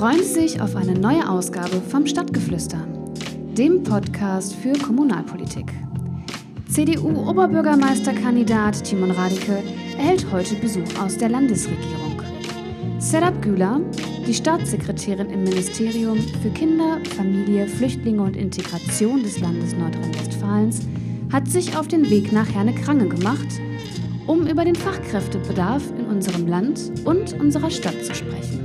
Freuen 0.00 0.22
Sie 0.22 0.48
sich 0.48 0.60
auf 0.62 0.76
eine 0.76 0.94
neue 0.94 1.28
Ausgabe 1.28 1.82
vom 1.90 2.06
Stadtgeflüster, 2.06 2.78
dem 3.52 3.82
Podcast 3.82 4.54
für 4.54 4.72
Kommunalpolitik. 4.72 5.70
CDU-Oberbürgermeisterkandidat 6.70 8.82
Timon 8.82 9.10
Radike 9.10 9.62
erhält 9.98 10.24
heute 10.32 10.54
Besuch 10.54 10.88
aus 10.98 11.18
der 11.18 11.28
Landesregierung. 11.28 12.22
Serap 12.98 13.42
Güler, 13.42 13.82
die 14.26 14.32
Staatssekretärin 14.32 15.28
im 15.28 15.44
Ministerium 15.44 16.16
für 16.42 16.48
Kinder, 16.48 16.96
Familie, 17.14 17.66
Flüchtlinge 17.66 18.22
und 18.22 18.38
Integration 18.38 19.22
des 19.22 19.38
Landes 19.38 19.76
Nordrhein-Westfalens, 19.76 20.80
hat 21.30 21.46
sich 21.46 21.76
auf 21.76 21.88
den 21.88 22.08
Weg 22.08 22.32
nach 22.32 22.48
Herne-Krange 22.48 23.06
gemacht, 23.06 23.60
um 24.26 24.46
über 24.46 24.64
den 24.64 24.76
Fachkräftebedarf 24.76 25.82
in 25.98 26.06
unserem 26.06 26.46
Land 26.46 26.90
und 27.04 27.38
unserer 27.38 27.68
Stadt 27.68 28.02
zu 28.02 28.14
sprechen. 28.14 28.59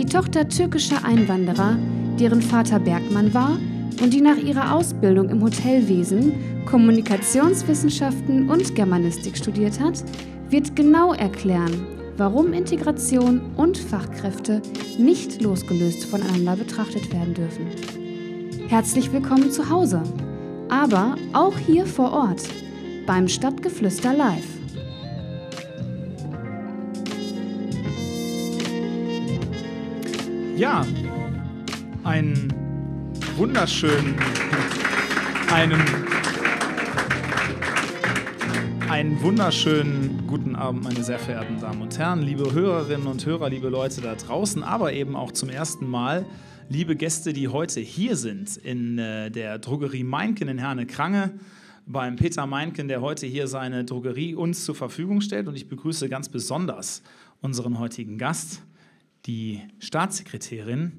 Die 0.00 0.06
Tochter 0.06 0.48
türkischer 0.48 1.04
Einwanderer, 1.04 1.76
deren 2.18 2.40
Vater 2.40 2.78
Bergmann 2.78 3.34
war 3.34 3.58
und 4.02 4.14
die 4.14 4.22
nach 4.22 4.38
ihrer 4.38 4.74
Ausbildung 4.74 5.28
im 5.28 5.42
Hotelwesen 5.42 6.64
Kommunikationswissenschaften 6.64 8.48
und 8.48 8.74
Germanistik 8.74 9.36
studiert 9.36 9.78
hat, 9.78 10.02
wird 10.48 10.74
genau 10.74 11.12
erklären, 11.12 11.86
warum 12.16 12.54
Integration 12.54 13.42
und 13.58 13.76
Fachkräfte 13.76 14.62
nicht 14.96 15.42
losgelöst 15.42 16.06
voneinander 16.06 16.56
betrachtet 16.56 17.12
werden 17.12 17.34
dürfen. 17.34 17.66
Herzlich 18.68 19.12
willkommen 19.12 19.50
zu 19.50 19.68
Hause, 19.68 20.02
aber 20.70 21.16
auch 21.34 21.58
hier 21.58 21.84
vor 21.84 22.10
Ort 22.10 22.48
beim 23.04 23.28
Stadtgeflüster 23.28 24.14
Live. 24.14 24.59
Ja, 30.60 30.86
einen 32.04 32.52
wunderschönen, 33.38 34.14
einen, 35.50 35.80
einen 38.90 39.22
wunderschönen 39.22 40.26
guten 40.26 40.54
Abend, 40.56 40.84
meine 40.84 41.02
sehr 41.02 41.18
verehrten 41.18 41.58
Damen 41.60 41.80
und 41.80 41.98
Herren, 41.98 42.20
liebe 42.20 42.52
Hörerinnen 42.52 43.06
und 43.06 43.24
Hörer, 43.24 43.48
liebe 43.48 43.70
Leute 43.70 44.02
da 44.02 44.14
draußen, 44.14 44.62
aber 44.62 44.92
eben 44.92 45.16
auch 45.16 45.32
zum 45.32 45.48
ersten 45.48 45.88
Mal 45.88 46.26
liebe 46.68 46.94
Gäste, 46.94 47.32
die 47.32 47.48
heute 47.48 47.80
hier 47.80 48.14
sind 48.16 48.58
in 48.58 48.98
äh, 48.98 49.30
der 49.30 49.58
Drogerie 49.60 50.04
Meinken 50.04 50.48
in 50.48 50.58
Herne-Krange 50.58 51.40
beim 51.86 52.16
Peter 52.16 52.44
Meinken, 52.44 52.86
der 52.86 53.00
heute 53.00 53.26
hier 53.26 53.46
seine 53.46 53.86
Drogerie 53.86 54.34
uns 54.34 54.66
zur 54.66 54.74
Verfügung 54.74 55.22
stellt. 55.22 55.48
Und 55.48 55.56
ich 55.56 55.70
begrüße 55.70 56.10
ganz 56.10 56.28
besonders 56.28 57.02
unseren 57.40 57.78
heutigen 57.78 58.18
Gast, 58.18 58.60
die 59.26 59.62
Staatssekretärin 59.78 60.92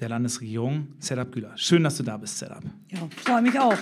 der 0.00 0.08
Landesregierung, 0.08 0.88
Serap 0.98 1.32
Güler. 1.32 1.52
Schön, 1.56 1.84
dass 1.84 1.96
du 1.96 2.02
da 2.02 2.16
bist, 2.16 2.38
Serap. 2.38 2.64
Ja, 2.88 2.98
freue 3.16 3.42
mich 3.42 3.58
auch. 3.58 3.78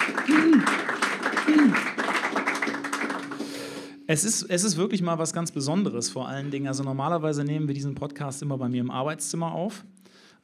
Es 4.06 4.24
ist, 4.24 4.42
es 4.42 4.64
ist 4.64 4.76
wirklich 4.76 5.00
mal 5.00 5.18
was 5.18 5.32
ganz 5.32 5.52
Besonderes, 5.52 6.10
vor 6.10 6.28
allen 6.28 6.50
Dingen. 6.50 6.66
Also 6.66 6.82
normalerweise 6.82 7.44
nehmen 7.44 7.66
wir 7.66 7.74
diesen 7.74 7.94
Podcast 7.94 8.42
immer 8.42 8.58
bei 8.58 8.68
mir 8.68 8.80
im 8.80 8.90
Arbeitszimmer 8.90 9.52
auf. 9.52 9.84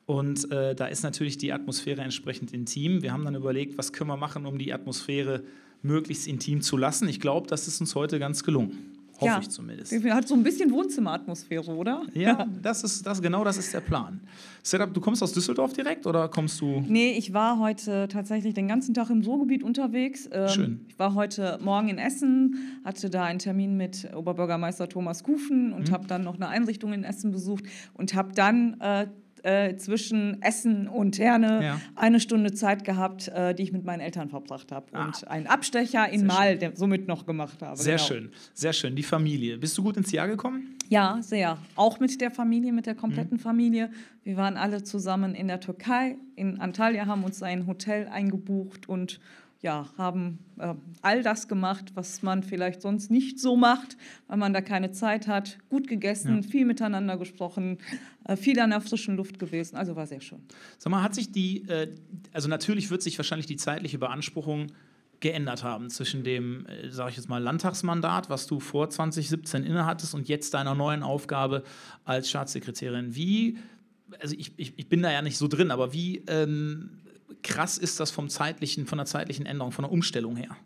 Und 0.07 0.51
äh, 0.51 0.75
da 0.75 0.87
ist 0.87 1.03
natürlich 1.03 1.37
die 1.37 1.53
Atmosphäre 1.53 2.01
entsprechend 2.01 2.55
intim. 2.55 3.03
Wir 3.03 3.13
haben 3.13 3.25
dann 3.25 3.35
überlegt, 3.35 3.77
was 3.77 3.93
können 3.93 4.09
wir 4.09 4.17
machen, 4.17 4.47
um 4.47 4.57
die 4.57 4.73
Atmosphäre 4.73 5.43
möglichst 5.83 6.27
intim 6.27 6.63
zu 6.63 6.79
lassen. 6.79 7.09
Ich 7.09 7.21
glaube, 7.21 7.47
das 7.47 7.69
ist 7.69 7.81
uns 7.81 7.95
heute 7.95 8.19
ganz 8.19 8.43
gelungen. 8.43 8.98
Hoffe 9.21 9.33
ja, 9.33 9.39
ich 9.41 9.51
zumindest. 9.51 9.93
Hat 9.93 10.29
so 10.29 10.35
ein 10.35 10.45
bisschen 10.45 10.71
Wohnzimmeratmosphäre, 10.71 11.73
oder? 11.73 12.03
Ja, 12.15 12.47
das 12.63 12.85
ist, 12.85 13.05
das, 13.05 13.21
genau 13.21 13.43
das 13.43 13.57
ist 13.57 13.75
der 13.75 13.81
Plan. 13.81 14.21
Setup, 14.63 14.95
du 14.95 15.01
kommst 15.01 15.23
aus 15.25 15.33
Düsseldorf 15.33 15.73
direkt 15.73 16.07
oder 16.07 16.29
kommst 16.29 16.61
du? 16.61 16.85
Nee, 16.87 17.13
ich 17.19 17.33
war 17.33 17.59
heute 17.59 18.07
tatsächlich 18.09 18.55
den 18.55 18.69
ganzen 18.69 18.95
Tag 18.95 19.11
im 19.11 19.23
Ruhrgebiet 19.23 19.65
unterwegs. 19.65 20.29
Ähm, 20.31 20.49
Schön. 20.49 20.87
Ich 20.89 20.99
war 21.01 21.15
heute 21.15 21.59
Morgen 21.61 21.89
in 21.89 21.99
Essen, 21.99 22.81
hatte 22.85 23.11
da 23.11 23.25
einen 23.25 23.41
Termin 23.41 23.77
mit 23.77 24.09
Oberbürgermeister 24.15 24.89
Thomas 24.89 25.25
Kufen 25.25 25.73
und 25.73 25.89
mhm. 25.89 25.93
habe 25.93 26.07
dann 26.07 26.23
noch 26.23 26.37
eine 26.37 26.47
Einrichtung 26.49 26.93
in 26.93 27.03
Essen 27.03 27.33
besucht 27.33 27.65
und 27.95 28.15
habe 28.15 28.33
dann 28.35 28.81
äh, 28.81 29.09
äh, 29.45 29.77
zwischen 29.77 30.43
Essen 30.43 30.89
und 30.89 31.19
Herne 31.19 31.65
ja. 31.65 31.81
eine 31.95 32.21
Stunde 32.21 32.53
Zeit 32.53 32.85
gehabt, 32.85 33.29
äh, 33.29 33.55
die 33.55 33.63
ich 33.63 33.73
mit 33.73 33.85
meinen 33.85 34.01
Eltern 34.01 34.29
verbracht 34.29 34.73
habe. 34.73 34.87
Ah. 34.93 35.07
Und 35.07 35.29
einen 35.29 35.47
Abstecher 35.47 36.09
in 36.09 36.27
Mal 36.27 36.59
der, 36.59 36.77
somit 36.77 37.09
noch 37.09 37.27
gemacht 37.27 37.63
habe. 37.63 37.77
Sehr 37.77 37.97
genau. 37.97 38.07
schön, 38.07 38.31
sehr 38.55 38.73
schön. 38.73 38.97
Die 38.97 39.03
Familie. 39.03 39.59
Bist 39.59 39.77
du 39.79 39.83
gut 39.83 39.97
ins 39.97 40.13
Jahr 40.13 40.29
gekommen? 40.29 40.77
Ja, 40.89 41.19
sehr. 41.21 41.59
Auch 41.75 42.01
mit 42.01 42.21
der 42.21 42.31
Familie, 42.31 42.73
mit 42.73 42.87
der 42.87 42.95
kompletten 42.95 43.37
mhm. 43.37 43.43
Familie. 43.43 43.91
Wir 44.25 44.37
waren 44.37 44.57
alle 44.57 44.83
zusammen 44.83 45.35
in 45.35 45.49
der 45.49 45.61
Türkei, 45.61 46.17
in 46.37 46.61
Antalya, 46.61 47.07
haben 47.07 47.25
uns 47.25 47.43
ein 47.43 47.67
Hotel 47.67 48.09
eingebucht 48.09 48.89
und 48.89 49.21
ja, 49.61 49.89
haben 49.99 50.39
äh, 50.59 50.75
all 51.03 51.23
das 51.23 51.49
gemacht, 51.49 51.93
was 51.95 52.23
man 52.23 52.43
vielleicht 52.43 52.81
sonst 52.81 53.11
nicht 53.11 53.41
so 53.41 53.57
macht, 53.57 53.97
weil 54.29 54.37
man 54.37 54.53
da 54.53 54.61
keine 54.61 54.93
Zeit 54.93 55.27
hat. 55.27 55.59
Gut 55.69 55.89
gegessen, 55.89 56.43
ja. 56.43 56.49
viel 56.49 56.65
miteinander 56.65 57.17
gesprochen, 57.17 57.79
äh, 58.25 58.37
viel 58.37 58.59
an 58.61 58.71
der 58.71 58.81
frischen 58.81 59.17
Luft 59.17 59.39
gewesen. 59.39 59.77
Also 59.77 59.97
war 59.97 60.07
sehr 60.07 60.21
schön. 60.21 60.41
Sag 60.79 60.91
mal, 60.91 61.03
hat 61.03 61.15
sich 61.15 61.33
die, 61.33 61.69
äh, 61.69 61.93
also 62.33 62.49
natürlich 62.49 62.91
wird 62.91 63.03
sich 63.03 63.19
wahrscheinlich 63.19 63.47
die 63.47 63.57
zeitliche 63.57 63.99
Beanspruchung 63.99 64.69
geändert 65.21 65.65
haben 65.65 65.91
zwischen 65.91 66.23
dem, 66.23 66.65
äh, 66.67 66.91
sage 66.91 67.11
ich 67.11 67.17
jetzt 67.17 67.29
mal, 67.29 67.43
Landtagsmandat, 67.43 68.31
was 68.31 68.47
du 68.47 68.61
vor 68.61 68.89
2017 68.91 69.65
innehattest 69.65 70.15
und 70.15 70.29
jetzt 70.29 70.55
deiner 70.55 70.77
neuen 70.77 71.03
Aufgabe 71.03 71.65
als 72.05 72.31
Staatssekretärin. 72.31 73.17
Wie, 73.17 73.59
also 74.21 74.37
ich, 74.39 74.53
ich, 74.57 74.75
ich 74.77 74.89
bin 74.89 75.03
da 75.03 75.11
ja 75.11 75.21
nicht 75.23 75.37
so 75.37 75.49
drin, 75.49 75.73
aber 75.73 75.93
wie 75.93 76.23
ähm, 76.29 77.01
krass 77.43 77.79
ist 77.79 78.01
das 78.01 78.11
vom 78.11 78.29
zeitlichen, 78.29 78.87
von 78.87 78.99
der 78.99 79.07
zeitlichen 79.07 79.47
Änderung, 79.47 79.73
von 79.73 79.85
der 79.85 79.93
Umstellung 79.93 80.37
her? 80.37 80.57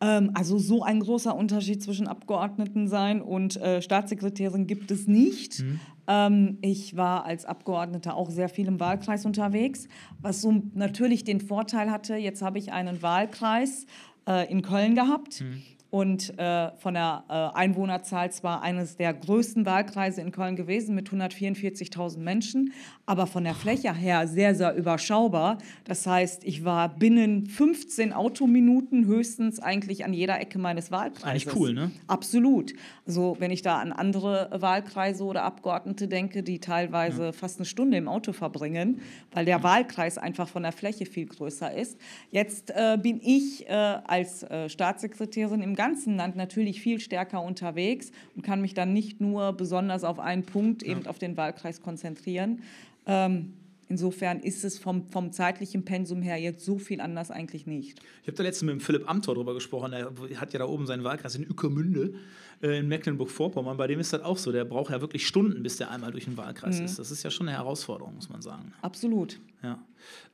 Ähm, 0.00 0.30
also 0.34 0.58
so 0.58 0.82
ein 0.82 1.00
großer 1.00 1.34
Unterschied 1.34 1.82
zwischen 1.82 2.06
Abgeordneten 2.06 2.88
sein 2.88 3.22
und 3.22 3.56
äh, 3.56 3.80
Staatssekretärin 3.80 4.66
gibt 4.66 4.90
es 4.90 5.06
nicht. 5.06 5.60
Mhm. 5.60 5.80
Ähm, 6.06 6.58
ich 6.60 6.96
war 6.96 7.24
als 7.24 7.44
Abgeordnete 7.44 8.14
auch 8.14 8.30
sehr 8.30 8.48
viel 8.48 8.66
im 8.66 8.78
Wahlkreis 8.78 9.24
unterwegs, 9.24 9.88
was 10.20 10.42
so 10.42 10.62
natürlich 10.74 11.24
den 11.24 11.40
Vorteil 11.40 11.90
hatte, 11.90 12.16
jetzt 12.16 12.42
habe 12.42 12.58
ich 12.58 12.72
einen 12.72 13.02
Wahlkreis 13.02 13.86
äh, 14.28 14.50
in 14.50 14.62
Köln 14.62 14.94
gehabt. 14.94 15.40
Mhm 15.40 15.62
und 15.90 16.36
äh, 16.38 16.70
von 16.76 16.94
der 16.94 17.24
äh, 17.28 17.56
Einwohnerzahl 17.56 18.30
zwar 18.32 18.62
eines 18.62 18.96
der 18.96 19.14
größten 19.14 19.64
Wahlkreise 19.66 20.20
in 20.20 20.32
Köln 20.32 20.56
gewesen 20.56 20.94
mit 20.94 21.08
144.000 21.08 22.18
Menschen, 22.18 22.72
aber 23.06 23.26
von 23.26 23.44
der 23.44 23.54
Fläche 23.54 23.94
her 23.94 24.26
sehr, 24.26 24.54
sehr 24.54 24.74
überschaubar. 24.74 25.58
Das 25.84 26.06
heißt, 26.06 26.44
ich 26.44 26.64
war 26.64 26.88
binnen 26.88 27.46
15 27.46 28.12
Autominuten 28.12 29.06
höchstens 29.06 29.60
eigentlich 29.60 30.04
an 30.04 30.12
jeder 30.12 30.40
Ecke 30.40 30.58
meines 30.58 30.90
Wahlkreises. 30.90 31.46
Eigentlich 31.46 31.56
cool, 31.56 31.72
ne? 31.72 31.92
Absolut. 32.08 32.72
Also 33.06 33.36
wenn 33.38 33.52
ich 33.52 33.62
da 33.62 33.78
an 33.78 33.92
andere 33.92 34.50
Wahlkreise 34.52 35.22
oder 35.24 35.44
Abgeordnete 35.44 36.08
denke, 36.08 36.42
die 36.42 36.58
teilweise 36.58 37.26
ja. 37.26 37.32
fast 37.32 37.58
eine 37.58 37.66
Stunde 37.66 37.96
im 37.96 38.08
Auto 38.08 38.32
verbringen, 38.32 39.00
weil 39.32 39.44
der 39.44 39.62
Wahlkreis 39.62 40.18
einfach 40.18 40.48
von 40.48 40.64
der 40.64 40.72
Fläche 40.72 41.06
viel 41.06 41.26
größer 41.26 41.72
ist. 41.72 41.96
Jetzt 42.30 42.70
äh, 42.70 42.98
bin 43.00 43.20
ich 43.22 43.68
äh, 43.68 43.72
als 43.72 44.42
äh, 44.42 44.68
Staatssekretärin 44.68 45.62
im 45.62 45.75
ganzen 45.76 46.16
Land 46.16 46.34
natürlich 46.34 46.80
viel 46.80 46.98
stärker 46.98 47.42
unterwegs 47.42 48.10
und 48.34 48.42
kann 48.42 48.60
mich 48.60 48.74
dann 48.74 48.92
nicht 48.92 49.20
nur 49.20 49.52
besonders 49.52 50.02
auf 50.02 50.18
einen 50.18 50.42
Punkt, 50.42 50.82
eben 50.82 51.02
ja. 51.02 51.10
auf 51.10 51.18
den 51.18 51.36
Wahlkreis 51.36 51.80
konzentrieren. 51.80 52.62
Ähm, 53.06 53.52
Insofern 53.88 54.40
ist 54.40 54.64
es 54.64 54.78
vom, 54.78 55.08
vom 55.10 55.30
zeitlichen 55.30 55.84
Pensum 55.84 56.20
her 56.20 56.36
jetzt 56.38 56.64
so 56.64 56.78
viel 56.78 57.00
anders 57.00 57.30
eigentlich 57.30 57.66
nicht. 57.66 58.00
Ich 58.22 58.26
habe 58.26 58.36
da 58.36 58.42
letztens 58.42 58.66
mit 58.66 58.72
dem 58.72 58.80
Philipp 58.80 59.08
Amthor 59.08 59.34
darüber 59.34 59.54
gesprochen. 59.54 59.92
Er 59.92 60.10
hat 60.40 60.52
ja 60.52 60.58
da 60.58 60.66
oben 60.66 60.86
seinen 60.86 61.04
Wahlkreis 61.04 61.36
in 61.36 61.44
Ückermünde 61.44 62.14
äh, 62.62 62.80
in 62.80 62.88
Mecklenburg-Vorpommern. 62.88 63.76
Bei 63.76 63.86
dem 63.86 64.00
ist 64.00 64.12
das 64.12 64.22
auch 64.22 64.38
so. 64.38 64.50
Der 64.50 64.64
braucht 64.64 64.90
ja 64.90 65.00
wirklich 65.00 65.24
Stunden, 65.26 65.62
bis 65.62 65.76
der 65.76 65.92
einmal 65.92 66.10
durch 66.10 66.24
den 66.24 66.36
Wahlkreis 66.36 66.80
mhm. 66.80 66.86
ist. 66.86 66.98
Das 66.98 67.12
ist 67.12 67.22
ja 67.22 67.30
schon 67.30 67.46
eine 67.48 67.56
Herausforderung, 67.56 68.16
muss 68.16 68.28
man 68.28 68.42
sagen. 68.42 68.72
Absolut. 68.82 69.38
Ja. 69.62 69.78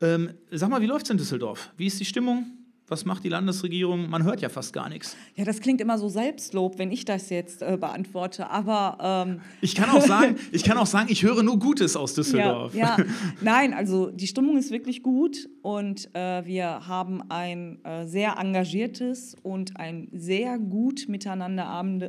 Ähm, 0.00 0.30
sag 0.50 0.70
mal, 0.70 0.80
wie 0.80 0.86
läuft 0.86 1.04
es 1.04 1.10
in 1.10 1.18
Düsseldorf? 1.18 1.70
Wie 1.76 1.86
ist 1.86 2.00
die 2.00 2.06
Stimmung? 2.06 2.46
Was 2.92 3.06
macht 3.06 3.24
die 3.24 3.30
Landesregierung? 3.30 4.10
Man 4.10 4.22
hört 4.22 4.42
ja 4.42 4.50
fast 4.50 4.74
gar 4.74 4.90
nichts. 4.90 5.16
Ja, 5.34 5.46
das 5.46 5.60
klingt 5.60 5.80
immer 5.80 5.96
so 5.96 6.10
Selbstlob, 6.10 6.78
wenn 6.78 6.92
ich 6.92 7.06
das 7.06 7.30
jetzt 7.30 7.62
äh, 7.62 7.78
beantworte. 7.80 8.50
Aber 8.50 8.98
ähm 9.00 9.40
ich 9.62 9.74
kann 9.74 9.88
auch 9.88 10.02
sagen, 10.02 10.36
ich 10.52 10.62
kann 10.62 10.76
auch 10.76 10.84
sagen, 10.84 11.06
ich 11.10 11.22
höre 11.22 11.42
nur 11.42 11.58
Gutes 11.58 11.96
aus 11.96 12.12
Düsseldorf. 12.12 12.74
Ja, 12.74 12.98
ja. 12.98 13.04
nein, 13.40 13.72
also 13.72 14.10
die 14.10 14.26
Stimmung 14.26 14.58
ist 14.58 14.70
wirklich 14.70 15.02
gut 15.02 15.48
und 15.62 16.14
äh, 16.14 16.44
wir 16.44 16.86
haben 16.86 17.22
ein 17.30 17.82
äh, 17.82 18.04
sehr 18.04 18.36
engagiertes 18.38 19.36
und 19.42 19.78
ein 19.78 20.08
sehr 20.12 20.58
gut 20.58 21.08
miteinander 21.08 21.68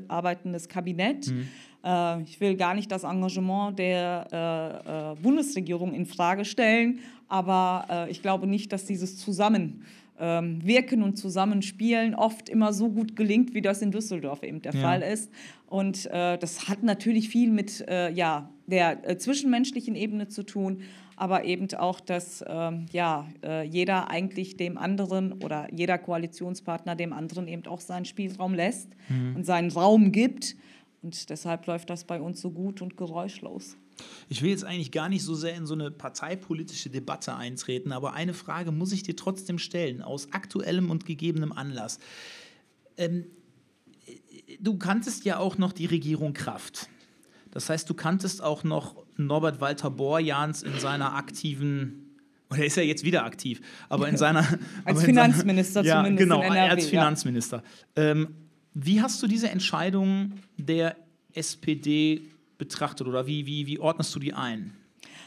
arbeitendes 0.10 0.68
Kabinett. 0.68 1.28
Mhm. 1.28 1.48
Äh, 1.84 2.24
ich 2.24 2.40
will 2.40 2.56
gar 2.56 2.74
nicht 2.74 2.92
das 2.92 3.04
Engagement 3.04 3.78
der 3.78 4.28
äh, 4.32 5.12
äh, 5.12 5.16
Bundesregierung 5.22 5.94
in 5.94 6.06
Frage 6.06 6.46
stellen, 6.46 7.00
aber 7.30 8.08
ich 8.10 8.22
glaube 8.22 8.46
nicht, 8.46 8.72
dass 8.72 8.86
dieses 8.86 9.18
Zusammen 9.18 9.84
ähm, 10.24 10.66
Wirken 10.66 11.04
und 11.04 11.18
Zusammenspielen 11.18 12.16
oft 12.16 12.48
immer 12.48 12.72
so 12.72 12.90
gut 12.90 13.18
gelingt, 13.18 13.54
wie 13.54 13.62
das 13.62 13.82
in 13.82 13.92
Düsseldorf 13.92 14.42
eben 14.42 14.62
der 14.62 14.74
ja. 14.74 14.82
Fall 14.82 15.02
ist. 15.02 15.30
Und 15.68 16.06
äh, 16.06 16.38
das 16.38 16.70
hat 16.70 16.82
natürlich 16.82 17.28
viel 17.28 17.52
mit 17.52 17.86
äh, 17.90 18.10
ja, 18.12 18.50
der 18.66 19.10
äh, 19.10 19.18
zwischenmenschlichen 19.18 19.96
Ebene 19.96 20.30
zu 20.30 20.44
tun, 20.44 20.84
aber 21.18 21.44
eben 21.44 21.68
auch, 21.74 22.00
dass 22.00 22.44
ähm, 22.48 22.86
ja, 22.94 23.28
äh, 23.44 23.68
jeder 23.68 24.10
eigentlich 24.10 24.56
dem 24.56 24.78
anderen 24.78 25.34
oder 25.44 25.68
jeder 25.74 25.98
Koalitionspartner 25.98 26.96
dem 26.96 27.12
anderen 27.12 27.50
eben 27.50 27.66
auch 27.66 27.82
seinen 27.82 28.06
Spielraum 28.06 28.54
lässt 28.54 28.92
mhm. 29.10 29.36
und 29.36 29.46
seinen 29.46 29.72
Raum 29.72 30.14
gibt. 30.14 30.56
Und 31.02 31.30
deshalb 31.30 31.68
läuft 31.68 31.90
das 31.90 32.06
bei 32.06 32.22
uns 32.22 32.40
so 32.40 32.50
gut 32.50 32.82
und 32.82 32.96
geräuschlos. 32.96 33.78
Ich 34.30 34.42
will 34.42 34.50
jetzt 34.50 34.64
eigentlich 34.64 34.92
gar 34.92 35.10
nicht 35.10 35.24
so 35.24 35.36
sehr 35.36 35.56
in 35.56 35.66
so 35.66 35.74
eine 35.74 35.92
parteipolitische 35.92 36.90
Debatte 36.90 37.36
eintreten, 37.36 37.92
aber 37.92 38.14
eine 38.14 38.34
Frage 38.34 38.72
muss 38.72 38.92
ich 38.92 39.04
dir 39.04 39.16
trotzdem 39.16 39.60
stellen, 39.60 40.02
aus 40.02 40.32
aktuellem 40.32 40.90
und 40.90 41.06
gegebenem 41.06 41.52
Anlass. 41.52 42.00
Ähm, 42.98 43.26
du 44.60 44.78
kanntest 44.78 45.26
ja 45.26 45.38
auch 45.38 45.58
noch 45.58 45.74
die 45.74 45.86
Regierung 45.86 46.34
Kraft. 46.34 46.90
Das 47.52 47.70
heißt, 47.70 47.90
du 47.90 47.94
kanntest 47.94 48.42
auch 48.42 48.64
noch 48.64 49.04
Norbert 49.16 49.62
Walter 49.62 49.92
Borjans 49.92 50.64
in 50.64 50.80
seiner 50.80 51.16
aktiven, 51.16 52.18
oder 52.50 52.66
ist 52.66 52.78
er 52.78 52.86
jetzt 52.86 53.04
wieder 53.04 53.26
aktiv, 53.26 53.62
aber 53.90 54.10
in 54.10 54.18
seiner. 54.18 54.46
als 54.86 55.04
Finanzminister 55.04 55.84
seiner, 55.84 56.04
zumindest. 56.04 56.30
Ja, 56.30 56.38
genau, 56.40 56.50
als 56.50 56.88
Finanzminister. 56.88 57.64
Ja. 57.96 58.12
Ähm, 58.12 58.36
wie 58.74 59.02
hast 59.02 59.22
du 59.22 59.28
diese 59.28 59.50
Entscheidung 59.50 60.34
der 60.58 60.96
SPD 61.34 62.22
betrachtet 62.58 63.08
oder 63.08 63.28
wie, 63.28 63.46
wie, 63.46 63.68
wie 63.68 63.80
ordnest 63.80 64.14
du 64.16 64.20
die 64.20 64.34
ein? 64.34 64.74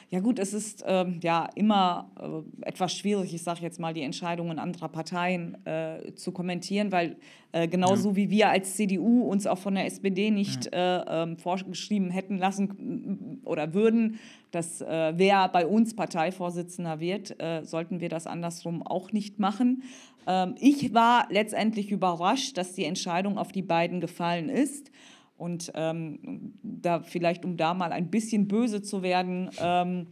Ja 0.09 0.21
gut, 0.21 0.39
es 0.39 0.55
ist 0.55 0.85
ähm, 0.87 1.19
ja 1.21 1.49
immer 1.57 2.13
äh, 2.21 2.69
etwas 2.69 2.93
schwierig, 2.93 3.35
ich 3.35 3.43
sage 3.43 3.61
jetzt 3.63 3.81
mal, 3.81 3.93
die 3.93 4.03
Entscheidungen 4.03 4.61
anderer 4.61 4.89
Parteien 4.89 5.57
äh, 5.67 6.15
zu 6.15 6.31
kommentieren, 6.31 6.93
weil 6.93 7.17
äh, 7.51 7.67
genauso 7.67 8.11
ja. 8.11 8.17
wie 8.17 8.31
wir 8.31 8.51
als 8.51 8.77
CDU 8.77 9.23
uns 9.23 9.49
auch 9.49 9.59
von 9.59 9.75
der 9.75 9.85
SPD 9.87 10.31
nicht 10.31 10.67
ja. 10.67 11.03
Äh, 11.03 11.23
ähm, 11.23 11.39
vorgeschrieben 11.39 12.11
hätten 12.11 12.39
lassen 12.39 13.41
oder 13.45 13.75
würden, 13.75 14.21
dass 14.53 14.81
äh, 14.81 15.13
wer 15.17 15.49
bei 15.49 15.67
uns 15.67 15.97
Parteivorsitzender 15.97 17.01
wird, 17.01 17.41
äh, 17.43 17.65
sollten 17.65 17.99
wir 18.01 18.09
das 18.09 18.29
andersrum 18.29 18.85
auch 18.85 19.11
nicht 19.11 19.41
machen. 19.41 19.83
Ähm, 20.29 20.55
ich 20.61 20.95
war 20.95 21.27
letztendlich 21.31 21.91
überrascht, 21.91 22.57
dass 22.59 22.75
die 22.75 22.85
Entscheidung 22.85 23.39
auf 23.39 23.51
die 23.51 23.63
beiden 23.63 24.01
gefallen 24.01 24.51
ist. 24.51 24.93
Und 25.37 25.71
ähm, 25.75 26.53
da 26.63 27.01
vielleicht, 27.01 27.45
um 27.45 27.57
da 27.57 27.75
mal 27.75 27.93
ein 27.93 28.11
bisschen 28.11 28.49
böse 28.49 28.83
zu 28.83 29.03
werden, 29.03 29.51
ähm, 29.61 30.07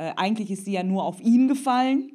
äh, 0.00 0.12
eigentlich 0.16 0.50
ist 0.50 0.64
sie 0.64 0.72
ja 0.72 0.82
nur 0.82 1.04
auf 1.04 1.20
ihn 1.20 1.46
gefallen. 1.46 2.12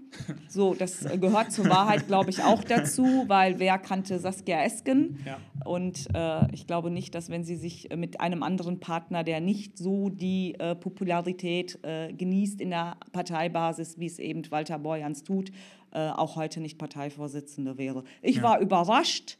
So, 0.47 0.73
das 0.73 1.05
gehört 1.19 1.51
zur 1.51 1.69
Wahrheit, 1.69 2.07
glaube 2.07 2.29
ich, 2.29 2.41
auch 2.41 2.63
dazu, 2.63 3.25
weil 3.27 3.59
wer 3.59 3.77
kannte 3.77 4.17
Saskia 4.17 4.63
Esken? 4.63 5.19
Ja. 5.25 5.37
Und 5.65 6.07
äh, 6.15 6.51
ich 6.53 6.65
glaube 6.65 6.89
nicht, 6.89 7.13
dass 7.13 7.29
wenn 7.29 7.43
sie 7.43 7.57
sich 7.57 7.89
mit 7.95 8.21
einem 8.21 8.41
anderen 8.41 8.79
Partner, 8.79 9.23
der 9.23 9.41
nicht 9.41 9.77
so 9.77 10.09
die 10.09 10.55
äh, 10.57 10.73
Popularität 10.73 11.77
äh, 11.83 12.13
genießt 12.13 12.61
in 12.61 12.69
der 12.69 12.95
Parteibasis, 13.11 13.99
wie 13.99 14.05
es 14.05 14.17
eben 14.17 14.49
Walter 14.49 14.79
Borjans 14.79 15.23
tut, 15.23 15.51
äh, 15.91 16.09
auch 16.09 16.37
heute 16.37 16.61
nicht 16.61 16.77
Parteivorsitzende 16.77 17.77
wäre. 17.77 18.03
Ich 18.21 18.37
ja. 18.37 18.43
war 18.43 18.59
überrascht 18.61 19.37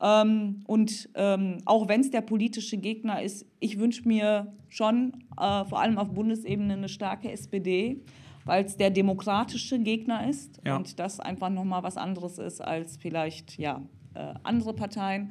ähm, 0.00 0.62
und 0.66 1.08
ähm, 1.14 1.58
auch 1.64 1.88
wenn 1.88 2.00
es 2.00 2.10
der 2.10 2.20
politische 2.20 2.76
Gegner 2.76 3.22
ist, 3.22 3.46
ich 3.60 3.78
wünsche 3.78 4.06
mir 4.06 4.52
schon, 4.68 5.12
äh, 5.38 5.64
vor 5.64 5.80
allem 5.80 5.98
auf 5.98 6.10
Bundesebene, 6.10 6.74
eine 6.74 6.88
starke 6.88 7.30
SPD, 7.30 8.00
weil 8.44 8.64
es 8.64 8.76
der 8.76 8.90
demokratische 8.90 9.78
Gegner 9.78 10.28
ist 10.28 10.60
ja. 10.64 10.76
und 10.76 10.98
das 10.98 11.20
einfach 11.20 11.48
nochmal 11.48 11.82
was 11.82 11.96
anderes 11.96 12.38
ist 12.38 12.60
als 12.60 12.96
vielleicht 12.96 13.58
ja, 13.58 13.82
äh, 14.14 14.34
andere 14.42 14.74
Parteien. 14.74 15.30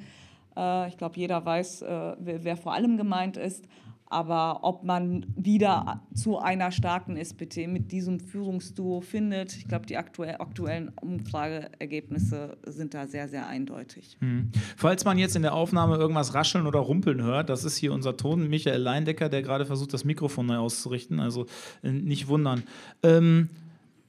Äh, 0.56 0.88
ich 0.88 0.98
glaube, 0.98 1.18
jeder 1.18 1.46
weiß, 1.46 1.84
äh, 1.84 2.16
wer, 2.20 2.44
wer 2.44 2.58
vor 2.58 2.74
allem 2.74 2.98
gemeint 2.98 3.38
ist. 3.38 3.66
Aber 4.14 4.60
ob 4.62 4.84
man 4.84 5.26
wieder 5.36 6.04
zu 6.14 6.38
einer 6.38 6.72
starken 6.72 7.18
SPD 7.18 7.66
mit 7.66 7.92
diesem 7.92 8.20
Führungsduo 8.20 9.02
findet, 9.02 9.58
ich 9.58 9.68
glaube, 9.68 9.88
die 9.88 9.98
aktuell, 9.98 10.36
aktuellen 10.36 10.92
Umfrageergebnisse 11.02 12.56
sind 12.68 12.94
da 12.94 13.08
sehr, 13.08 13.28
sehr 13.28 13.48
eindeutig. 13.48 14.16
Mhm. 14.20 14.52
Falls 14.78 15.04
man 15.04 15.18
jetzt 15.18 15.36
in 15.36 15.42
der 15.42 15.56
Aufnahme 15.56 15.96
irgendwas 15.96 16.36
rascheln 16.36 16.68
oder 16.68 16.78
rumpeln 16.78 17.24
hört, 17.24 17.50
das 17.50 17.64
ist 17.64 17.76
hier 17.76 17.92
unser 17.92 18.16
Ton, 18.16 18.50
Michael 18.50 18.80
Leindecker, 18.80 19.30
der 19.30 19.42
gerade 19.42 19.66
versucht, 19.66 19.94
das 19.94 20.06
Mikrofon 20.06 20.46
neu 20.46 20.58
auszurichten. 20.58 21.20
Also 21.20 21.48
äh, 21.82 21.92
nicht 21.92 22.28
wundern. 22.28 22.62
Ähm, 23.02 23.50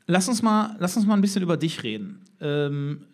lass, 0.06 0.28
uns 0.28 0.42
mal, 0.42 0.76
lass 0.80 0.98
uns 0.98 1.06
mal 1.06 1.14
ein 1.14 1.22
bisschen 1.22 1.42
über 1.42 1.56
dich 1.56 1.82
reden. 1.82 2.20
Ähm, 2.42 3.06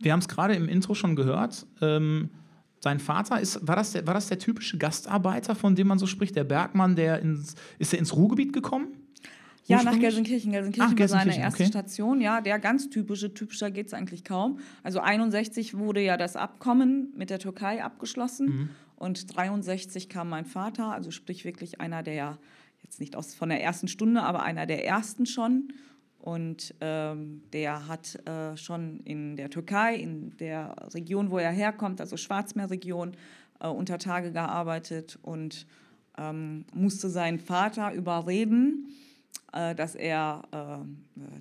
wir 0.00 0.12
haben 0.12 0.20
es 0.20 0.28
gerade 0.28 0.54
im 0.54 0.66
Intro 0.66 0.94
schon 0.94 1.14
gehört. 1.14 1.66
Ähm, 1.82 2.30
sein 2.80 3.00
Vater 3.00 3.40
ist, 3.40 3.66
war 3.66 3.76
das, 3.76 3.92
der, 3.92 4.06
war 4.06 4.14
das 4.14 4.28
der 4.28 4.38
typische 4.38 4.78
Gastarbeiter, 4.78 5.54
von 5.54 5.74
dem 5.74 5.88
man 5.88 5.98
so 5.98 6.06
spricht, 6.06 6.36
der 6.36 6.44
Bergmann, 6.44 6.96
der 6.96 7.20
ins, 7.20 7.54
ist 7.78 7.92
er 7.92 7.98
ins 7.98 8.14
Ruhrgebiet 8.14 8.52
gekommen? 8.52 8.88
Ja, 9.68 9.82
nach 9.82 9.98
Gelsenkirchen. 9.98 10.50
Gelsenkirchen 10.50 10.94
Ach, 10.94 10.98
war 10.98 11.08
seine 11.08 11.38
erste 11.38 11.62
okay. 11.62 11.70
Station. 11.70 12.20
Ja, 12.20 12.40
der 12.40 12.58
ganz 12.58 12.88
typische, 12.88 13.34
typischer 13.34 13.70
geht 13.70 13.88
es 13.88 13.94
eigentlich 13.94 14.24
kaum. 14.24 14.60
Also 14.82 15.00
61 15.00 15.76
wurde 15.76 16.00
ja 16.00 16.16
das 16.16 16.36
Abkommen 16.36 17.12
mit 17.14 17.28
der 17.28 17.38
Türkei 17.38 17.84
abgeschlossen 17.84 18.46
mhm. 18.46 18.70
und 18.96 19.36
63 19.36 20.08
kam 20.08 20.30
mein 20.30 20.46
Vater, 20.46 20.86
also 20.86 21.10
sprich 21.10 21.44
wirklich 21.44 21.80
einer 21.80 22.02
der, 22.02 22.38
jetzt 22.82 22.98
nicht 22.98 23.14
aus, 23.14 23.34
von 23.34 23.50
der 23.50 23.62
ersten 23.62 23.88
Stunde, 23.88 24.22
aber 24.22 24.42
einer 24.42 24.64
der 24.64 24.86
ersten 24.86 25.26
schon. 25.26 25.68
Und 26.28 26.74
ähm, 26.82 27.40
der 27.54 27.88
hat 27.88 28.14
äh, 28.28 28.54
schon 28.58 29.00
in 29.04 29.36
der 29.36 29.48
Türkei, 29.48 29.94
in 29.94 30.36
der 30.36 30.76
Region, 30.92 31.30
wo 31.30 31.38
er 31.38 31.50
herkommt, 31.50 32.02
also 32.02 32.18
Schwarzmeerregion, 32.18 33.16
äh, 33.60 33.68
unter 33.68 33.96
Tage 33.96 34.30
gearbeitet 34.30 35.18
und 35.22 35.66
ähm, 36.18 36.66
musste 36.74 37.08
seinen 37.08 37.38
Vater 37.38 37.94
überreden, 37.94 38.88
äh, 39.54 39.74
dass 39.74 39.94
er 39.94 40.42
äh, 40.52 40.84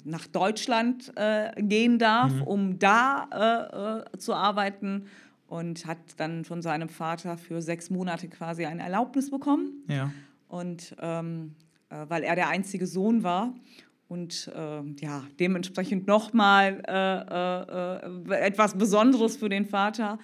nach 0.06 0.26
Deutschland 0.28 1.12
äh, 1.18 1.52
gehen 1.62 2.00
darf, 2.00 2.32
mhm. 2.32 2.44
um 2.44 2.80
da 2.80 4.06
äh, 4.14 4.18
zu 4.18 4.34
arbeiten. 4.34 5.08
Und 5.48 5.86
hat 5.86 5.98
dann 6.16 6.46
von 6.46 6.62
seinem 6.62 6.88
Vater 6.88 7.38
für 7.38 7.62
sechs 7.62 7.90
Monate 7.90 8.30
quasi 8.30 8.66
eine 8.66 8.84
Erlaubnis 8.84 9.32
bekommen. 9.32 9.84
Ja. 9.88 10.12
Und 10.48 10.96
ähm, 11.02 11.56
weil 11.90 12.24
er 12.24 12.36
der 12.36 12.50
einzige 12.50 12.86
Sohn 12.86 13.24
war 13.24 13.54
und 14.08 14.52
äh, 14.56 14.82
ja, 15.00 15.24
dementsprechend 15.40 16.08
nochmal 16.08 16.82
äh, 16.88 18.34
äh, 18.34 18.46
etwas 18.46 18.78
Besonderes 18.78 19.38
für 19.38 19.50
den 19.50 19.66
Vater. 19.66 20.18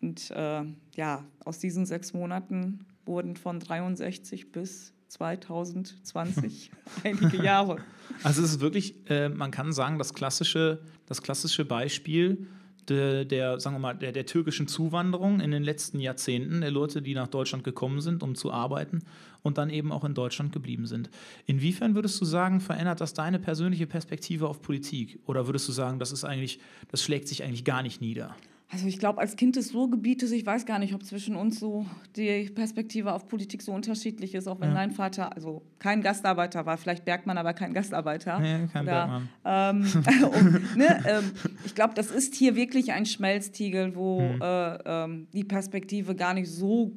Und 0.00 0.30
äh, 0.30 0.62
ja, 0.96 1.24
aus 1.44 1.58
diesen 1.58 1.86
sechs 1.86 2.12
Monaten 2.12 2.86
wurden 3.06 3.36
von 3.36 3.60
63 3.60 4.52
bis 4.52 4.92
2020 5.08 6.70
einige 7.04 7.42
Jahre. 7.42 7.78
Also 8.22 8.42
es 8.42 8.52
ist 8.52 8.60
wirklich, 8.60 8.94
äh, 9.10 9.28
man 9.28 9.50
kann 9.50 9.72
sagen, 9.72 9.98
das 9.98 10.14
klassische, 10.14 10.82
das 11.06 11.22
klassische 11.22 11.64
Beispiel 11.64 12.46
der, 12.88 13.24
der, 13.24 13.60
sagen 13.60 13.76
wir 13.76 13.80
mal, 13.80 13.94
der, 13.94 14.12
der 14.12 14.26
türkischen 14.26 14.68
Zuwanderung 14.68 15.40
in 15.40 15.50
den 15.50 15.62
letzten 15.62 16.00
Jahrzehnten, 16.00 16.60
der 16.60 16.70
Leute, 16.70 17.02
die 17.02 17.14
nach 17.14 17.28
Deutschland 17.28 17.64
gekommen 17.64 18.00
sind, 18.00 18.22
um 18.22 18.34
zu 18.34 18.52
arbeiten 18.52 19.02
und 19.42 19.58
dann 19.58 19.70
eben 19.70 19.92
auch 19.92 20.04
in 20.04 20.14
Deutschland 20.14 20.52
geblieben 20.52 20.86
sind. 20.86 21.10
Inwiefern 21.46 21.94
würdest 21.94 22.20
du 22.20 22.24
sagen, 22.24 22.60
verändert 22.60 23.00
das 23.00 23.14
deine 23.14 23.38
persönliche 23.38 23.86
Perspektive 23.86 24.48
auf 24.48 24.62
Politik? 24.62 25.18
Oder 25.26 25.46
würdest 25.46 25.68
du 25.68 25.72
sagen, 25.72 25.98
das 25.98 26.12
ist 26.12 26.24
eigentlich, 26.24 26.60
das 26.90 27.02
schlägt 27.02 27.28
sich 27.28 27.42
eigentlich 27.42 27.64
gar 27.64 27.82
nicht 27.82 28.00
nieder? 28.00 28.34
Also 28.74 28.88
ich 28.88 28.98
glaube, 28.98 29.20
als 29.20 29.36
Kind 29.36 29.54
des 29.54 29.72
Ruhrgebietes, 29.72 30.32
ich 30.32 30.44
weiß 30.44 30.66
gar 30.66 30.80
nicht, 30.80 30.94
ob 30.94 31.04
zwischen 31.04 31.36
uns 31.36 31.60
so 31.60 31.86
die 32.16 32.50
Perspektive 32.52 33.12
auf 33.12 33.28
Politik 33.28 33.62
so 33.62 33.70
unterschiedlich 33.70 34.34
ist, 34.34 34.48
auch 34.48 34.58
wenn 34.58 34.70
ja. 34.70 34.74
mein 34.74 34.90
Vater, 34.90 35.32
also 35.32 35.62
kein 35.78 36.02
Gastarbeiter 36.02 36.66
war, 36.66 36.76
vielleicht 36.76 37.04
Bergmann, 37.04 37.38
aber 37.38 37.52
kein 37.54 37.72
Gastarbeiter. 37.72 38.40
Nee, 38.40 38.66
kein 38.72 38.82
Oder, 38.82 39.28
Bergmann. 39.44 39.86
Ähm, 39.94 40.24
und, 40.40 40.76
ne, 40.76 41.04
ähm, 41.06 41.30
ich 41.64 41.76
glaube, 41.76 41.94
das 41.94 42.10
ist 42.10 42.34
hier 42.34 42.56
wirklich 42.56 42.90
ein 42.90 43.06
Schmelztiegel, 43.06 43.94
wo 43.94 44.18
hm. 44.18 44.42
äh, 44.42 44.78
ähm, 44.84 45.28
die 45.32 45.44
Perspektive 45.44 46.16
gar 46.16 46.34
nicht 46.34 46.50
so 46.50 46.90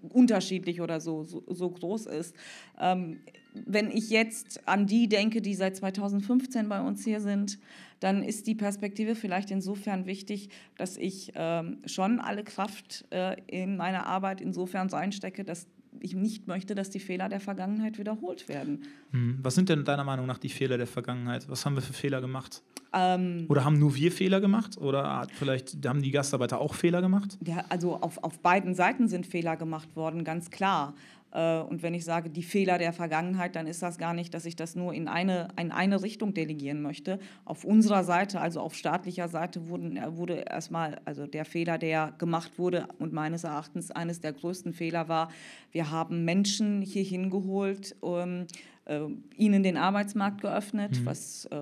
unterschiedlich 0.00 0.80
oder 0.80 0.98
so, 0.98 1.24
so, 1.24 1.44
so 1.46 1.68
groß 1.68 2.06
ist. 2.06 2.34
Ähm, 2.80 3.18
wenn 3.66 3.90
ich 3.90 4.08
jetzt 4.08 4.66
an 4.66 4.86
die 4.86 5.08
denke, 5.10 5.42
die 5.42 5.54
seit 5.54 5.76
2015 5.76 6.70
bei 6.70 6.80
uns 6.80 7.04
hier 7.04 7.20
sind, 7.20 7.58
dann 8.00 8.22
ist 8.22 8.46
die 8.46 8.54
Perspektive 8.54 9.14
vielleicht 9.14 9.50
insofern 9.50 10.06
wichtig, 10.06 10.50
dass 10.76 10.96
ich 10.96 11.32
ähm, 11.34 11.78
schon 11.86 12.20
alle 12.20 12.44
Kraft 12.44 13.04
äh, 13.10 13.36
in 13.46 13.76
meine 13.76 14.06
Arbeit 14.06 14.40
insofern 14.40 14.92
einstecke, 14.92 15.44
dass 15.44 15.66
ich 16.00 16.14
nicht 16.14 16.46
möchte, 16.46 16.74
dass 16.74 16.90
die 16.90 17.00
Fehler 17.00 17.28
der 17.28 17.40
Vergangenheit 17.40 17.98
wiederholt 17.98 18.48
werden. 18.48 18.82
Hm. 19.10 19.38
Was 19.42 19.54
sind 19.54 19.68
denn 19.68 19.84
deiner 19.84 20.04
Meinung 20.04 20.26
nach 20.26 20.38
die 20.38 20.48
Fehler 20.48 20.78
der 20.78 20.86
Vergangenheit? 20.86 21.48
Was 21.48 21.64
haben 21.66 21.74
wir 21.74 21.82
für 21.82 21.92
Fehler 21.92 22.20
gemacht? 22.20 22.62
Ähm, 22.92 23.46
oder 23.48 23.64
haben 23.64 23.78
nur 23.78 23.94
wir 23.94 24.10
Fehler 24.12 24.40
gemacht? 24.40 24.78
Oder 24.78 25.18
hat 25.18 25.30
vielleicht 25.32 25.86
haben 25.86 26.02
die 26.02 26.10
Gastarbeiter 26.10 26.60
auch 26.60 26.74
Fehler 26.74 27.02
gemacht? 27.02 27.38
Ja, 27.44 27.64
also 27.68 27.96
auf, 28.00 28.22
auf 28.22 28.38
beiden 28.40 28.74
Seiten 28.74 29.08
sind 29.08 29.26
Fehler 29.26 29.56
gemacht 29.56 29.94
worden, 29.96 30.24
ganz 30.24 30.50
klar. 30.50 30.94
Äh, 31.32 31.60
und 31.60 31.82
wenn 31.82 31.94
ich 31.94 32.04
sage, 32.04 32.30
die 32.30 32.42
Fehler 32.42 32.78
der 32.78 32.92
Vergangenheit, 32.92 33.56
dann 33.56 33.66
ist 33.66 33.82
das 33.82 33.98
gar 33.98 34.14
nicht, 34.14 34.34
dass 34.34 34.44
ich 34.44 34.56
das 34.56 34.74
nur 34.74 34.94
in 34.94 35.08
eine, 35.08 35.48
in 35.60 35.72
eine 35.72 36.02
Richtung 36.02 36.34
delegieren 36.34 36.82
möchte. 36.82 37.18
Auf 37.44 37.64
unserer 37.64 38.04
Seite, 38.04 38.40
also 38.40 38.60
auf 38.60 38.74
staatlicher 38.74 39.28
Seite, 39.28 39.68
wurden, 39.68 39.96
äh, 39.96 40.16
wurde 40.16 40.44
erstmal, 40.48 41.00
also 41.04 41.26
der 41.26 41.44
Fehler, 41.44 41.78
der 41.78 42.12
gemacht 42.18 42.58
wurde 42.58 42.88
und 42.98 43.12
meines 43.12 43.44
Erachtens 43.44 43.90
eines 43.90 44.20
der 44.20 44.32
größten 44.32 44.72
Fehler 44.72 45.08
war, 45.08 45.30
wir 45.72 45.90
haben 45.90 46.24
Menschen 46.24 46.82
hier 46.82 47.04
hingeholt, 47.04 47.94
ähm, 48.02 48.46
äh, 48.88 49.00
ihnen 49.36 49.62
den 49.62 49.76
Arbeitsmarkt 49.76 50.40
geöffnet, 50.40 51.00
mhm. 51.00 51.06
was 51.06 51.44
äh, 51.46 51.58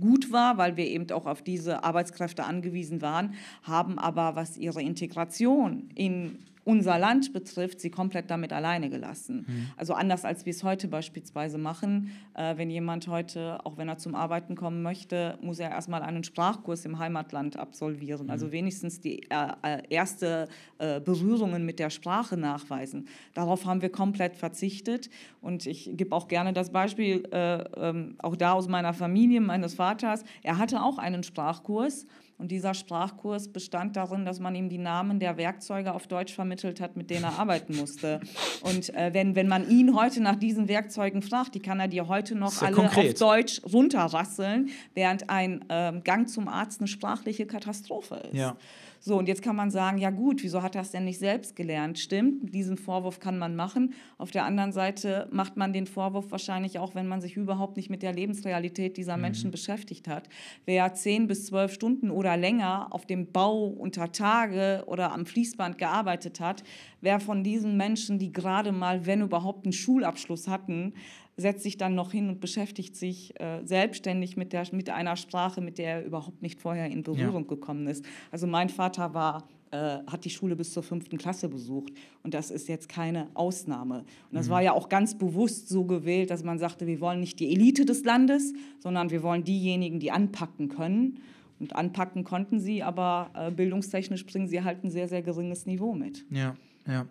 gut 0.00 0.32
war, 0.32 0.56
weil 0.56 0.76
wir 0.76 0.86
eben 0.86 1.10
auch 1.10 1.26
auf 1.26 1.42
diese 1.42 1.84
Arbeitskräfte 1.84 2.44
angewiesen 2.44 3.02
waren, 3.02 3.34
haben 3.62 3.98
aber, 3.98 4.36
was 4.36 4.56
ihre 4.56 4.80
Integration 4.80 5.90
in 5.94 6.38
unser 6.64 6.98
Land 6.98 7.32
betrifft, 7.32 7.80
sie 7.80 7.90
komplett 7.90 8.30
damit 8.30 8.52
alleine 8.52 8.90
gelassen. 8.90 9.46
Mhm. 9.48 9.66
Also 9.76 9.94
anders 9.94 10.24
als 10.24 10.44
wir 10.46 10.50
es 10.50 10.62
heute 10.62 10.88
beispielsweise 10.88 11.58
machen. 11.58 12.10
Äh, 12.34 12.56
wenn 12.56 12.70
jemand 12.70 13.08
heute, 13.08 13.64
auch 13.64 13.78
wenn 13.78 13.88
er 13.88 13.98
zum 13.98 14.14
Arbeiten 14.14 14.54
kommen 14.54 14.82
möchte, 14.82 15.38
muss 15.40 15.58
er 15.58 15.70
erstmal 15.70 16.02
einen 16.02 16.24
Sprachkurs 16.24 16.84
im 16.84 16.98
Heimatland 16.98 17.56
absolvieren. 17.56 18.30
Also 18.30 18.42
mhm. 18.42 18.42
Also 18.42 18.50
wenigstens 18.50 19.00
die 19.00 19.22
äh, 19.30 19.52
äh, 19.62 19.82
erste 19.88 20.48
äh, 20.78 21.00
Berührungen 21.00 21.64
mit 21.64 21.78
der 21.78 21.90
Sprache 21.90 22.36
nachweisen. 22.36 23.06
Darauf 23.34 23.66
haben 23.66 23.82
wir 23.82 23.90
komplett 23.90 24.36
verzichtet. 24.36 25.10
Und 25.40 25.66
ich 25.66 25.90
gebe 25.94 26.12
auch 26.14 26.26
gerne 26.26 26.52
das 26.52 26.70
Beispiel, 26.70 27.22
äh, 27.30 27.62
ähm, 27.76 28.16
auch 28.18 28.34
da 28.34 28.54
aus 28.54 28.66
meiner 28.66 28.94
Familie, 28.94 29.40
meines 29.40 29.74
Vaters. 29.74 30.24
Er 30.42 30.58
hatte 30.58 30.82
auch 30.82 30.98
einen 30.98 31.22
Sprachkurs. 31.22 32.06
Und 32.42 32.48
dieser 32.48 32.74
Sprachkurs 32.74 33.52
bestand 33.52 33.94
darin, 33.94 34.24
dass 34.24 34.40
man 34.40 34.56
ihm 34.56 34.68
die 34.68 34.76
Namen 34.76 35.20
der 35.20 35.36
Werkzeuge 35.36 35.94
auf 35.94 36.08
Deutsch 36.08 36.34
vermittelt 36.34 36.80
hat, 36.80 36.96
mit 36.96 37.08
denen 37.08 37.22
er 37.22 37.38
arbeiten 37.38 37.76
musste. 37.76 38.18
Und 38.62 38.92
äh, 38.96 39.14
wenn, 39.14 39.36
wenn 39.36 39.46
man 39.46 39.70
ihn 39.70 39.94
heute 39.94 40.20
nach 40.20 40.34
diesen 40.34 40.66
Werkzeugen 40.66 41.22
fragt, 41.22 41.54
die 41.54 41.60
kann 41.60 41.78
er 41.78 41.86
dir 41.86 42.08
heute 42.08 42.34
noch 42.34 42.60
alle 42.60 42.74
konkret. 42.74 43.12
auf 43.12 43.18
Deutsch 43.20 43.62
runterrasseln, 43.72 44.70
während 44.92 45.30
ein 45.30 45.64
äh, 45.68 45.92
Gang 46.02 46.28
zum 46.28 46.48
Arzt 46.48 46.80
eine 46.80 46.88
sprachliche 46.88 47.46
Katastrophe 47.46 48.16
ist. 48.16 48.34
Ja. 48.34 48.56
So, 49.04 49.18
und 49.18 49.26
jetzt 49.26 49.42
kann 49.42 49.56
man 49.56 49.72
sagen, 49.72 49.98
ja 49.98 50.10
gut, 50.10 50.44
wieso 50.44 50.62
hat 50.62 50.76
er 50.76 50.82
es 50.82 50.92
denn 50.92 51.02
nicht 51.02 51.18
selbst 51.18 51.56
gelernt? 51.56 51.98
Stimmt, 51.98 52.54
diesen 52.54 52.76
Vorwurf 52.76 53.18
kann 53.18 53.36
man 53.36 53.56
machen. 53.56 53.94
Auf 54.16 54.30
der 54.30 54.44
anderen 54.44 54.70
Seite 54.70 55.26
macht 55.32 55.56
man 55.56 55.72
den 55.72 55.88
Vorwurf 55.88 56.30
wahrscheinlich 56.30 56.78
auch, 56.78 56.94
wenn 56.94 57.08
man 57.08 57.20
sich 57.20 57.36
überhaupt 57.36 57.76
nicht 57.76 57.90
mit 57.90 58.04
der 58.04 58.12
Lebensrealität 58.12 58.96
dieser 58.96 59.16
mhm. 59.16 59.22
Menschen 59.22 59.50
beschäftigt 59.50 60.06
hat. 60.06 60.28
Wer 60.66 60.94
zehn 60.94 61.26
bis 61.26 61.46
zwölf 61.46 61.72
Stunden 61.72 62.12
oder 62.12 62.36
länger 62.36 62.92
auf 62.92 63.04
dem 63.04 63.32
Bau 63.32 63.66
unter 63.66 64.12
Tage 64.12 64.84
oder 64.86 65.10
am 65.10 65.26
Fließband 65.26 65.78
gearbeitet 65.78 66.38
hat, 66.38 66.62
wer 67.00 67.18
von 67.18 67.42
diesen 67.42 67.76
Menschen, 67.76 68.20
die 68.20 68.32
gerade 68.32 68.70
mal, 68.70 69.04
wenn 69.04 69.20
überhaupt, 69.20 69.66
einen 69.66 69.72
Schulabschluss 69.72 70.46
hatten, 70.46 70.94
setzt 71.36 71.62
sich 71.62 71.76
dann 71.76 71.94
noch 71.94 72.12
hin 72.12 72.28
und 72.28 72.40
beschäftigt 72.40 72.96
sich 72.96 73.38
äh, 73.40 73.64
selbstständig 73.64 74.36
mit, 74.36 74.52
der, 74.52 74.66
mit 74.72 74.90
einer 74.90 75.16
Sprache, 75.16 75.60
mit 75.60 75.78
der 75.78 75.96
er 75.96 76.04
überhaupt 76.04 76.42
nicht 76.42 76.60
vorher 76.60 76.86
in 76.86 77.02
Berührung 77.02 77.42
ja. 77.44 77.48
gekommen 77.48 77.86
ist. 77.86 78.04
Also 78.30 78.46
mein 78.46 78.68
Vater 78.68 79.14
war 79.14 79.48
äh, 79.72 80.00
hat 80.06 80.26
die 80.26 80.30
Schule 80.30 80.54
bis 80.54 80.72
zur 80.72 80.82
fünften 80.82 81.16
Klasse 81.16 81.48
besucht. 81.48 81.94
Und 82.22 82.34
das 82.34 82.50
ist 82.50 82.68
jetzt 82.68 82.90
keine 82.90 83.28
Ausnahme. 83.32 84.00
Und 84.30 84.36
das 84.36 84.48
mhm. 84.48 84.50
war 84.50 84.62
ja 84.62 84.72
auch 84.74 84.90
ganz 84.90 85.16
bewusst 85.16 85.70
so 85.70 85.84
gewählt, 85.84 86.30
dass 86.30 86.44
man 86.44 86.58
sagte, 86.58 86.86
wir 86.86 87.00
wollen 87.00 87.20
nicht 87.20 87.40
die 87.40 87.50
Elite 87.50 87.86
des 87.86 88.04
Landes, 88.04 88.52
sondern 88.80 89.10
wir 89.10 89.22
wollen 89.22 89.44
diejenigen, 89.44 89.98
die 89.98 90.10
anpacken 90.10 90.68
können. 90.68 91.20
Und 91.58 91.74
anpacken 91.74 92.24
konnten 92.24 92.60
sie, 92.60 92.82
aber 92.82 93.30
äh, 93.34 93.50
bildungstechnisch 93.50 94.26
bringen 94.26 94.46
sie 94.46 94.62
halt 94.62 94.84
ein 94.84 94.90
sehr, 94.90 95.08
sehr 95.08 95.22
geringes 95.22 95.64
Niveau 95.64 95.94
mit. 95.94 96.26
Ja. 96.28 96.54
Ja. 96.86 97.06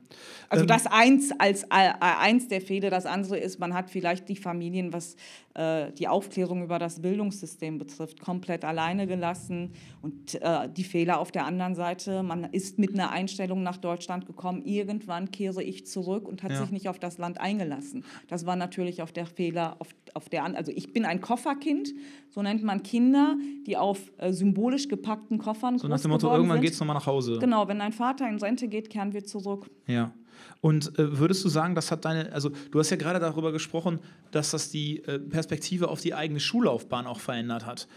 Also 0.50 0.64
ähm, 0.64 0.68
das 0.68 0.86
eins 0.86 1.32
als 1.38 1.64
äh, 1.64 1.94
eins 2.00 2.48
der 2.50 2.62
Fehler, 2.62 2.90
das 2.90 3.06
andere 3.06 3.38
ist, 3.38 3.60
man 3.60 3.74
hat 3.74 3.90
vielleicht 3.90 4.28
die 4.28 4.36
Familien, 4.36 4.92
was 4.92 5.16
äh, 5.54 5.92
die 5.94 6.08
Aufklärung 6.08 6.64
über 6.64 6.78
das 6.80 7.02
Bildungssystem 7.02 7.78
betrifft, 7.78 8.20
komplett 8.20 8.66
alleine 8.66 9.08
gelassen. 9.08 9.74
Und 10.02 10.42
äh, 10.42 10.70
die 10.70 10.84
Fehler 10.84 11.20
auf 11.20 11.32
der 11.32 11.46
anderen 11.46 11.76
Seite, 11.76 12.24
man 12.24 12.46
ist 12.46 12.80
mit 12.80 12.94
einer 12.94 13.12
Einstellung 13.12 13.64
nach 13.64 13.78
Deutschland 13.78 14.26
gekommen, 14.26 14.64
irgendwann 14.66 15.32
kehre 15.32 15.64
ich 15.64 15.86
zurück 15.86 16.28
und 16.28 16.44
hat 16.44 16.52
ja. 16.52 16.62
sich 16.62 16.72
nicht 16.72 16.90
auf 16.90 17.00
das 17.00 17.18
Land 17.18 17.40
eingelassen. 17.40 18.04
Das 18.28 18.46
war 18.46 18.56
natürlich 18.56 19.02
auf 19.02 19.12
der 19.12 19.26
Fehler, 19.26 19.78
auf, 19.80 19.90
auf 20.14 20.28
der, 20.28 20.44
also 20.44 20.72
ich 20.74 20.92
bin 20.92 21.06
ein 21.06 21.22
Kofferkind, 21.22 21.94
so 22.32 22.42
nennt 22.42 22.64
man 22.64 22.82
Kinder, 22.82 23.36
die 23.68 23.78
auf 23.78 24.00
äh, 24.18 24.32
symbolisch 24.32 24.88
gepackten 24.88 25.38
Koffern 25.38 25.78
So 25.78 25.88
nach 25.88 26.00
dem 26.00 26.12
Motto, 26.12 26.34
irgendwann 26.34 26.62
geht 26.62 26.74
es 26.74 26.80
nochmal 26.80 26.96
nach 26.96 27.06
Hause. 27.06 27.38
Genau, 27.40 27.68
wenn 27.68 27.80
dein 27.80 27.92
Vater 27.92 28.28
in 28.28 28.38
Rente 28.38 28.68
geht, 28.68 28.90
kehren 28.90 29.14
wir 29.14 29.26
zurück. 29.26 29.70
Ja. 29.86 30.14
Und 30.62 30.98
äh, 30.98 31.20
würdest 31.20 31.44
du 31.44 31.50
sagen, 31.50 31.76
das 31.76 31.92
hat 31.92 32.06
deine, 32.06 32.32
also 32.32 32.52
du 32.72 32.80
hast 32.80 32.90
ja 32.90 32.98
gerade 32.98 33.20
darüber 33.20 33.52
gesprochen, 33.52 34.00
dass 34.32 34.52
das 34.52 34.70
die 34.70 35.04
äh, 35.04 35.20
Perspektive 35.20 35.90
auf 35.90 36.00
die 36.00 36.14
eigene 36.14 36.40
Schullaufbahn 36.40 37.06
auch 37.06 37.20
verändert 37.20 37.66
hat. 37.66 37.88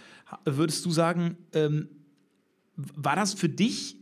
Würdest 0.45 0.85
du 0.85 0.91
sagen, 0.91 1.37
ähm, 1.53 1.89
war 2.77 3.15
das 3.15 3.35
für 3.35 3.49
dich 3.49 3.97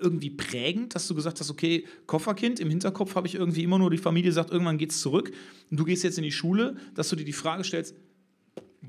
irgendwie 0.00 0.30
prägend, 0.30 0.94
dass 0.94 1.06
du 1.06 1.14
gesagt 1.14 1.38
hast, 1.38 1.50
okay, 1.50 1.84
Kofferkind, 2.06 2.60
im 2.60 2.70
Hinterkopf 2.70 3.14
habe 3.14 3.26
ich 3.26 3.34
irgendwie 3.34 3.62
immer 3.62 3.78
nur 3.78 3.90
die 3.90 3.98
Familie 3.98 4.32
sagt, 4.32 4.50
irgendwann 4.50 4.78
geht 4.78 4.90
es 4.90 5.00
zurück 5.00 5.32
und 5.70 5.78
du 5.78 5.84
gehst 5.84 6.02
jetzt 6.02 6.16
in 6.18 6.24
die 6.24 6.32
Schule, 6.32 6.76
dass 6.94 7.10
du 7.10 7.16
dir 7.16 7.24
die 7.24 7.32
Frage 7.32 7.62
stellst, 7.62 7.94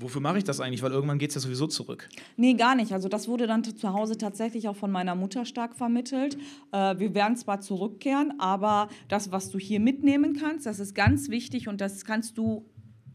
Wofür 0.00 0.20
mache 0.20 0.38
ich 0.38 0.44
das 0.44 0.60
eigentlich? 0.60 0.82
Weil 0.82 0.92
irgendwann 0.92 1.18
geht 1.18 1.30
es 1.30 1.34
ja 1.34 1.40
sowieso 1.40 1.66
zurück. 1.66 2.08
Nee, 2.36 2.54
gar 2.54 2.74
nicht. 2.74 2.92
Also 2.92 3.08
das 3.08 3.28
wurde 3.28 3.46
dann 3.46 3.64
zu 3.64 3.92
Hause 3.92 4.16
tatsächlich 4.16 4.68
auch 4.68 4.76
von 4.76 4.90
meiner 4.90 5.14
Mutter 5.14 5.44
stark 5.44 5.74
vermittelt. 5.74 6.36
Äh, 6.72 6.98
wir 6.98 7.14
werden 7.14 7.36
zwar 7.36 7.60
zurückkehren, 7.60 8.34
aber 8.38 8.88
das, 9.08 9.32
was 9.32 9.50
du 9.50 9.58
hier 9.58 9.80
mitnehmen 9.80 10.36
kannst, 10.38 10.66
das 10.66 10.78
ist 10.78 10.94
ganz 10.94 11.30
wichtig 11.30 11.68
und 11.68 11.80
das 11.80 12.04
kannst 12.04 12.38
du 12.38 12.64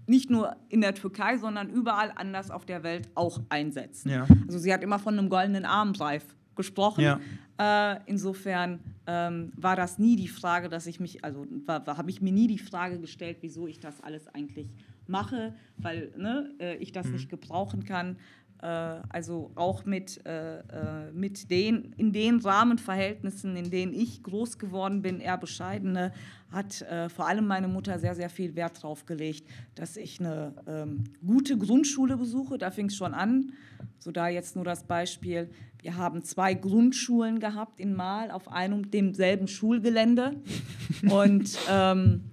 nicht 0.05 0.29
nur 0.29 0.55
in 0.69 0.81
der 0.81 0.93
Türkei, 0.95 1.37
sondern 1.37 1.69
überall 1.69 2.11
anders 2.15 2.51
auf 2.51 2.65
der 2.65 2.83
Welt 2.83 3.09
auch 3.15 3.39
einsetzen. 3.49 4.09
Ja. 4.09 4.27
Also 4.47 4.59
sie 4.59 4.73
hat 4.73 4.83
immer 4.83 4.99
von 4.99 5.17
einem 5.17 5.29
goldenen 5.29 5.65
Armreif 5.65 6.35
gesprochen. 6.55 7.01
Ja. 7.01 7.19
Äh, 7.57 7.99
insofern 8.07 8.79
ähm, 9.07 9.51
war 9.55 9.75
das 9.75 9.99
nie 9.99 10.15
die 10.15 10.27
Frage, 10.27 10.69
dass 10.69 10.87
ich 10.87 10.99
mich, 10.99 11.23
also 11.23 11.45
habe 11.67 12.09
ich 12.09 12.21
mir 12.21 12.33
nie 12.33 12.47
die 12.47 12.57
Frage 12.57 12.99
gestellt, 12.99 13.37
wieso 13.41 13.67
ich 13.67 13.79
das 13.79 14.01
alles 14.01 14.27
eigentlich 14.27 14.67
mache, 15.07 15.53
weil 15.77 16.11
ne, 16.17 16.51
äh, 16.59 16.75
ich 16.77 16.91
das 16.91 17.07
mhm. 17.07 17.13
nicht 17.13 17.29
gebrauchen 17.29 17.83
kann. 17.83 18.17
Äh, 18.61 18.67
also 18.67 19.51
auch 19.55 19.85
mit, 19.85 20.25
äh, 20.25 21.11
mit 21.13 21.49
den, 21.49 21.93
in 21.97 22.13
den 22.13 22.39
Rahmenverhältnissen, 22.39 23.55
in 23.55 23.69
denen 23.69 23.93
ich 23.93 24.23
groß 24.23 24.57
geworden 24.57 25.01
bin, 25.01 25.19
eher 25.19 25.37
bescheidene, 25.37 26.11
hat 26.51 26.85
vor 27.15 27.25
allem 27.25 27.47
meine 27.47 27.67
Mutter 27.67 27.97
sehr, 27.97 28.13
sehr 28.13 28.29
viel 28.29 28.55
Wert 28.55 28.77
darauf 28.77 29.07
gelegt, 29.07 29.49
dass 29.73 29.97
ich 29.97 30.19
eine 30.19 30.53
ähm, 30.67 31.05
gute 31.25 31.57
Grundschule 31.57 32.15
besuche. 32.15 32.59
Da 32.59 32.69
fing 32.69 32.89
es 32.89 32.95
schon 32.95 33.15
an. 33.15 33.53
So 33.97 34.11
da 34.11 34.27
jetzt 34.27 34.55
nur 34.55 34.63
das 34.63 34.83
Beispiel. 34.83 35.49
Wir 35.81 35.97
haben 35.97 36.23
zwei 36.23 36.53
Grundschulen 36.53 37.39
gehabt 37.39 37.79
in 37.79 37.95
Mal 37.95 38.29
auf 38.29 38.47
einem 38.49 38.91
demselben 38.91 39.47
Schulgelände. 39.47 40.35
Und 41.09 41.57
ähm, 41.69 42.21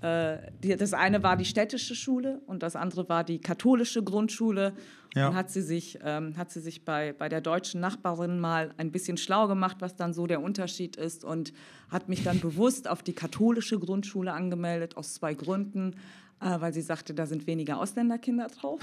das 0.00 0.92
eine 0.92 1.22
war 1.22 1.36
die 1.36 1.44
städtische 1.44 1.94
Schule 1.94 2.40
und 2.46 2.62
das 2.62 2.76
andere 2.76 3.08
war 3.08 3.24
die 3.24 3.40
katholische 3.40 4.02
Grundschule. 4.02 4.74
Ja. 5.14 5.26
Dann 5.26 5.34
hat 5.34 5.50
sie 5.50 5.62
sich, 5.62 5.98
ähm, 6.04 6.36
hat 6.36 6.50
sie 6.50 6.60
sich 6.60 6.84
bei, 6.84 7.12
bei 7.12 7.28
der 7.28 7.40
deutschen 7.40 7.80
Nachbarin 7.80 8.38
mal 8.38 8.72
ein 8.76 8.92
bisschen 8.92 9.16
schlau 9.16 9.48
gemacht, 9.48 9.78
was 9.80 9.96
dann 9.96 10.12
so 10.12 10.26
der 10.26 10.42
Unterschied 10.42 10.96
ist 10.96 11.24
und 11.24 11.52
hat 11.88 12.08
mich 12.08 12.22
dann 12.22 12.40
bewusst 12.40 12.88
auf 12.88 13.02
die 13.02 13.14
katholische 13.14 13.78
Grundschule 13.78 14.32
angemeldet, 14.32 14.96
aus 14.96 15.14
zwei 15.14 15.34
Gründen. 15.34 15.96
Äh, 16.40 16.60
weil 16.60 16.72
sie 16.72 16.82
sagte, 16.82 17.14
da 17.14 17.26
sind 17.26 17.48
weniger 17.48 17.80
Ausländerkinder 17.80 18.46
drauf. 18.46 18.78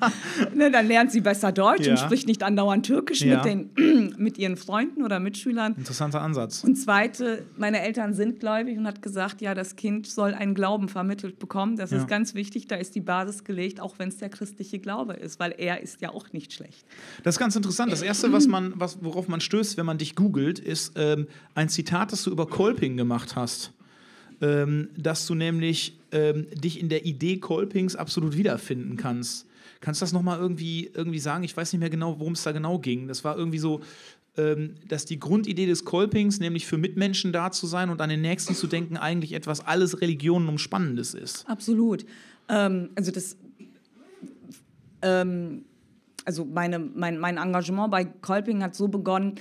ne, 0.54 0.70
dann 0.70 0.86
lernt 0.86 1.10
sie 1.10 1.20
besser 1.20 1.50
Deutsch 1.50 1.84
ja. 1.84 1.92
und 1.92 1.98
spricht 1.98 2.28
nicht 2.28 2.44
andauernd 2.44 2.86
Türkisch 2.86 3.22
ja. 3.22 3.42
mit, 3.42 3.44
den, 3.44 4.14
mit 4.18 4.38
ihren 4.38 4.56
Freunden 4.56 5.02
oder 5.02 5.18
Mitschülern. 5.18 5.74
Interessanter 5.74 6.20
Ansatz. 6.20 6.62
Und 6.62 6.76
zweite, 6.76 7.44
meine 7.56 7.80
Eltern 7.80 8.14
sind 8.14 8.38
gläubig 8.38 8.78
und 8.78 8.86
hat 8.86 9.02
gesagt, 9.02 9.40
ja, 9.40 9.52
das 9.52 9.74
Kind 9.74 10.06
soll 10.06 10.32
einen 10.32 10.54
Glauben 10.54 10.88
vermittelt 10.88 11.40
bekommen. 11.40 11.74
Das 11.74 11.90
ja. 11.90 11.98
ist 11.98 12.06
ganz 12.06 12.34
wichtig, 12.34 12.68
da 12.68 12.76
ist 12.76 12.94
die 12.94 13.00
Basis 13.00 13.42
gelegt, 13.42 13.80
auch 13.80 13.98
wenn 13.98 14.08
es 14.08 14.18
der 14.18 14.28
christliche 14.28 14.78
Glaube 14.78 15.14
ist, 15.14 15.40
weil 15.40 15.56
er 15.58 15.80
ist 15.80 16.02
ja 16.02 16.10
auch 16.10 16.32
nicht 16.32 16.52
schlecht. 16.52 16.86
Das 17.24 17.34
ist 17.34 17.38
ganz 17.40 17.56
interessant. 17.56 17.90
Das 17.90 18.02
Erste, 18.02 18.32
was 18.32 18.46
man, 18.46 18.74
was, 18.76 19.02
worauf 19.02 19.26
man 19.26 19.40
stößt, 19.40 19.76
wenn 19.76 19.86
man 19.86 19.98
dich 19.98 20.14
googelt, 20.14 20.60
ist 20.60 20.92
ähm, 20.94 21.26
ein 21.56 21.68
Zitat, 21.68 22.12
das 22.12 22.22
du 22.22 22.30
über 22.30 22.46
Kolping 22.46 22.96
gemacht 22.96 23.34
hast 23.34 23.72
ähm, 24.42 24.90
dass 24.96 25.26
du 25.26 25.34
nämlich 25.34 25.98
ähm, 26.10 26.46
dich 26.50 26.78
in 26.78 26.90
der 26.90 27.06
Idee 27.06 27.38
Kolpings 27.38 27.96
absolut 27.96 28.36
wiederfinden 28.36 28.96
kannst. 28.96 29.46
Kannst 29.80 30.00
du 30.00 30.04
das 30.04 30.12
nochmal 30.12 30.38
irgendwie, 30.38 30.90
irgendwie 30.92 31.18
sagen? 31.18 31.42
Ich 31.44 31.56
weiß 31.56 31.72
nicht 31.72 31.80
mehr 31.80 31.90
genau, 31.90 32.18
worum 32.18 32.34
es 32.34 32.42
da 32.42 32.52
genau 32.52 32.78
ging. 32.78 33.08
Das 33.08 33.24
war 33.24 33.38
irgendwie 33.38 33.58
so, 33.58 33.80
ähm, 34.36 34.74
dass 34.86 35.06
die 35.06 35.18
Grundidee 35.18 35.66
des 35.66 35.84
Kolpings, 35.84 36.40
nämlich 36.40 36.66
für 36.66 36.76
Mitmenschen 36.76 37.32
da 37.32 37.50
zu 37.50 37.66
sein 37.66 37.88
und 37.88 38.00
an 38.00 38.10
den 38.10 38.20
Nächsten 38.20 38.54
zu 38.54 38.66
denken, 38.66 38.96
eigentlich 38.96 39.32
etwas 39.32 39.64
alles 39.64 40.00
Religionen 40.00 40.48
umspannendes 40.48 41.14
ist. 41.14 41.48
Absolut. 41.48 42.04
Ähm, 42.48 42.90
also 42.94 43.10
das 43.10 43.36
ähm, 45.02 45.64
also 46.24 46.44
meine, 46.44 46.78
mein, 46.78 47.18
mein 47.18 47.36
Engagement 47.36 47.90
bei 47.90 48.04
Kolping 48.04 48.62
hat 48.62 48.74
so 48.74 48.88
begonnen, 48.88 49.36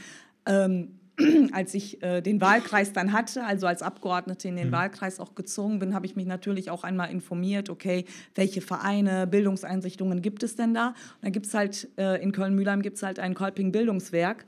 ähm, 0.45 0.99
als 1.53 1.73
ich 1.73 2.01
äh, 2.03 2.21
den 2.21 2.41
Wahlkreis 2.41 2.93
dann 2.93 3.13
hatte, 3.13 3.43
also 3.43 3.67
als 3.67 3.81
Abgeordnete 3.81 4.47
in 4.47 4.55
den 4.55 4.67
mhm. 4.67 4.73
Wahlkreis 4.73 5.19
auch 5.19 5.35
gezogen 5.35 5.79
bin, 5.79 5.93
habe 5.93 6.05
ich 6.05 6.15
mich 6.15 6.25
natürlich 6.25 6.69
auch 6.69 6.83
einmal 6.83 7.11
informiert, 7.11 7.69
okay, 7.69 8.05
welche 8.35 8.61
Vereine, 8.61 9.27
Bildungseinrichtungen 9.27 10.21
gibt 10.21 10.43
es 10.43 10.55
denn 10.55 10.73
da? 10.73 10.89
Und 10.89 10.95
da 11.23 11.29
gibt 11.29 11.45
es 11.45 11.53
halt, 11.53 11.89
äh, 11.97 12.21
in 12.21 12.31
Köln-Mühlheim 12.31 12.81
gibt 12.81 12.97
es 12.97 13.03
halt 13.03 13.19
ein 13.19 13.33
Kolping-Bildungswerk. 13.33 14.45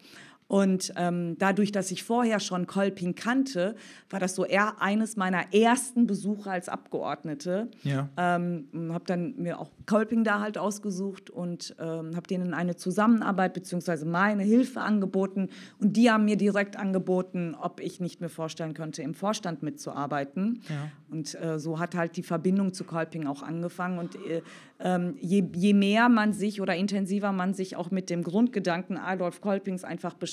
Und 0.47 0.93
ähm, 0.97 1.35
dadurch, 1.39 1.71
dass 1.71 1.89
ich 1.91 2.03
vorher 2.03 2.39
schon 2.39 2.67
Kolping 2.67 3.15
kannte, 3.15 3.75
war 4.09 4.19
das 4.19 4.35
so 4.35 4.45
eher 4.45 4.81
eines 4.81 5.15
meiner 5.15 5.53
ersten 5.53 6.05
Besuche 6.05 6.51
als 6.51 6.69
Abgeordnete. 6.69 7.69
Ja. 7.83 8.09
Ähm, 8.17 8.67
habe 8.91 9.05
dann 9.05 9.35
mir 9.37 9.59
auch 9.59 9.71
Kolping 9.87 10.23
da 10.23 10.41
halt 10.41 10.57
ausgesucht 10.57 11.29
und 11.29 11.75
ähm, 11.79 12.15
habe 12.15 12.27
denen 12.27 12.53
eine 12.53 12.75
Zusammenarbeit 12.75 13.53
bzw. 13.53 14.05
meine 14.05 14.43
Hilfe 14.43 14.81
angeboten. 14.81 15.49
Und 15.79 15.97
die 15.97 16.11
haben 16.11 16.25
mir 16.25 16.37
direkt 16.37 16.77
angeboten, 16.77 17.55
ob 17.59 17.79
ich 17.79 17.99
nicht 17.99 18.21
mir 18.21 18.29
vorstellen 18.29 18.73
könnte, 18.73 19.01
im 19.01 19.13
Vorstand 19.13 19.63
mitzuarbeiten. 19.63 20.61
Ja. 20.69 20.91
Und 21.09 21.35
äh, 21.41 21.57
so 21.57 21.79
hat 21.79 21.95
halt 21.95 22.17
die 22.17 22.23
Verbindung 22.23 22.73
zu 22.73 22.83
Kolping 22.83 23.27
auch 23.27 23.43
angefangen. 23.43 23.97
Und 23.97 24.15
äh, 24.15 24.41
ähm, 24.79 25.15
je, 25.19 25.43
je 25.55 25.73
mehr 25.73 26.09
man 26.09 26.33
sich 26.33 26.61
oder 26.61 26.75
intensiver 26.75 27.31
man 27.31 27.53
sich 27.53 27.75
auch 27.75 27.89
mit 27.89 28.09
dem 28.09 28.23
Grundgedanken 28.23 28.97
Adolf 28.97 29.41
Kolpings 29.41 29.83
einfach 29.83 30.13
beschäftigt, 30.13 30.32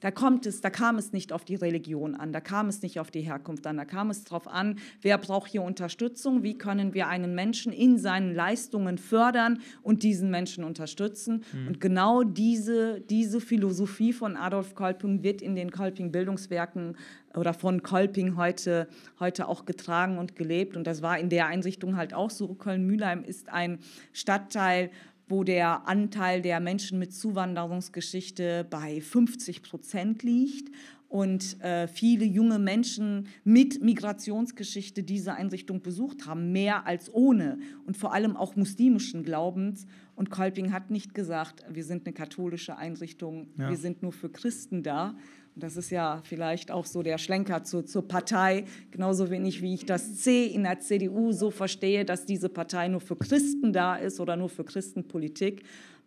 da 0.00 0.10
kommt 0.10 0.46
es, 0.46 0.60
da 0.60 0.70
kam 0.70 0.98
es 0.98 1.12
nicht 1.12 1.32
auf 1.32 1.44
die 1.44 1.54
Religion 1.54 2.14
an, 2.14 2.32
da 2.32 2.40
kam 2.40 2.68
es 2.68 2.82
nicht 2.82 3.00
auf 3.00 3.10
die 3.10 3.22
Herkunft 3.22 3.66
an, 3.66 3.76
da 3.76 3.84
kam 3.84 4.10
es 4.10 4.24
darauf 4.24 4.46
an, 4.48 4.78
wer 5.00 5.18
braucht 5.18 5.50
hier 5.50 5.62
Unterstützung, 5.62 6.42
wie 6.42 6.56
können 6.58 6.94
wir 6.94 7.08
einen 7.08 7.34
Menschen 7.34 7.72
in 7.72 7.98
seinen 7.98 8.34
Leistungen 8.34 8.98
fördern 8.98 9.60
und 9.82 10.02
diesen 10.02 10.30
Menschen 10.30 10.64
unterstützen. 10.64 11.44
Mhm. 11.52 11.68
Und 11.68 11.80
genau 11.80 12.22
diese, 12.22 13.00
diese 13.00 13.40
Philosophie 13.40 14.12
von 14.12 14.36
Adolf 14.36 14.74
Kolping 14.74 15.22
wird 15.22 15.42
in 15.42 15.54
den 15.54 15.70
Kolping-Bildungswerken 15.70 16.96
oder 17.34 17.54
von 17.54 17.82
Kolping 17.82 18.36
heute, 18.36 18.88
heute 19.18 19.48
auch 19.48 19.64
getragen 19.64 20.18
und 20.18 20.36
gelebt. 20.36 20.76
Und 20.76 20.86
das 20.86 21.02
war 21.02 21.18
in 21.18 21.28
der 21.28 21.46
Einrichtung 21.46 21.96
halt 21.96 22.14
auch 22.14 22.30
so. 22.30 22.48
Köln-Mühlheim 22.54 23.24
ist 23.24 23.48
ein 23.48 23.78
Stadtteil, 24.12 24.90
wo 25.28 25.44
der 25.44 25.88
Anteil 25.88 26.42
der 26.42 26.60
Menschen 26.60 26.98
mit 26.98 27.14
Zuwanderungsgeschichte 27.14 28.66
bei 28.68 29.00
50 29.00 29.62
Prozent 29.62 30.22
liegt 30.22 30.70
und 31.12 31.60
äh, 31.60 31.88
viele 31.88 32.24
junge 32.24 32.58
Menschen 32.58 33.28
mit 33.44 33.82
Migrationsgeschichte 33.82 35.02
diese 35.02 35.34
Einrichtung 35.34 35.82
besucht 35.82 36.24
haben, 36.24 36.52
mehr 36.52 36.86
als 36.86 37.12
ohne 37.12 37.58
und 37.86 37.98
vor 37.98 38.14
allem 38.14 38.34
auch 38.34 38.56
muslimischen 38.56 39.22
Glaubens. 39.22 39.86
Und 40.16 40.30
Kolping 40.30 40.72
hat 40.72 40.90
nicht 40.90 41.14
gesagt, 41.14 41.66
wir 41.68 41.84
sind 41.84 42.06
eine 42.06 42.14
katholische 42.14 42.78
Einrichtung, 42.78 43.48
ja. 43.58 43.68
wir 43.68 43.76
sind 43.76 44.02
nur 44.02 44.12
für 44.12 44.30
Christen 44.30 44.82
da, 44.82 45.14
und 45.54 45.62
das 45.62 45.76
ist 45.76 45.90
ja 45.90 46.22
vielleicht 46.24 46.70
auch 46.70 46.86
so 46.86 47.02
der 47.02 47.18
Schlenker 47.18 47.62
zu, 47.62 47.82
zur 47.82 48.08
Partei, 48.08 48.64
genauso 48.90 49.30
wenig 49.30 49.60
wie 49.60 49.74
ich 49.74 49.84
das 49.84 50.16
C 50.16 50.46
in 50.46 50.62
der 50.64 50.80
CDU 50.80 51.32
so 51.32 51.50
verstehe, 51.50 52.04
dass 52.04 52.24
diese 52.24 52.48
Partei 52.48 52.88
nur 52.88 53.00
für 53.00 53.16
Christen 53.16 53.72
da 53.72 53.96
ist 53.96 54.18
oder 54.18 54.36
nur 54.36 54.48
für 54.48 54.64
Christenpolitik, 54.64 55.64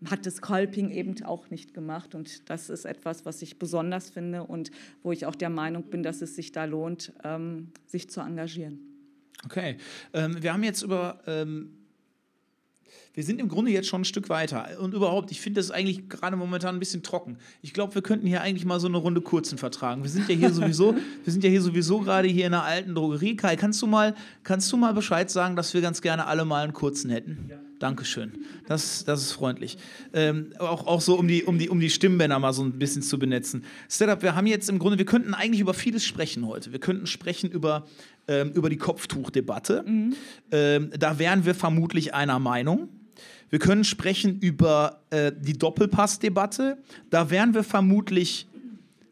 hat 0.10 0.26
das 0.26 0.42
Kolping 0.42 0.90
eben 0.90 1.24
auch 1.24 1.50
nicht 1.52 1.74
gemacht. 1.74 2.16
Und 2.16 2.50
das 2.50 2.70
ist 2.70 2.86
etwas, 2.86 3.26
was 3.26 3.42
ich 3.42 3.60
besonders 3.60 4.10
finde 4.10 4.44
und 4.44 4.72
wo 5.04 5.12
ich 5.12 5.26
auch 5.26 5.36
der 5.36 5.50
Meinung 5.50 5.84
bin, 5.84 6.02
dass 6.04 6.22
es 6.22 6.36
sich 6.36 6.52
da 6.52 6.66
lohnt, 6.66 7.14
ähm, 7.24 7.70
sich 7.86 8.10
zu 8.10 8.22
engagieren. 8.22 8.80
Okay, 9.46 9.78
ähm, 10.14 10.42
wir 10.42 10.54
haben 10.54 10.64
jetzt 10.64 10.82
über... 10.82 11.22
Wir 13.14 13.24
sind 13.24 13.40
im 13.40 13.48
Grunde 13.48 13.72
jetzt 13.72 13.88
schon 13.88 14.02
ein 14.02 14.06
Stück 14.06 14.30
weiter. 14.30 14.80
Und 14.80 14.94
überhaupt, 14.94 15.32
ich 15.32 15.42
finde 15.42 15.60
das 15.60 15.72
eigentlich 15.72 16.10
gerade 16.10 16.36
momentan 16.36 16.76
ein 16.76 16.80
bisschen 16.80 17.04
trocken. 17.04 17.38
Ich 17.62 17.74
glaube, 17.74 17.96
wir 17.96 18.02
könnten 18.02 18.28
hier 18.28 18.42
eigentlich 18.42 18.66
mal 18.66 18.80
so 18.80 18.88
eine 18.88 18.98
Runde 18.98 19.22
kurzen 19.22 19.58
vertragen. 19.58 20.04
Wir 20.04 20.10
sind 20.10 20.28
ja 20.28 20.36
hier 20.36 20.54
sowieso, 20.54 20.96
wir 21.24 21.34
sind 21.34 21.44
ja 21.44 21.50
hier 21.50 21.62
sowieso 21.62 22.00
gerade 22.00 22.28
hier 22.28 22.46
in 22.46 22.54
einer 22.54 22.64
alten 22.64 22.94
Drogerie. 22.94 23.36
Kai, 23.36 23.56
kannst 23.56 23.82
du 23.82 23.88
mal, 23.88 24.16
kannst 24.44 24.72
du 24.72 24.78
mal 24.78 24.94
Bescheid 24.94 25.30
sagen, 25.32 25.56
dass 25.56 25.74
wir 25.74 25.82
ganz 25.82 26.02
gerne 26.02 26.28
alle 26.28 26.46
mal 26.46 26.64
einen 26.64 26.74
kurzen 26.74 27.10
hätten? 27.10 27.48
Ja. 27.50 27.65
Dankeschön. 27.80 28.32
Das, 28.68 29.04
das 29.04 29.22
ist 29.22 29.34
freundlich. 29.34 29.78
Ähm, 30.14 30.54
auch, 30.60 30.88
auch 30.88 31.02
so, 31.02 31.20
um 31.20 31.28
die, 31.28 31.44
um, 31.44 31.60
die, 31.60 31.70
um 31.70 31.80
die 31.80 31.90
Stimmbänder 31.90 32.40
mal 32.40 32.54
so 32.54 32.64
ein 32.64 32.80
bisschen 32.80 33.02
zu 33.02 33.20
benetzen. 33.20 33.66
Setup, 33.90 34.22
wir 34.22 34.36
haben 34.36 34.48
jetzt 34.48 34.70
im 34.70 34.80
Grunde, 34.80 34.98
wir 34.98 35.06
könnten 35.06 35.34
eigentlich 35.34 35.60
über 35.60 35.74
vieles 35.74 36.06
sprechen 36.06 36.48
heute. 36.48 36.72
Wir 36.72 36.80
könnten 36.80 37.06
sprechen 37.06 37.52
über, 37.52 37.86
ähm, 38.28 38.52
über 38.54 38.70
die 38.70 38.78
Kopftuchdebatte. 38.78 39.84
Mhm. 39.86 40.16
Ähm, 40.52 40.90
da 40.98 41.20
wären 41.20 41.46
wir 41.46 41.54
vermutlich 41.54 42.14
einer 42.14 42.40
Meinung. 42.40 42.90
Wir 43.50 43.60
können 43.60 43.84
sprechen 43.84 44.40
über 44.40 45.02
äh, 45.10 45.32
die 45.38 45.58
Doppelpassdebatte. 45.58 46.78
Da 47.10 47.30
wären 47.30 47.54
wir 47.54 47.64
vermutlich, 47.64 48.48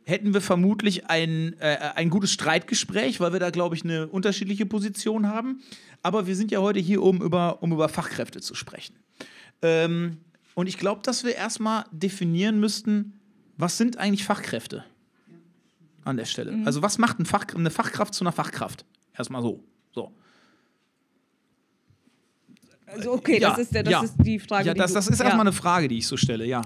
hätten 0.06 0.34
wir 0.34 0.42
vermutlich 0.42 1.08
ein, 1.08 1.60
äh, 1.60 1.78
ein 1.96 2.10
gutes 2.10 2.32
Streitgespräch, 2.32 3.20
weil 3.20 3.34
wir 3.34 3.39
da, 3.39 3.50
glaube 3.50 3.76
ich, 3.76 3.84
eine 3.84 4.08
unterschiedliche 4.08 4.66
Position 4.66 5.28
haben. 5.28 5.62
Aber 6.02 6.28
wir 6.28 6.36
sind 6.36 6.52
ja 6.52 6.60
heute 6.60 6.80
hier, 6.80 7.02
um 7.02 7.22
über, 7.22 7.63
um 7.63 7.72
über 7.72 7.89
Fachkräfte 7.89 8.42
zu 8.42 8.56
sprechen. 8.56 8.96
Ähm, 9.62 10.18
und 10.56 10.68
ich 10.68 10.78
glaube, 10.78 11.02
dass 11.04 11.24
wir 11.24 11.36
erstmal 11.36 11.86
definieren 11.92 12.60
müssten, 12.60 13.20
was 13.58 13.78
sind 13.78 13.98
eigentlich 13.98 14.26
Fachkräfte 14.26 14.84
an 16.04 16.18
der 16.18 16.26
Stelle? 16.26 16.52
Mhm. 16.52 16.68
Also, 16.68 16.82
was 16.82 16.98
macht 16.98 17.20
ein 17.20 17.26
Fach, 17.26 17.46
eine 17.56 17.70
Fachkraft 17.70 18.13
zu 18.13 18.24
einer 18.24 18.32
Fachkraft? 18.32 18.86
Erstmal 19.18 19.42
so. 19.42 19.63
So. 19.94 20.12
Also 22.86 23.13
okay, 23.13 23.39
ja, 23.39 23.50
das, 23.50 23.60
ist, 23.60 23.74
der, 23.74 23.84
das 23.84 23.92
ja. 23.92 24.04
ist 24.04 24.16
die 24.20 24.39
Frage. 24.39 24.68
Ja, 24.68 24.74
das, 24.74 24.92
die 24.92 24.96
das 24.96 25.08
ist 25.08 25.20
erstmal 25.20 25.42
eine 25.42 25.54
Frage, 25.54 25.88
die 25.88 26.00
ich 26.00 26.08
so 26.08 26.18
stelle, 26.18 26.46
ja. 26.46 26.62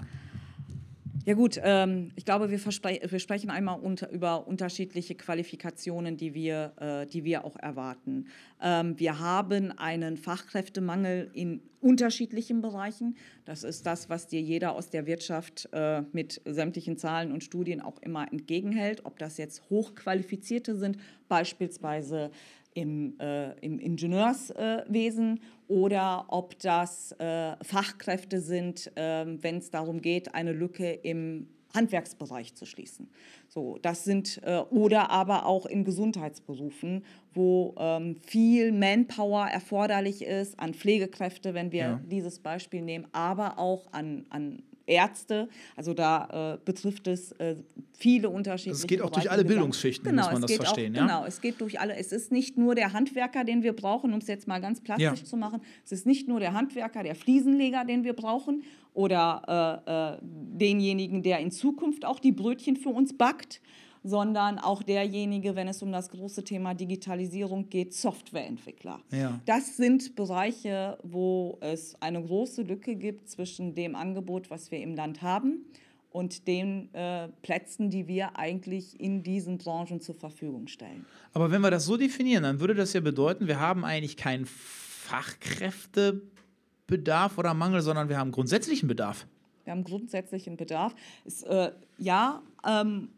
Ja 1.27 1.33
gut, 1.33 1.59
ähm, 1.61 2.11
ich 2.15 2.23
glaube, 2.23 2.49
wir, 2.51 2.57
wir 2.57 3.19
sprechen 3.19 3.49
einmal 3.49 3.81
unter, 3.81 4.09
über 4.11 4.47
unterschiedliche 4.47 5.13
Qualifikationen, 5.13 6.15
die 6.15 6.33
wir, 6.33 6.71
äh, 6.79 7.05
die 7.05 7.25
wir 7.25 7.43
auch 7.43 7.57
erwarten. 7.57 8.27
Ähm, 8.61 8.97
wir 8.97 9.19
haben 9.19 9.77
einen 9.77 10.15
Fachkräftemangel 10.15 11.29
in 11.33 11.59
unterschiedlichen 11.81 12.61
Bereichen. 12.61 13.17
Das 13.43 13.65
ist 13.65 13.85
das, 13.85 14.09
was 14.09 14.27
dir 14.27 14.39
jeder 14.39 14.71
aus 14.71 14.89
der 14.89 15.05
Wirtschaft 15.05 15.67
äh, 15.73 16.03
mit 16.13 16.39
sämtlichen 16.45 16.95
Zahlen 16.95 17.33
und 17.33 17.43
Studien 17.43 17.81
auch 17.81 18.01
immer 18.01 18.31
entgegenhält. 18.31 19.03
Ob 19.03 19.19
das 19.19 19.35
jetzt 19.35 19.69
Hochqualifizierte 19.69 20.77
sind, 20.77 20.97
beispielsweise 21.27 22.31
im, 22.77 23.19
äh, 23.19 23.53
im 23.59 23.79
Ingenieurswesen 23.79 25.39
oder 25.67 26.25
ob 26.27 26.59
das 26.59 27.11
äh, 27.13 27.55
Fachkräfte 27.63 28.39
sind, 28.39 28.91
äh, 28.95 29.25
wenn 29.25 29.57
es 29.57 29.71
darum 29.71 29.99
geht, 29.99 30.35
eine 30.35 30.51
Lücke 30.51 30.91
im 30.91 31.47
Handwerksbereich 31.73 32.53
zu 32.53 32.65
schließen. 32.65 33.09
So, 33.47 33.79
das 33.81 34.03
sind 34.03 34.39
äh, 34.43 34.59
oder 34.69 35.09
aber 35.09 35.47
auch 35.47 35.65
in 35.65 35.85
Gesundheitsberufen, 35.85 37.03
wo 37.33 37.73
ähm, 37.79 38.15
viel 38.21 38.71
Manpower 38.71 39.47
erforderlich 39.47 40.23
ist 40.23 40.59
an 40.59 40.75
Pflegekräfte, 40.75 41.55
wenn 41.55 41.71
wir 41.71 41.79
ja. 41.79 42.01
dieses 42.05 42.39
Beispiel 42.39 42.83
nehmen, 42.83 43.07
aber 43.11 43.57
auch 43.57 43.91
an, 43.91 44.27
an 44.29 44.61
Ärzte. 44.87 45.49
Also 45.75 45.93
da 45.93 46.55
äh, 46.55 46.57
betrifft 46.63 47.07
es 47.07 47.33
äh, 47.33 47.55
viele 47.93 48.29
unterschiedliche. 48.29 48.83
Es 48.83 48.87
geht 48.87 49.01
auch 49.01 49.09
durch 49.09 49.29
alle 49.29 49.45
Bildungsschichten, 49.45 50.09
genau, 50.09 50.23
muss 50.23 50.31
man 50.33 50.41
das 50.41 50.53
verstehen. 50.53 50.93
Auch, 50.93 50.99
ja? 50.99 51.05
Genau, 51.05 51.25
es 51.25 51.41
geht 51.41 51.61
durch 51.61 51.79
alle. 51.79 51.95
Es 51.95 52.11
ist 52.11 52.31
nicht 52.31 52.57
nur 52.57 52.73
der 52.73 52.93
Handwerker, 52.93 53.43
den 53.43 53.63
wir 53.63 53.73
brauchen, 53.73 54.13
um 54.13 54.19
es 54.19 54.27
jetzt 54.27 54.47
mal 54.47 54.59
ganz 54.59 54.81
plastisch 54.81 55.19
ja. 55.19 55.25
zu 55.25 55.37
machen. 55.37 55.61
Es 55.85 55.91
ist 55.91 56.05
nicht 56.05 56.27
nur 56.27 56.39
der 56.39 56.53
Handwerker, 56.53 57.03
der 57.03 57.15
Fliesenleger, 57.15 57.85
den 57.85 58.03
wir 58.03 58.13
brauchen 58.13 58.63
oder 58.93 59.83
äh, 59.85 60.15
äh 60.15 60.27
denjenigen, 60.57 61.21
der 61.21 61.39
in 61.39 61.51
Zukunft 61.51 62.03
auch 62.03 62.19
die 62.19 62.31
Brötchen 62.31 62.77
für 62.77 62.89
uns 62.89 63.15
backt 63.15 63.61
sondern 64.07 64.57
auch 64.57 64.83
derjenige, 64.83 65.55
wenn 65.55 65.67
es 65.67 65.83
um 65.83 65.91
das 65.91 66.09
große 66.09 66.43
Thema 66.43 66.73
Digitalisierung 66.73 67.69
geht, 67.69 67.93
Softwareentwickler. 67.93 69.01
Ja. 69.11 69.39
Das 69.45 69.75
sind 69.75 70.15
Bereiche, 70.15 70.97
wo 71.03 71.57
es 71.59 72.01
eine 72.01 72.23
große 72.23 72.61
Lücke 72.61 72.95
gibt 72.95 73.27
zwischen 73.29 73.75
dem 73.75 73.95
Angebot, 73.95 74.49
was 74.49 74.71
wir 74.71 74.79
im 74.79 74.95
Land 74.95 75.21
haben, 75.21 75.65
und 76.09 76.47
den 76.47 76.93
äh, 76.93 77.27
Plätzen, 77.41 77.89
die 77.89 78.07
wir 78.07 78.39
eigentlich 78.39 78.97
in 78.99 79.23
diesen 79.23 79.57
Branchen 79.57 79.99
zur 79.99 80.15
Verfügung 80.15 80.67
stellen. 80.67 81.05
Aber 81.33 81.51
wenn 81.51 81.59
wir 81.61 81.69
das 81.69 81.83
so 81.85 81.97
definieren, 81.97 82.43
dann 82.43 82.61
würde 82.61 82.75
das 82.75 82.93
ja 82.93 83.01
bedeuten, 83.01 83.47
wir 83.47 83.59
haben 83.59 83.83
eigentlich 83.83 84.15
keinen 84.15 84.45
Fachkräftebedarf 84.45 87.37
oder 87.37 87.53
Mangel, 87.53 87.81
sondern 87.81 88.07
wir 88.09 88.17
haben 88.17 88.31
grundsätzlichen 88.31 88.87
Bedarf. 88.87 89.27
Wir 89.65 89.71
haben 89.71 89.83
grundsätzlichen 89.83 90.55
Bedarf. 90.55 90.95
Es, 91.25 91.43
äh, 91.43 91.73
ja, 91.97 92.41
ähm, 92.65 93.09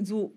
so 0.00 0.32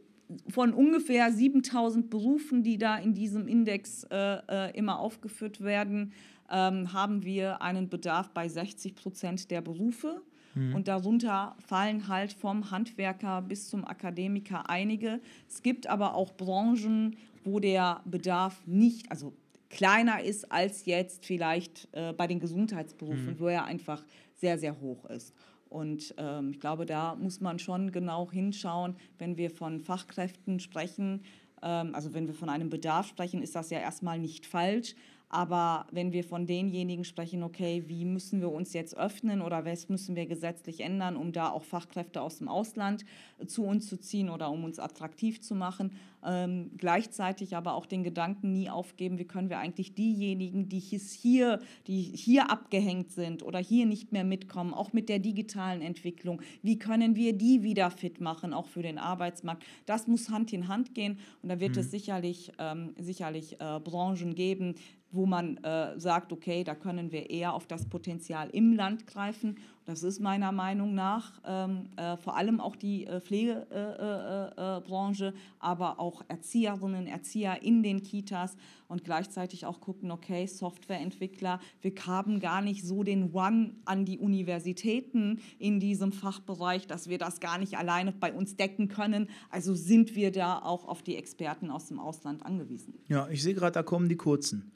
von 0.50 0.74
ungefähr 0.74 1.32
7000 1.32 2.10
Berufen, 2.10 2.64
die 2.64 2.78
da 2.78 2.98
in 2.98 3.14
diesem 3.14 3.48
Index 3.48 4.06
äh, 4.10 4.38
äh, 4.50 4.78
immer 4.78 5.00
aufgeführt 5.00 5.62
werden, 5.62 6.14
ähm, 6.50 6.94
haben 6.94 7.24
wir 7.24 7.62
einen 7.62 7.90
Bedarf 7.90 8.32
bei 8.32 8.48
60 8.48 8.96
Prozent 8.96 9.52
der 9.52 9.62
Berufe. 9.62 10.22
Mhm. 10.56 10.76
Und 10.76 10.88
darunter 10.88 11.56
fallen 11.60 12.08
halt 12.08 12.34
vom 12.34 12.72
Handwerker 12.72 13.42
bis 13.42 13.70
zum 13.70 13.86
Akademiker 13.86 14.70
einige. 14.70 15.20
Es 15.48 15.62
gibt 15.62 15.88
aber 15.88 16.16
auch 16.16 16.36
Branchen, 16.36 17.18
wo 17.44 17.60
der 17.60 18.02
Bedarf 18.06 18.66
nicht, 18.66 19.12
also 19.12 19.34
kleiner 19.70 20.24
ist 20.24 20.52
als 20.52 20.86
jetzt 20.86 21.26
vielleicht 21.26 21.88
äh, 21.92 22.14
bei 22.14 22.28
den 22.28 22.40
Gesundheitsberufen, 22.40 23.34
mhm. 23.34 23.40
wo 23.40 23.48
er 23.48 23.66
einfach 23.66 24.04
sehr, 24.34 24.58
sehr 24.58 24.80
hoch 24.80 25.06
ist. 25.06 25.34
Und 25.70 26.14
ähm, 26.18 26.52
ich 26.52 26.60
glaube, 26.60 26.86
da 26.86 27.16
muss 27.16 27.42
man 27.42 27.60
schon 27.60 27.92
genau 27.92 28.32
hinschauen, 28.32 28.96
wenn 29.18 29.38
wir 29.38 29.50
von 29.50 29.80
Fachkräften 29.80 30.60
sprechen. 30.60 31.24
Ähm, 31.62 31.94
also 31.94 32.14
wenn 32.14 32.28
wir 32.28 32.34
von 32.34 32.50
einem 32.50 32.70
Bedarf 32.70 33.08
sprechen, 33.08 33.42
ist 33.42 33.56
das 33.56 33.70
ja 33.70 33.80
erstmal 33.80 34.20
nicht 34.20 34.46
falsch. 34.46 34.96
Aber 35.30 35.88
wenn 35.92 36.14
wir 36.14 36.24
von 36.24 36.46
denjenigen 36.46 37.04
sprechen, 37.04 37.44
okay, 37.44 37.84
wie 37.88 38.06
müssen 38.06 38.42
wir 38.42 38.52
uns 38.52 38.74
jetzt 38.74 38.96
öffnen 38.96 39.42
oder 39.42 39.66
was 39.66 39.90
müssen 39.90 40.16
wir 40.16 40.28
gesetzlich 40.28 40.82
ändern, 40.82 41.16
um 41.16 41.32
da 41.32 41.50
auch 41.50 41.64
Fachkräfte 41.64 42.22
aus 42.22 42.38
dem 42.38 42.48
Ausland 42.48 43.06
zu 43.48 43.64
uns 43.64 43.88
zu 43.88 43.98
ziehen 43.98 44.30
oder 44.30 44.52
um 44.52 44.64
uns 44.64 44.80
attraktiv 44.80 45.42
zu 45.42 45.56
machen, 45.56 45.92
ähm, 46.24 46.72
gleichzeitig 46.78 47.56
aber 47.56 47.76
auch 47.76 47.86
den 47.86 48.04
Gedanken 48.04 48.52
nie 48.52 48.70
aufgeben, 48.70 49.18
wie 49.20 49.26
können 49.26 49.50
wir 49.50 49.60
eigentlich 49.60 49.94
diejenigen, 49.94 50.70
die 50.70 50.80
hier, 50.80 51.60
die 51.88 52.02
hier 52.02 52.50
abgehängt 52.50 53.12
sind 53.12 53.44
oder 53.44 53.60
hier 53.60 53.86
nicht 53.86 54.12
mehr 54.12 54.24
mitkommen, 54.24 54.74
auch 54.74 54.94
mit 54.94 55.10
der 55.10 55.20
digitalen 55.20 55.82
Entwicklung, 55.82 56.42
wie 56.62 56.78
können 56.78 57.16
wir 57.16 57.34
die 57.34 57.64
wieder 57.64 57.92
fit 57.92 58.22
machen, 58.22 58.54
auch 58.54 58.68
für 58.68 58.82
den 58.82 58.98
Arbeitsmarkt. 58.98 59.64
Das 59.86 60.08
muss 60.08 60.30
Hand 60.30 60.54
in 60.54 60.68
Hand 60.68 60.96
gehen 60.96 61.20
und 61.42 61.50
da 61.50 61.60
wird 61.60 61.76
mhm. 61.76 61.82
es 61.82 61.92
sicherlich, 61.92 62.52
ähm, 62.58 62.94
sicherlich 62.98 63.60
äh, 63.60 63.80
Branchen 63.80 64.36
geben, 64.36 64.76
wo 65.16 65.26
man 65.26 65.58
äh, 65.58 66.00
sagt, 66.00 66.32
okay, 66.32 66.64
da 66.64 66.76
können 66.76 67.12
wir 67.12 67.30
eher 67.30 67.54
auf 67.54 67.68
das 67.68 67.88
Potenzial 67.88 68.50
im 68.52 68.74
Land 68.74 69.08
greifen. 69.08 69.58
Das 69.86 70.02
ist 70.02 70.20
meiner 70.20 70.52
Meinung 70.52 70.96
nach 70.96 71.40
ähm, 71.46 71.90
äh, 71.96 72.18
vor 72.18 72.36
allem 72.36 72.60
auch 72.60 72.76
die 72.76 73.06
äh, 73.06 73.22
Pflegebranche, 73.22 75.26
äh, 75.26 75.30
äh, 75.30 75.32
äh, 75.32 75.34
aber 75.60 76.00
auch 76.00 76.24
Erzieherinnen, 76.28 77.06
Erzieher 77.06 77.62
in 77.62 77.84
den 77.84 78.02
Kitas 78.02 78.58
und 78.88 79.04
gleichzeitig 79.04 79.66
auch 79.66 79.82
gucken, 79.82 80.10
okay, 80.10 80.48
Softwareentwickler, 80.48 81.60
wir 81.82 81.94
haben 82.08 82.40
gar 82.40 82.62
nicht 82.62 82.84
so 82.84 83.04
den 83.04 83.32
One 83.34 83.76
an 83.86 84.06
die 84.06 84.18
Universitäten 84.18 85.40
in 85.60 85.80
diesem 85.80 86.12
Fachbereich, 86.12 86.88
dass 86.88 87.08
wir 87.08 87.20
das 87.20 87.40
gar 87.40 87.60
nicht 87.60 87.78
alleine 87.78 88.12
bei 88.12 88.34
uns 88.34 88.56
decken 88.56 88.88
können. 88.88 89.30
Also 89.52 89.76
sind 89.76 90.16
wir 90.16 90.32
da 90.32 90.58
auch 90.60 90.88
auf 90.88 91.04
die 91.04 91.16
Experten 91.16 91.70
aus 91.70 91.88
dem 91.88 92.00
Ausland 92.00 92.44
angewiesen. 92.44 92.96
Ja, 93.08 93.28
ich 93.30 93.44
sehe 93.44 93.54
gerade, 93.54 93.74
da 93.74 93.84
kommen 93.84 94.10
die 94.10 94.18
kurzen. 94.18 94.72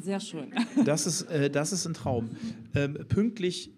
Sehr 0.00 0.20
schön. 0.20 0.52
Das 0.84 1.06
ist, 1.06 1.22
äh, 1.22 1.50
das 1.50 1.72
ist 1.72 1.86
ein 1.86 1.94
Traum. 1.94 2.30
Ähm, 2.74 2.98
pünktlich, 3.08 3.70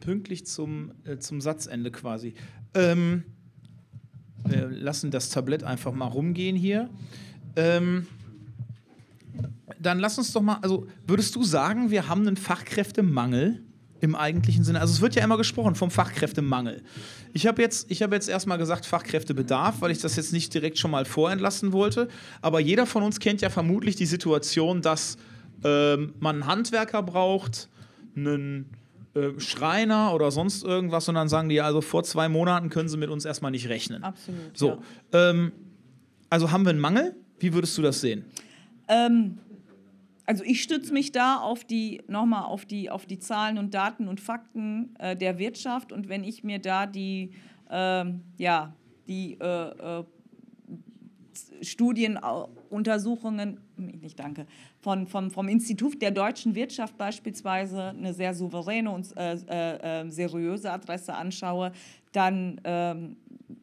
pünktlich 0.00 0.46
zum, 0.46 0.92
äh, 1.04 1.18
zum 1.18 1.40
Satzende 1.40 1.90
quasi. 1.90 2.34
Ähm, 2.74 3.24
wir 4.46 4.68
lassen 4.68 5.10
das 5.10 5.30
Tablett 5.30 5.64
einfach 5.64 5.92
mal 5.92 6.06
rumgehen 6.06 6.56
hier. 6.56 6.90
Ähm, 7.56 8.06
dann 9.80 9.98
lass 9.98 10.18
uns 10.18 10.32
doch 10.32 10.42
mal, 10.42 10.58
also 10.62 10.86
würdest 11.06 11.34
du 11.34 11.44
sagen, 11.44 11.90
wir 11.90 12.08
haben 12.08 12.26
einen 12.26 12.36
Fachkräftemangel 12.36 13.62
im 14.00 14.14
eigentlichen 14.14 14.64
Sinne? 14.64 14.80
Also 14.80 14.92
es 14.92 15.00
wird 15.00 15.14
ja 15.14 15.24
immer 15.24 15.38
gesprochen 15.38 15.74
vom 15.74 15.90
Fachkräftemangel. 15.90 16.82
Ich 17.32 17.46
habe 17.46 17.62
jetzt, 17.62 17.90
hab 17.90 18.12
jetzt 18.12 18.28
erstmal 18.28 18.58
gesagt 18.58 18.86
Fachkräftebedarf, 18.86 19.80
weil 19.80 19.90
ich 19.90 19.98
das 19.98 20.16
jetzt 20.16 20.32
nicht 20.32 20.52
direkt 20.52 20.78
schon 20.78 20.90
mal 20.90 21.04
vorentlassen 21.04 21.72
wollte. 21.72 22.08
Aber 22.42 22.60
jeder 22.60 22.86
von 22.86 23.02
uns 23.02 23.18
kennt 23.18 23.40
ja 23.40 23.50
vermutlich 23.50 23.96
die 23.96 24.06
Situation, 24.06 24.82
dass 24.82 25.16
ähm, 25.64 26.14
man 26.20 26.36
einen 26.36 26.46
Handwerker 26.46 27.02
braucht, 27.02 27.68
einen 28.16 28.70
äh, 29.14 29.38
Schreiner 29.40 30.14
oder 30.14 30.30
sonst 30.30 30.64
irgendwas, 30.64 31.08
und 31.08 31.14
dann 31.14 31.28
sagen 31.28 31.48
die, 31.48 31.60
also 31.60 31.80
vor 31.80 32.04
zwei 32.04 32.28
Monaten 32.28 32.68
können 32.70 32.88
sie 32.88 32.96
mit 32.96 33.10
uns 33.10 33.24
erstmal 33.24 33.50
nicht 33.50 33.68
rechnen. 33.68 34.02
Absolut. 34.02 34.56
So, 34.56 34.78
ja. 35.12 35.30
ähm, 35.30 35.52
also 36.30 36.50
haben 36.50 36.64
wir 36.64 36.70
einen 36.70 36.80
Mangel? 36.80 37.16
Wie 37.38 37.52
würdest 37.52 37.76
du 37.78 37.82
das 37.82 38.00
sehen? 38.00 38.24
Ähm, 38.88 39.38
also 40.26 40.42
ich 40.44 40.62
stütze 40.62 40.92
mich 40.92 41.12
da 41.12 41.36
auf 41.36 41.64
die, 41.64 42.02
nochmal 42.08 42.44
auf 42.44 42.64
die, 42.64 42.90
auf 42.90 43.06
die 43.06 43.18
Zahlen 43.18 43.58
und 43.58 43.74
Daten 43.74 44.08
und 44.08 44.20
Fakten 44.20 44.94
äh, 44.98 45.16
der 45.16 45.38
Wirtschaft 45.38 45.92
und 45.92 46.08
wenn 46.08 46.24
ich 46.24 46.44
mir 46.44 46.58
da 46.58 46.86
die, 46.86 47.32
ähm, 47.70 48.22
ja, 48.38 48.74
die 49.06 49.38
äh, 49.40 50.00
äh, 50.00 50.04
Studienuntersuchungen, 52.74 53.60
nicht 53.76 54.18
danke, 54.18 54.46
von, 54.80 55.06
vom, 55.06 55.30
vom 55.30 55.48
Institut 55.48 56.02
der 56.02 56.10
deutschen 56.10 56.54
Wirtschaft 56.54 56.98
beispielsweise 56.98 57.90
eine 57.90 58.12
sehr 58.12 58.34
souveräne 58.34 58.90
und 58.90 59.16
äh, 59.16 59.34
äh, 59.34 60.02
äh, 60.02 60.10
seriöse 60.10 60.72
Adresse 60.72 61.14
anschaue, 61.14 61.72
dann 62.12 62.60
ähm, 62.64 63.16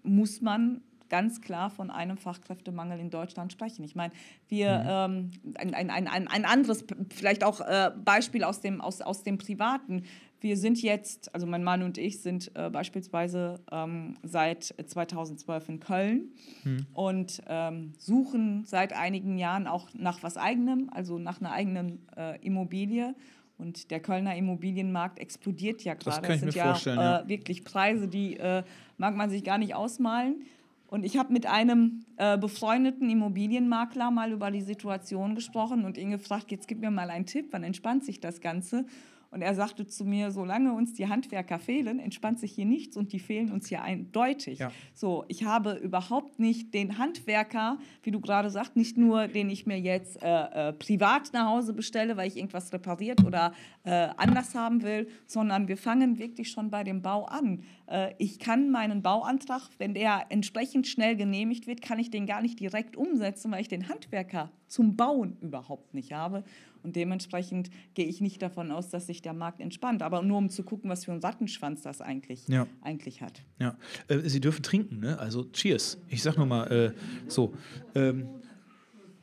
muss 0.03 0.41
man 0.41 0.81
ganz 1.09 1.41
klar 1.41 1.69
von 1.69 1.91
einem 1.91 2.17
Fachkräftemangel 2.17 2.97
in 2.99 3.09
Deutschland 3.09 3.51
sprechen. 3.51 3.83
Ich 3.83 3.95
meine, 3.95 4.13
wir, 4.47 4.79
mhm. 5.09 5.31
ähm, 5.43 5.73
ein, 5.73 5.89
ein, 5.89 6.07
ein, 6.07 6.27
ein 6.29 6.45
anderes, 6.45 6.85
vielleicht 7.13 7.43
auch 7.43 7.59
äh, 7.59 7.91
Beispiel 8.05 8.45
aus 8.45 8.61
dem, 8.61 8.79
aus, 8.79 9.01
aus 9.01 9.23
dem 9.23 9.37
Privaten. 9.37 10.03
Wir 10.41 10.57
sind 10.57 10.81
jetzt, 10.81 11.33
also 11.35 11.45
mein 11.45 11.63
Mann 11.63 11.83
und 11.83 11.99
ich 11.99 12.21
sind 12.21 12.51
äh, 12.55 12.71
beispielsweise 12.71 13.61
ähm, 13.71 14.15
seit 14.23 14.63
2012 14.63 15.69
in 15.69 15.79
Köln 15.79 16.29
hm. 16.63 16.87
und 16.93 17.43
ähm, 17.47 17.93
suchen 17.99 18.63
seit 18.65 18.91
einigen 18.91 19.37
Jahren 19.37 19.67
auch 19.67 19.89
nach 19.93 20.23
was 20.23 20.37
eigenem, 20.37 20.89
also 20.91 21.19
nach 21.19 21.39
einer 21.39 21.51
eigenen 21.51 22.07
äh, 22.17 22.43
Immobilie. 22.43 23.13
Und 23.59 23.91
der 23.91 23.99
Kölner 23.99 24.35
Immobilienmarkt 24.35 25.19
explodiert 25.19 25.83
ja 25.83 25.93
gerade. 25.93 26.27
Das, 26.27 26.27
das 26.27 26.39
sind 26.39 26.55
ja, 26.55 26.75
ja, 26.95 27.27
wirklich 27.27 27.63
Preise, 27.63 28.07
die 28.07 28.37
äh, 28.37 28.63
mag 28.97 29.15
man 29.15 29.29
sich 29.29 29.43
gar 29.43 29.59
nicht 29.59 29.75
ausmalen. 29.75 30.41
Und 30.87 31.05
ich 31.05 31.17
habe 31.17 31.31
mit 31.31 31.45
einem 31.45 32.03
äh, 32.17 32.37
befreundeten 32.39 33.09
Immobilienmakler 33.09 34.09
mal 34.09 34.31
über 34.31 34.49
die 34.49 34.61
Situation 34.61 35.35
gesprochen 35.35 35.85
und 35.85 35.97
ihn 35.97 36.09
gefragt, 36.09 36.51
jetzt 36.51 36.67
gib 36.67 36.79
mir 36.79 36.89
mal 36.89 37.11
einen 37.11 37.27
Tipp, 37.27 37.49
wann 37.51 37.63
entspannt 37.63 38.03
sich 38.03 38.19
das 38.19 38.41
Ganze? 38.41 38.85
Und 39.31 39.41
er 39.41 39.55
sagte 39.55 39.87
zu 39.87 40.03
mir, 40.03 40.29
solange 40.31 40.73
uns 40.73 40.93
die 40.93 41.07
Handwerker 41.07 41.57
fehlen, 41.57 41.99
entspannt 41.99 42.41
sich 42.41 42.51
hier 42.51 42.65
nichts 42.65 42.97
und 42.97 43.13
die 43.13 43.19
fehlen 43.19 43.49
uns 43.49 43.67
hier 43.69 43.81
eindeutig. 43.81 44.59
Ja. 44.59 44.73
So, 44.93 45.23
ich 45.29 45.45
habe 45.45 45.75
überhaupt 45.75 46.37
nicht 46.37 46.73
den 46.73 46.97
Handwerker, 46.97 47.77
wie 48.03 48.11
du 48.11 48.19
gerade 48.19 48.49
sagst, 48.49 48.75
nicht 48.75 48.97
nur, 48.97 49.29
den 49.29 49.49
ich 49.49 49.65
mir 49.65 49.79
jetzt 49.79 50.21
äh, 50.21 50.69
äh, 50.69 50.73
privat 50.73 51.31
nach 51.31 51.47
Hause 51.47 51.71
bestelle, 51.71 52.17
weil 52.17 52.27
ich 52.27 52.35
irgendwas 52.35 52.73
repariert 52.73 53.23
oder 53.23 53.53
äh, 53.83 54.09
anders 54.17 54.53
haben 54.53 54.83
will, 54.83 55.07
sondern 55.27 55.69
wir 55.69 55.77
fangen 55.77 56.19
wirklich 56.19 56.51
schon 56.51 56.69
bei 56.69 56.83
dem 56.83 57.01
Bau 57.01 57.23
an. 57.23 57.63
Äh, 57.87 58.13
ich 58.17 58.37
kann 58.37 58.69
meinen 58.69 59.01
Bauantrag, 59.01 59.69
wenn 59.77 59.93
der 59.93 60.25
entsprechend 60.27 60.87
schnell 60.87 61.15
genehmigt 61.15 61.67
wird, 61.67 61.81
kann 61.81 61.99
ich 61.99 62.09
den 62.09 62.25
gar 62.25 62.41
nicht 62.41 62.59
direkt 62.59 62.97
umsetzen, 62.97 63.49
weil 63.51 63.61
ich 63.61 63.69
den 63.69 63.87
Handwerker 63.87 64.51
zum 64.71 64.95
Bauen 64.95 65.37
überhaupt 65.41 65.93
nicht 65.93 66.13
habe. 66.13 66.43
Und 66.81 66.95
dementsprechend 66.95 67.69
gehe 67.93 68.05
ich 68.05 68.21
nicht 68.21 68.41
davon 68.41 68.71
aus, 68.71 68.89
dass 68.89 69.05
sich 69.05 69.21
der 69.21 69.33
Markt 69.33 69.59
entspannt. 69.59 70.01
Aber 70.01 70.21
nur 70.23 70.37
um 70.37 70.49
zu 70.49 70.63
gucken, 70.63 70.89
was 70.89 71.05
für 71.05 71.11
ein 71.11 71.19
Rattenschwanz 71.19 71.81
das 71.81 72.01
eigentlich, 72.01 72.47
ja. 72.47 72.65
eigentlich 72.81 73.21
hat. 73.21 73.43
Ja, 73.59 73.77
äh, 74.07 74.19
Sie 74.29 74.39
dürfen 74.39 74.63
trinken, 74.63 74.99
ne? 74.99 75.19
Also 75.19 75.43
Cheers. 75.51 75.99
Ich 76.07 76.23
sag 76.23 76.37
nur 76.37 76.45
mal 76.45 76.71
äh, 76.71 76.93
so. 77.27 77.53
Ähm, 77.93 78.29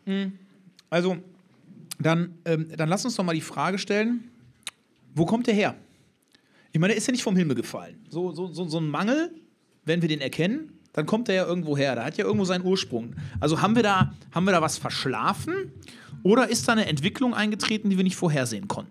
hm. 0.05 0.39
also, 0.91 1.17
dann, 1.99 2.35
ähm, 2.45 2.69
dann 2.77 2.89
lass 2.89 3.05
uns 3.05 3.17
doch 3.17 3.25
mal 3.25 3.35
die 3.35 3.41
Frage 3.41 3.79
stellen: 3.79 4.31
Wo 5.15 5.25
kommt 5.25 5.47
der 5.47 5.55
her? 5.55 5.75
Ich 6.73 6.79
meine, 6.79 6.93
der 6.93 6.99
ist 6.99 7.07
ja 7.07 7.13
nicht 7.13 7.23
vom 7.23 7.37
Himmel 7.37 7.57
gefallen. 7.57 7.99
So, 8.11 8.33
so, 8.33 8.49
so, 8.49 8.69
so 8.69 8.79
ein 8.79 8.89
Mangel, 8.89 9.35
wenn 9.85 10.03
wir 10.03 10.09
den 10.09 10.21
erkennen, 10.21 10.78
dann 10.99 11.07
kommt 11.07 11.29
er 11.29 11.35
ja 11.37 11.47
irgendwo 11.47 11.77
her. 11.77 11.95
Da 11.95 12.05
hat 12.05 12.19
ja 12.19 12.25
irgendwo 12.25 12.45
seinen 12.45 12.65
Ursprung. 12.65 13.15
Also 13.39 13.63
haben 13.63 13.77
wir 13.77 13.85
da, 13.85 14.13
haben 14.33 14.45
wir 14.45 14.51
da 14.51 14.61
was 14.61 14.79
verschlafen 14.79 15.73
oder 16.25 16.49
ist 16.49 16.67
da 16.67 16.73
eine 16.73 16.87
Entwicklung 16.87 17.35
eingetreten, 17.35 17.89
die 17.89 17.97
wir 17.97 18.03
nicht 18.03 18.17
vorhersehen 18.17 18.67
konnten? 18.67 18.91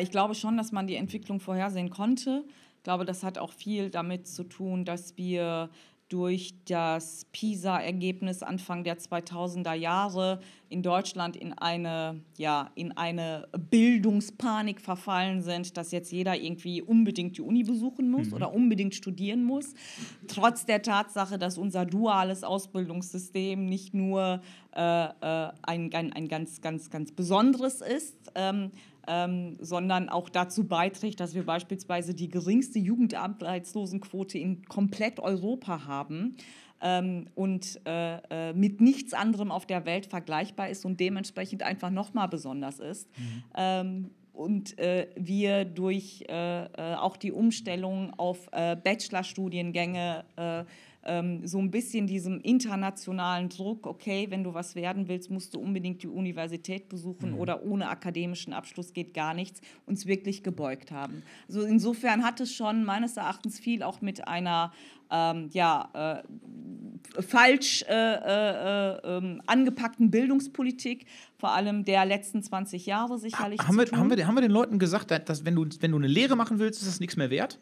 Ich 0.00 0.12
glaube 0.12 0.36
schon, 0.36 0.56
dass 0.56 0.70
man 0.70 0.86
die 0.86 0.94
Entwicklung 0.94 1.40
vorhersehen 1.40 1.90
konnte. 1.90 2.44
Ich 2.76 2.84
glaube, 2.84 3.04
das 3.04 3.24
hat 3.24 3.38
auch 3.38 3.52
viel 3.52 3.90
damit 3.90 4.28
zu 4.28 4.44
tun, 4.44 4.84
dass 4.84 5.16
wir 5.16 5.68
durch 6.08 6.54
das 6.64 7.26
PISA-Ergebnis 7.32 8.42
Anfang 8.42 8.82
der 8.82 8.98
2000er 8.98 9.74
Jahre 9.74 10.40
in 10.70 10.82
Deutschland 10.82 11.36
in 11.36 11.52
eine, 11.52 12.20
ja, 12.36 12.70
in 12.74 12.96
eine 12.96 13.48
Bildungspanik 13.70 14.80
verfallen 14.80 15.42
sind, 15.42 15.76
dass 15.76 15.92
jetzt 15.92 16.10
jeder 16.10 16.36
irgendwie 16.36 16.82
unbedingt 16.82 17.36
die 17.36 17.42
Uni 17.42 17.62
besuchen 17.62 18.10
muss 18.10 18.28
mhm. 18.28 18.34
oder 18.34 18.54
unbedingt 18.54 18.94
studieren 18.94 19.44
muss. 19.44 19.74
Trotz 20.26 20.66
der 20.66 20.82
Tatsache, 20.82 21.38
dass 21.38 21.58
unser 21.58 21.84
duales 21.84 22.44
Ausbildungssystem 22.44 23.66
nicht 23.66 23.94
nur 23.94 24.40
äh, 24.74 25.04
äh 25.04 25.52
ein, 25.62 25.92
ein, 25.92 26.12
ein 26.12 26.28
ganz, 26.28 26.60
ganz, 26.60 26.90
ganz 26.90 27.12
besonderes 27.12 27.80
ist, 27.80 28.16
ähm, 28.34 28.70
ähm, 29.08 29.56
sondern 29.58 30.08
auch 30.08 30.28
dazu 30.28 30.68
beiträgt, 30.68 31.18
dass 31.20 31.34
wir 31.34 31.44
beispielsweise 31.44 32.14
die 32.14 32.28
geringste 32.28 32.78
Jugendarbeitslosenquote 32.78 34.38
in 34.38 34.64
komplett 34.66 35.18
Europa 35.18 35.86
haben. 35.86 36.36
Ähm, 36.80 37.26
und 37.34 37.80
äh, 37.86 38.18
äh, 38.30 38.52
mit 38.52 38.80
nichts 38.80 39.12
anderem 39.12 39.50
auf 39.50 39.66
der 39.66 39.84
Welt 39.84 40.06
vergleichbar 40.06 40.68
ist 40.68 40.84
und 40.84 41.00
dementsprechend 41.00 41.64
einfach 41.64 41.90
nochmal 41.90 42.28
besonders 42.28 42.78
ist. 42.78 43.08
Mhm. 43.18 43.42
Ähm, 43.56 44.10
und 44.32 44.78
äh, 44.78 45.08
wir 45.16 45.64
durch 45.64 46.24
äh, 46.28 46.66
äh 46.66 46.94
auch 46.94 47.16
die 47.16 47.32
Umstellung 47.32 48.14
auf 48.16 48.48
äh, 48.52 48.76
Bachelorstudiengänge 48.76 50.24
ähm, 51.04 51.46
so 51.46 51.58
ein 51.58 51.70
bisschen 51.70 52.06
diesem 52.06 52.40
internationalen 52.40 53.48
Druck, 53.48 53.86
okay, 53.86 54.26
wenn 54.30 54.44
du 54.44 54.54
was 54.54 54.74
werden 54.74 55.08
willst, 55.08 55.30
musst 55.30 55.54
du 55.54 55.60
unbedingt 55.60 56.02
die 56.02 56.08
Universität 56.08 56.88
besuchen 56.88 57.32
mhm. 57.32 57.38
oder 57.38 57.62
ohne 57.62 57.88
akademischen 57.88 58.52
Abschluss 58.52 58.92
geht 58.92 59.14
gar 59.14 59.34
nichts, 59.34 59.60
uns 59.86 60.06
wirklich 60.06 60.42
gebeugt 60.42 60.90
haben. 60.90 61.22
Also 61.46 61.62
insofern 61.62 62.24
hat 62.24 62.40
es 62.40 62.52
schon 62.52 62.84
meines 62.84 63.16
Erachtens 63.16 63.58
viel 63.58 63.82
auch 63.82 64.00
mit 64.00 64.26
einer 64.26 64.72
ähm, 65.10 65.48
ja, 65.52 65.88
äh, 65.94 67.22
falsch 67.22 67.82
äh, 67.88 67.94
äh, 67.94 69.00
ähm, 69.04 69.40
angepackten 69.46 70.10
Bildungspolitik, 70.10 71.06
vor 71.38 71.52
allem 71.52 71.84
der 71.84 72.04
letzten 72.04 72.42
20 72.42 72.86
Jahre 72.86 73.18
sicherlich. 73.18 73.60
Haben 73.60 73.78
wir, 73.78 73.86
haben, 73.92 74.10
wir, 74.10 74.26
haben 74.26 74.34
wir 74.34 74.42
den 74.42 74.50
Leuten 74.50 74.78
gesagt, 74.78 75.10
dass 75.10 75.44
wenn 75.44 75.54
du, 75.54 75.66
wenn 75.80 75.92
du 75.92 75.98
eine 75.98 76.08
Lehre 76.08 76.36
machen 76.36 76.58
willst, 76.58 76.82
ist 76.82 76.88
das 76.88 77.00
nichts 77.00 77.16
mehr 77.16 77.30
wert? 77.30 77.58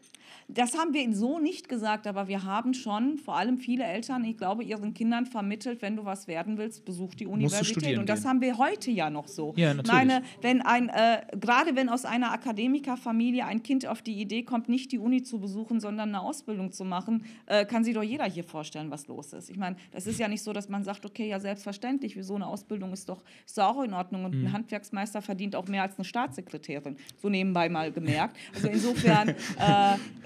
Das 0.49 0.77
haben 0.77 0.95
wir 0.95 1.15
so 1.15 1.39
nicht 1.39 1.69
gesagt, 1.69 2.07
aber 2.07 2.29
wir 2.29 2.45
haben 2.45 2.75
schon, 2.75 3.19
vor 3.19 3.37
allem 3.37 3.59
viele 3.59 3.85
Eltern, 3.85 4.25
ich 4.25 4.37
glaube, 4.37 4.65
ihren 4.65 4.95
Kindern 4.95 5.27
vermittelt, 5.27 5.83
wenn 5.83 5.97
du 5.97 6.05
was 6.05 6.29
werden 6.29 6.59
willst, 6.59 6.85
besuch 6.85 7.15
die 7.15 7.27
Universität. 7.27 7.99
Und 7.99 8.09
das 8.09 8.23
gehen. 8.23 8.31
haben 8.31 8.41
wir 8.41 8.59
heute 8.59 8.91
ja 8.91 9.11
noch 9.11 9.29
so. 9.29 9.55
Ja, 9.57 9.75
natürlich. 9.75 9.93
Meine, 9.93 10.23
wenn 10.43 10.63
ein, 10.63 10.89
äh, 10.89 11.23
gerade 11.39 11.77
wenn 11.77 11.89
aus 11.89 12.05
einer 12.05 12.33
Akademikerfamilie 12.33 13.45
ein 13.45 13.63
Kind 13.63 13.87
auf 13.87 14.03
die 14.03 14.21
Idee 14.21 14.43
kommt, 14.43 14.69
nicht 14.69 14.93
die 14.93 14.99
Uni 14.99 15.23
zu 15.23 15.41
besuchen, 15.41 15.81
sondern 15.81 16.11
eine 16.11 16.21
Ausbildung 16.21 16.73
zu 16.73 16.85
machen, 16.85 17.25
äh, 17.47 17.65
kann 17.65 17.85
sich 17.85 17.95
doch 17.95 18.03
jeder 18.03 18.25
hier 18.25 18.45
vorstellen, 18.45 18.91
was 18.91 19.07
los 19.07 19.33
ist. 19.33 19.51
Ich 19.51 19.57
meine, 19.57 19.77
das 19.93 20.07
ist 20.07 20.19
ja 20.19 20.29
nicht 20.29 20.43
so, 20.43 20.53
dass 20.53 20.69
man 20.69 20.85
sagt, 20.85 21.05
okay, 21.05 21.29
ja, 21.29 21.41
selbstverständlich, 21.41 22.17
so 22.21 22.35
eine 22.35 22.47
Ausbildung 22.47 22.93
ist 22.93 23.09
doch, 23.09 23.23
ist 23.45 23.59
doch 23.59 23.77
auch 23.77 23.83
in 23.83 23.93
Ordnung. 23.93 24.25
Und 24.25 24.35
mhm. 24.35 24.47
ein 24.47 24.53
Handwerksmeister 24.53 25.23
verdient 25.23 25.57
auch 25.57 25.67
mehr 25.67 25.83
als 25.83 25.97
eine 25.99 26.05
Staatssekretärin. 26.05 26.97
So 27.21 27.29
nebenbei 27.29 27.69
mal 27.69 27.93
gemerkt. 27.93 28.37
Also 28.55 28.69
insofern 28.69 29.29
äh, 29.31 29.35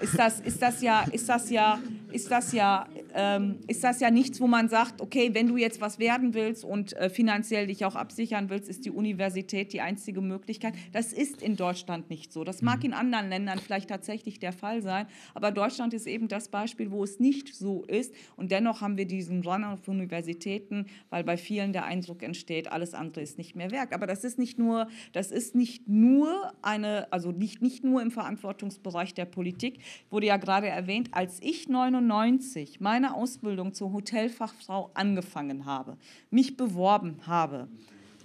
ist 0.01 0.17
das, 0.17 0.39
ist 0.39 0.61
das 0.61 0.81
ja, 0.81 1.05
ist 1.11 1.29
das 1.29 1.49
ja, 1.49 1.79
ist 2.11 2.31
das 2.31 2.51
ja, 2.53 2.87
ähm, 3.13 3.59
ist 3.67 3.83
das 3.83 3.99
ja 3.99 4.11
nichts, 4.11 4.41
wo 4.41 4.47
man 4.47 4.69
sagt, 4.69 5.01
okay, 5.01 5.29
wenn 5.33 5.47
du 5.47 5.57
jetzt 5.57 5.81
was 5.81 5.99
werden 5.99 6.33
willst 6.33 6.65
und 6.65 6.93
äh, 6.93 7.09
finanziell 7.09 7.67
dich 7.67 7.85
auch 7.85 7.95
absichern 7.95 8.49
willst, 8.49 8.69
ist 8.69 8.85
die 8.85 8.91
Universität 8.91 9.73
die 9.73 9.81
einzige 9.81 10.21
Möglichkeit. 10.21 10.73
Das 10.91 11.13
ist 11.13 11.41
in 11.41 11.55
Deutschland 11.55 12.09
nicht 12.09 12.33
so. 12.33 12.43
Das 12.43 12.61
mag 12.61 12.79
mhm. 12.79 12.85
in 12.85 12.93
anderen 12.93 13.29
Ländern 13.29 13.59
vielleicht 13.59 13.89
tatsächlich 13.89 14.39
der 14.39 14.53
Fall 14.53 14.81
sein, 14.81 15.07
aber 15.33 15.51
Deutschland 15.51 15.93
ist 15.93 16.07
eben 16.07 16.27
das 16.27 16.49
Beispiel, 16.49 16.91
wo 16.91 17.03
es 17.03 17.19
nicht 17.19 17.53
so 17.55 17.83
ist. 17.85 18.13
Und 18.35 18.51
dennoch 18.51 18.81
haben 18.81 18.97
wir 18.97 19.05
diesen 19.05 19.43
Run 19.43 19.63
auf 19.63 19.87
Universitäten, 19.87 20.85
weil 21.09 21.23
bei 21.23 21.37
vielen 21.37 21.73
der 21.73 21.85
Eindruck 21.85 22.23
entsteht, 22.23 22.71
alles 22.71 22.93
andere 22.93 23.21
ist 23.21 23.37
nicht 23.37 23.55
mehr 23.55 23.71
Werk. 23.71 23.93
Aber 23.93 24.07
das 24.07 24.23
ist 24.23 24.39
nicht 24.39 24.57
nur, 24.57 24.87
das 25.13 25.31
ist 25.31 25.55
nicht 25.55 25.87
nur 25.87 26.53
eine, 26.61 27.11
also 27.11 27.31
nicht, 27.31 27.61
nicht 27.61 27.83
nur 27.83 28.01
im 28.01 28.11
Verantwortungsbereich 28.11 29.13
der 29.13 29.25
Politik, 29.25 29.79
wurde 30.09 30.27
ja 30.27 30.37
gerade 30.37 30.67
erwähnt, 30.67 31.09
als 31.11 31.41
ich 31.41 31.67
99 31.67 32.79
meine 32.79 33.13
Ausbildung 33.15 33.73
zur 33.73 33.93
Hotelfachfrau 33.93 34.91
angefangen 34.93 35.65
habe, 35.65 35.97
mich 36.29 36.57
beworben 36.57 37.19
habe, 37.25 37.67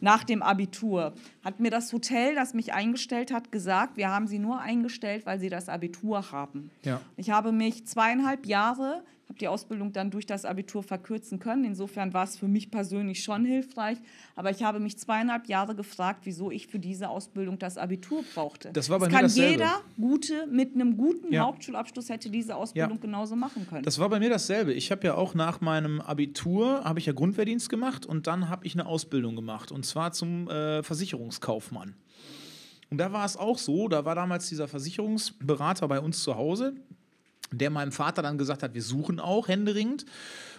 nach 0.01 0.25
dem 0.25 0.43
Abitur, 0.43 1.15
hat 1.43 1.61
mir 1.61 1.71
das 1.71 1.93
Hotel, 1.93 2.35
das 2.35 2.55
mich 2.55 2.73
eingestellt 2.73 3.33
hat, 3.33 3.51
gesagt, 3.51 3.97
wir 3.97 4.11
haben 4.11 4.27
sie 4.27 4.39
nur 4.39 4.61
eingestellt, 4.61 5.27
weil 5.27 5.41
sie 5.41 5.49
das 5.49 5.69
Abitur 5.69 6.33
haben. 6.33 6.71
Ja. 6.85 7.01
Ich 7.17 7.31
habe 7.31 7.53
mich 7.53 7.87
zweieinhalb 7.87 8.47
Jahre 8.47 9.03
habe 9.29 9.39
die 9.39 9.49
Ausbildung 9.49 9.93
dann 9.93 10.11
durch 10.11 10.25
das 10.25 10.45
Abitur 10.45 10.83
verkürzen 10.83 11.39
können. 11.39 11.65
Insofern 11.65 12.15
war 12.15 12.25
es 12.25 12.37
für 12.37 12.47
mich 12.47 12.71
persönlich 12.71 13.25
schon 13.25 13.45
hilfreich. 13.45 13.99
Aber 14.37 14.51
ich 14.51 14.63
habe 14.63 14.79
mich 14.79 14.99
zweieinhalb 14.99 15.47
Jahre 15.49 15.75
gefragt, 15.75 16.21
wieso 16.25 16.51
ich 16.51 16.69
für 16.69 16.79
diese 16.79 17.09
Ausbildung 17.09 17.59
das 17.59 17.77
Abitur 17.77 18.23
brauchte. 18.35 18.71
Das 18.73 18.89
war 18.89 18.99
bei 19.01 19.07
das 19.07 19.13
mir 19.13 19.17
kann 19.17 19.25
dasselbe. 19.25 19.51
jeder 19.51 19.81
gute 19.97 20.47
mit 20.47 20.75
einem 20.75 20.97
guten 20.97 21.33
ja. 21.33 21.45
Hauptschulabschluss 21.45 22.09
hätte 22.09 22.31
diese 22.31 22.55
Ausbildung 22.55 22.99
ja. 22.99 23.03
genauso 23.03 23.35
machen 23.35 23.67
können. 23.69 23.83
Das 23.83 23.99
war 23.99 24.09
bei 24.09 24.21
mir 24.21 24.31
dasselbe. 24.31 24.73
Ich 24.73 24.93
habe 24.93 25.05
ja 25.07 25.15
auch 25.15 25.35
nach 25.35 25.61
meinem 25.61 26.01
Abitur 26.01 26.85
habe 26.85 27.01
ich 27.01 27.07
ja 27.07 27.13
Grundwehrdienst 27.13 27.69
gemacht 27.69 28.07
und 28.07 28.29
dann 28.29 28.49
habe 28.49 28.65
ich 28.65 28.75
eine 28.75 28.87
Ausbildung 28.87 29.35
gemacht 29.35 29.73
und 29.73 29.85
zwar 29.85 30.13
zum 30.13 30.49
äh, 30.49 30.85
Versicherungskaufmann. 30.85 31.97
Und 32.91 32.99
da 32.99 33.13
war 33.13 33.25
es 33.25 33.37
auch 33.37 33.59
so, 33.59 33.89
da 33.89 34.05
war 34.05 34.15
damals 34.15 34.49
dieser 34.49 34.69
Versicherungsberater 34.69 35.89
bei 35.89 35.99
uns 35.99 36.23
zu 36.23 36.37
Hause, 36.37 36.75
der 37.53 37.71
meinem 37.71 37.93
Vater 37.93 38.23
dann 38.23 38.39
gesagt 38.39 38.63
hat, 38.63 38.75
wir 38.75 38.83
suchen 38.83 39.21
auch 39.21 39.49
händeringend. 39.49 40.05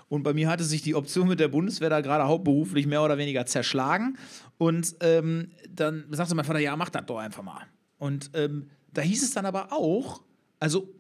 Und 0.10 0.24
bei 0.24 0.34
mir 0.34 0.50
hatte 0.50 0.64
sich 0.64 0.82
die 0.82 0.96
Option 0.96 1.28
mit 1.28 1.40
der 1.40 1.50
Bundeswehr 1.50 1.90
da 1.90 2.02
gerade 2.02 2.26
hauptberuflich 2.26 2.88
mehr 2.88 3.04
oder 3.04 3.18
weniger 3.18 3.46
zerschlagen. 3.46 4.18
Und 4.58 4.96
ähm, 5.02 5.50
dann 5.70 6.06
sagte 6.12 6.34
mein 6.36 6.46
Vater, 6.46 6.60
ja, 6.60 6.76
mach 6.76 6.90
das 6.90 7.06
doch 7.06 7.18
einfach 7.18 7.44
mal. 7.44 7.64
Und 7.98 8.32
ähm, 8.34 8.70
da 8.94 9.02
hieß 9.02 9.24
es 9.24 9.32
dann 9.32 9.46
aber 9.46 9.74
auch, 9.74 10.22
also 10.60 10.94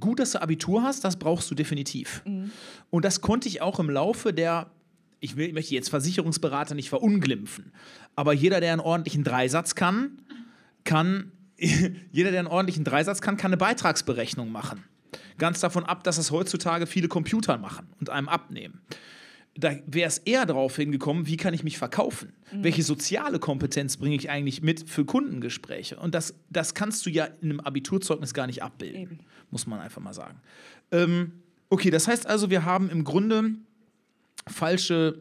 gut, 0.00 0.18
dass 0.18 0.32
du 0.32 0.42
Abitur 0.42 0.82
hast, 0.82 1.04
das 1.04 1.16
brauchst 1.16 1.50
du 1.50 1.54
definitiv. 1.54 2.22
Mhm. 2.24 2.50
Und 2.90 3.04
das 3.04 3.20
konnte 3.20 3.48
ich 3.48 3.60
auch 3.60 3.78
im 3.78 3.90
Laufe 3.90 4.32
der, 4.32 4.70
ich, 5.20 5.36
will, 5.36 5.48
ich 5.48 5.54
möchte 5.54 5.74
jetzt 5.74 5.90
Versicherungsberater 5.90 6.74
nicht 6.74 6.88
verunglimpfen, 6.88 7.72
aber 8.16 8.32
jeder, 8.32 8.60
der 8.60 8.72
einen 8.72 8.80
ordentlichen 8.80 9.24
Dreisatz 9.24 9.74
kann, 9.74 10.22
kann, 10.84 11.32
jeder, 11.58 12.30
der 12.30 12.40
einen 12.40 12.48
ordentlichen 12.48 12.84
Dreisatz 12.84 13.20
kann, 13.20 13.36
kann 13.36 13.50
eine 13.50 13.56
Beitragsberechnung 13.56 14.50
machen. 14.50 14.84
Ganz 15.38 15.60
davon 15.60 15.84
ab, 15.84 16.04
dass 16.04 16.18
es 16.18 16.30
heutzutage 16.30 16.86
viele 16.86 17.08
Computer 17.08 17.58
machen 17.58 17.88
und 18.00 18.10
einem 18.10 18.28
abnehmen. 18.28 18.80
Da 19.56 19.76
wäre 19.86 20.08
es 20.08 20.18
eher 20.18 20.46
darauf 20.46 20.76
hingekommen, 20.76 21.26
wie 21.28 21.36
kann 21.36 21.54
ich 21.54 21.62
mich 21.62 21.78
verkaufen? 21.78 22.32
Mhm. 22.52 22.64
Welche 22.64 22.82
soziale 22.82 23.38
Kompetenz 23.38 23.96
bringe 23.96 24.16
ich 24.16 24.28
eigentlich 24.28 24.62
mit 24.62 24.88
für 24.88 25.04
Kundengespräche? 25.04 25.96
Und 25.96 26.14
das, 26.14 26.34
das 26.50 26.74
kannst 26.74 27.06
du 27.06 27.10
ja 27.10 27.26
in 27.40 27.50
einem 27.50 27.60
Abiturzeugnis 27.60 28.34
gar 28.34 28.46
nicht 28.46 28.62
abbilden, 28.62 29.00
Eben. 29.00 29.18
muss 29.50 29.66
man 29.66 29.80
einfach 29.80 30.02
mal 30.02 30.14
sagen. 30.14 30.40
Ähm, 30.90 31.32
okay, 31.68 31.90
das 31.90 32.08
heißt 32.08 32.26
also, 32.26 32.50
wir 32.50 32.64
haben 32.64 32.90
im 32.90 33.04
Grunde 33.04 33.52
falsche, 34.48 35.18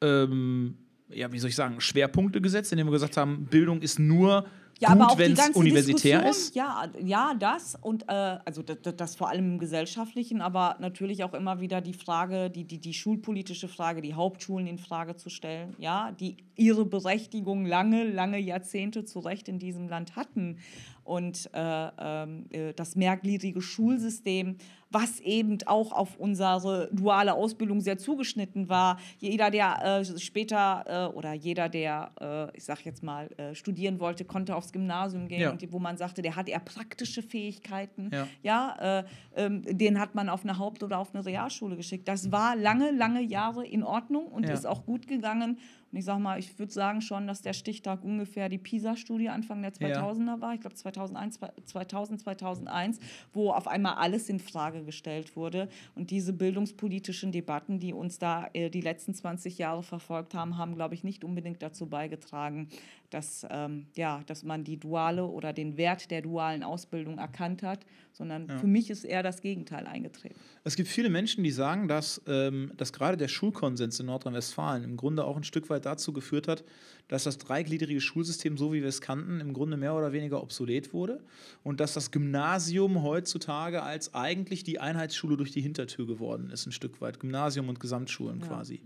ähm, 0.00 0.76
ja, 1.08 1.30
wie 1.32 1.38
soll 1.38 1.50
ich 1.50 1.56
sagen, 1.56 1.80
Schwerpunkte 1.80 2.40
gesetzt, 2.40 2.72
indem 2.72 2.88
wir 2.88 2.92
gesagt 2.92 3.16
haben, 3.16 3.46
Bildung 3.46 3.82
ist 3.82 4.00
nur 4.00 4.46
ja, 4.80 4.94
gut, 4.94 5.18
wenn 5.18 5.32
es 5.32 5.50
universitär 5.50 6.28
ist? 6.28 6.54
Ja, 6.54 6.88
ja, 7.02 7.34
das 7.38 7.76
und 7.80 8.08
äh, 8.08 8.38
also 8.44 8.62
das, 8.62 8.78
das, 8.96 9.16
vor 9.16 9.28
allem 9.28 9.52
im 9.52 9.58
gesellschaftlichen, 9.58 10.40
aber 10.40 10.76
natürlich 10.80 11.24
auch 11.24 11.34
immer 11.34 11.60
wieder 11.60 11.80
die 11.80 11.92
Frage, 11.92 12.50
die, 12.50 12.64
die, 12.64 12.78
die 12.78 12.94
schulpolitische 12.94 13.68
Frage, 13.68 14.02
die 14.02 14.14
Hauptschulen 14.14 14.66
in 14.66 14.78
Frage 14.78 15.16
zu 15.16 15.30
stellen, 15.30 15.74
ja, 15.78 16.12
die 16.12 16.36
ihre 16.56 16.84
Berechtigung 16.84 17.66
lange, 17.66 18.04
lange 18.04 18.38
Jahrzehnte 18.38 19.04
zu 19.04 19.20
Recht 19.20 19.48
in 19.48 19.58
diesem 19.58 19.88
Land 19.88 20.16
hatten 20.16 20.58
und 21.04 21.50
äh, 21.52 21.88
ähm, 21.98 22.46
äh, 22.50 22.72
das 22.72 22.96
mehrgliedrige 22.96 23.60
Schulsystem, 23.60 24.56
was 24.94 25.18
eben 25.20 25.58
auch 25.66 25.92
auf 25.92 26.16
unsere 26.18 26.88
duale 26.92 27.34
Ausbildung 27.34 27.80
sehr 27.80 27.98
zugeschnitten 27.98 28.68
war. 28.68 28.98
Jeder, 29.18 29.50
der 29.50 30.00
äh, 30.00 30.18
später 30.18 31.10
äh, 31.10 31.14
oder 31.14 31.32
jeder, 31.32 31.68
der, 31.68 32.12
äh, 32.20 32.56
ich 32.56 32.64
sag 32.64 32.84
jetzt 32.84 33.02
mal, 33.02 33.28
äh, 33.36 33.54
studieren 33.54 33.98
wollte, 33.98 34.24
konnte 34.24 34.54
aufs 34.54 34.72
Gymnasium 34.72 35.26
gehen, 35.26 35.40
ja. 35.40 35.72
wo 35.72 35.80
man 35.80 35.96
sagte, 35.96 36.22
der 36.22 36.36
hat 36.36 36.48
eher 36.48 36.60
praktische 36.60 37.22
Fähigkeiten. 37.22 38.10
Ja, 38.12 38.28
ja 38.42 39.04
ähm, 39.34 39.62
den 39.66 39.98
hat 39.98 40.14
man 40.14 40.28
auf 40.28 40.44
eine 40.44 40.58
Haupt- 40.58 40.84
oder 40.84 40.98
auf 40.98 41.12
eine 41.14 41.26
Realschule 41.26 41.76
geschickt. 41.76 42.06
Das 42.06 42.30
war 42.30 42.54
lange, 42.54 42.92
lange 42.92 43.20
Jahre 43.20 43.66
in 43.66 43.82
Ordnung 43.82 44.26
und 44.26 44.46
ja. 44.46 44.54
ist 44.54 44.66
auch 44.66 44.86
gut 44.86 45.08
gegangen. 45.08 45.58
Und 45.94 45.98
ich 45.98 46.06
sage 46.06 46.20
mal, 46.20 46.40
ich 46.40 46.58
würde 46.58 46.72
sagen 46.72 47.00
schon, 47.02 47.28
dass 47.28 47.40
der 47.40 47.52
Stichtag 47.52 48.02
ungefähr 48.02 48.48
die 48.48 48.58
PISA-Studie 48.58 49.28
Anfang 49.28 49.62
der 49.62 49.72
2000er 49.72 50.26
ja. 50.26 50.40
war. 50.40 50.52
Ich 50.52 50.60
glaube 50.60 50.74
2001, 50.74 51.38
2000, 51.66 52.20
2001, 52.20 52.98
wo 53.32 53.52
auf 53.52 53.68
einmal 53.68 53.94
alles 53.94 54.28
in 54.28 54.40
Frage 54.40 54.82
gestellt 54.82 55.36
wurde. 55.36 55.68
Und 55.94 56.10
diese 56.10 56.32
bildungspolitischen 56.32 57.30
Debatten, 57.30 57.78
die 57.78 57.92
uns 57.92 58.18
da 58.18 58.48
äh, 58.54 58.70
die 58.70 58.80
letzten 58.80 59.14
20 59.14 59.56
Jahre 59.58 59.84
verfolgt 59.84 60.34
haben, 60.34 60.58
haben, 60.58 60.74
glaube 60.74 60.96
ich, 60.96 61.04
nicht 61.04 61.22
unbedingt 61.22 61.62
dazu 61.62 61.86
beigetragen, 61.86 62.70
dass, 63.14 63.46
ähm, 63.48 63.86
ja, 63.94 64.24
dass 64.26 64.42
man 64.42 64.64
die 64.64 64.76
duale 64.76 65.24
oder 65.24 65.52
den 65.52 65.76
Wert 65.76 66.10
der 66.10 66.20
dualen 66.20 66.64
Ausbildung 66.64 67.18
erkannt 67.18 67.62
hat, 67.62 67.86
sondern 68.12 68.48
ja. 68.48 68.58
für 68.58 68.66
mich 68.66 68.90
ist 68.90 69.04
eher 69.04 69.22
das 69.22 69.40
Gegenteil 69.40 69.86
eingetreten. 69.86 70.34
Es 70.64 70.74
gibt 70.74 70.88
viele 70.88 71.10
Menschen, 71.10 71.44
die 71.44 71.52
sagen, 71.52 71.86
dass, 71.86 72.20
ähm, 72.26 72.72
dass 72.76 72.92
gerade 72.92 73.16
der 73.16 73.28
Schulkonsens 73.28 74.00
in 74.00 74.06
Nordrhein-Westfalen 74.06 74.82
im 74.82 74.96
Grunde 74.96 75.24
auch 75.24 75.36
ein 75.36 75.44
Stück 75.44 75.70
weit 75.70 75.86
dazu 75.86 76.12
geführt 76.12 76.48
hat, 76.48 76.64
dass 77.06 77.22
das 77.22 77.38
dreigliedrige 77.38 78.00
Schulsystem, 78.00 78.56
so 78.56 78.72
wie 78.72 78.82
wir 78.82 78.88
es 78.88 79.00
kannten, 79.00 79.38
im 79.38 79.52
Grunde 79.52 79.76
mehr 79.76 79.94
oder 79.94 80.12
weniger 80.12 80.42
obsolet 80.42 80.92
wurde 80.92 81.22
und 81.62 81.78
dass 81.78 81.94
das 81.94 82.10
Gymnasium 82.10 83.04
heutzutage 83.04 83.84
als 83.84 84.12
eigentlich 84.12 84.64
die 84.64 84.80
Einheitsschule 84.80 85.36
durch 85.36 85.52
die 85.52 85.60
Hintertür 85.60 86.08
geworden 86.08 86.50
ist, 86.50 86.66
ein 86.66 86.72
Stück 86.72 87.00
weit. 87.00 87.20
Gymnasium 87.20 87.68
und 87.68 87.78
Gesamtschulen 87.78 88.40
ja. 88.40 88.46
quasi. 88.48 88.82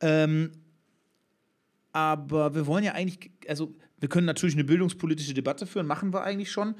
Ähm, 0.00 0.52
aber 1.92 2.54
wir 2.54 2.66
wollen 2.66 2.84
ja 2.84 2.92
eigentlich, 2.92 3.30
also 3.48 3.74
wir 3.98 4.08
können 4.08 4.26
natürlich 4.26 4.54
eine 4.54 4.64
bildungspolitische 4.64 5.34
Debatte 5.34 5.66
führen, 5.66 5.86
machen 5.86 6.12
wir 6.12 6.22
eigentlich 6.22 6.50
schon. 6.50 6.74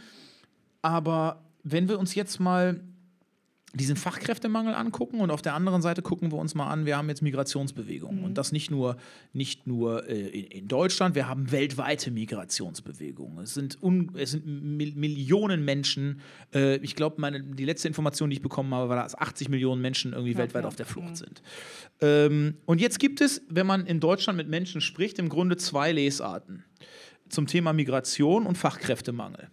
Aber 0.80 1.44
wenn 1.62 1.88
wir 1.88 1.98
uns 1.98 2.14
jetzt 2.14 2.40
mal 2.40 2.80
diesen 3.74 3.96
Fachkräftemangel 3.96 4.74
angucken 4.74 5.20
und 5.20 5.30
auf 5.30 5.40
der 5.40 5.54
anderen 5.54 5.80
Seite 5.80 6.02
gucken 6.02 6.30
wir 6.30 6.36
uns 6.38 6.54
mal 6.54 6.68
an, 6.68 6.84
wir 6.84 6.96
haben 6.98 7.08
jetzt 7.08 7.22
Migrationsbewegungen 7.22 8.18
Mhm. 8.18 8.24
und 8.24 8.38
das 8.38 8.52
nicht 8.52 8.70
nur, 8.70 8.96
nicht 9.32 9.66
nur 9.66 10.06
äh, 10.08 10.28
in, 10.28 10.44
in 10.46 10.68
Deutschland, 10.68 11.14
wir 11.14 11.26
haben 11.26 11.50
weltweite 11.52 12.10
Migrationsbewegungen. 12.10 13.38
Es 13.42 13.54
sind, 13.54 13.82
un, 13.82 14.10
es 14.16 14.32
sind 14.32 14.46
Mil 14.46 14.94
Millionen 14.94 15.64
Menschen, 15.64 16.20
äh, 16.54 16.76
ich 16.76 16.94
glaube, 16.96 17.16
die 17.56 17.64
letzte 17.64 17.88
Information, 17.88 18.28
die 18.30 18.36
ich 18.36 18.42
bekommen 18.42 18.74
habe, 18.74 18.88
war, 18.90 19.02
dass 19.02 19.14
80 19.14 19.48
Millionen 19.48 19.80
Menschen 19.80 20.12
irgendwie 20.12 20.32
Ja, 20.32 20.38
weltweit 20.38 20.64
ja. 20.64 20.68
auf 20.68 20.76
der 20.76 20.86
Flucht 20.86 21.08
Mhm. 21.10 21.16
sind. 21.16 21.42
Ähm, 22.00 22.54
und 22.66 22.80
jetzt 22.80 22.98
gibt 22.98 23.20
es, 23.22 23.40
wenn 23.48 23.66
man 23.66 23.86
in 23.86 24.00
Deutschland 24.00 24.36
mit 24.36 24.48
Menschen 24.48 24.80
spricht, 24.82 25.18
im 25.18 25.28
Grunde 25.30 25.56
zwei 25.56 25.92
Lesarten 25.92 26.64
zum 27.30 27.46
Thema 27.46 27.72
Migration 27.72 28.44
und 28.46 28.58
Fachkräftemangel. 28.58 29.48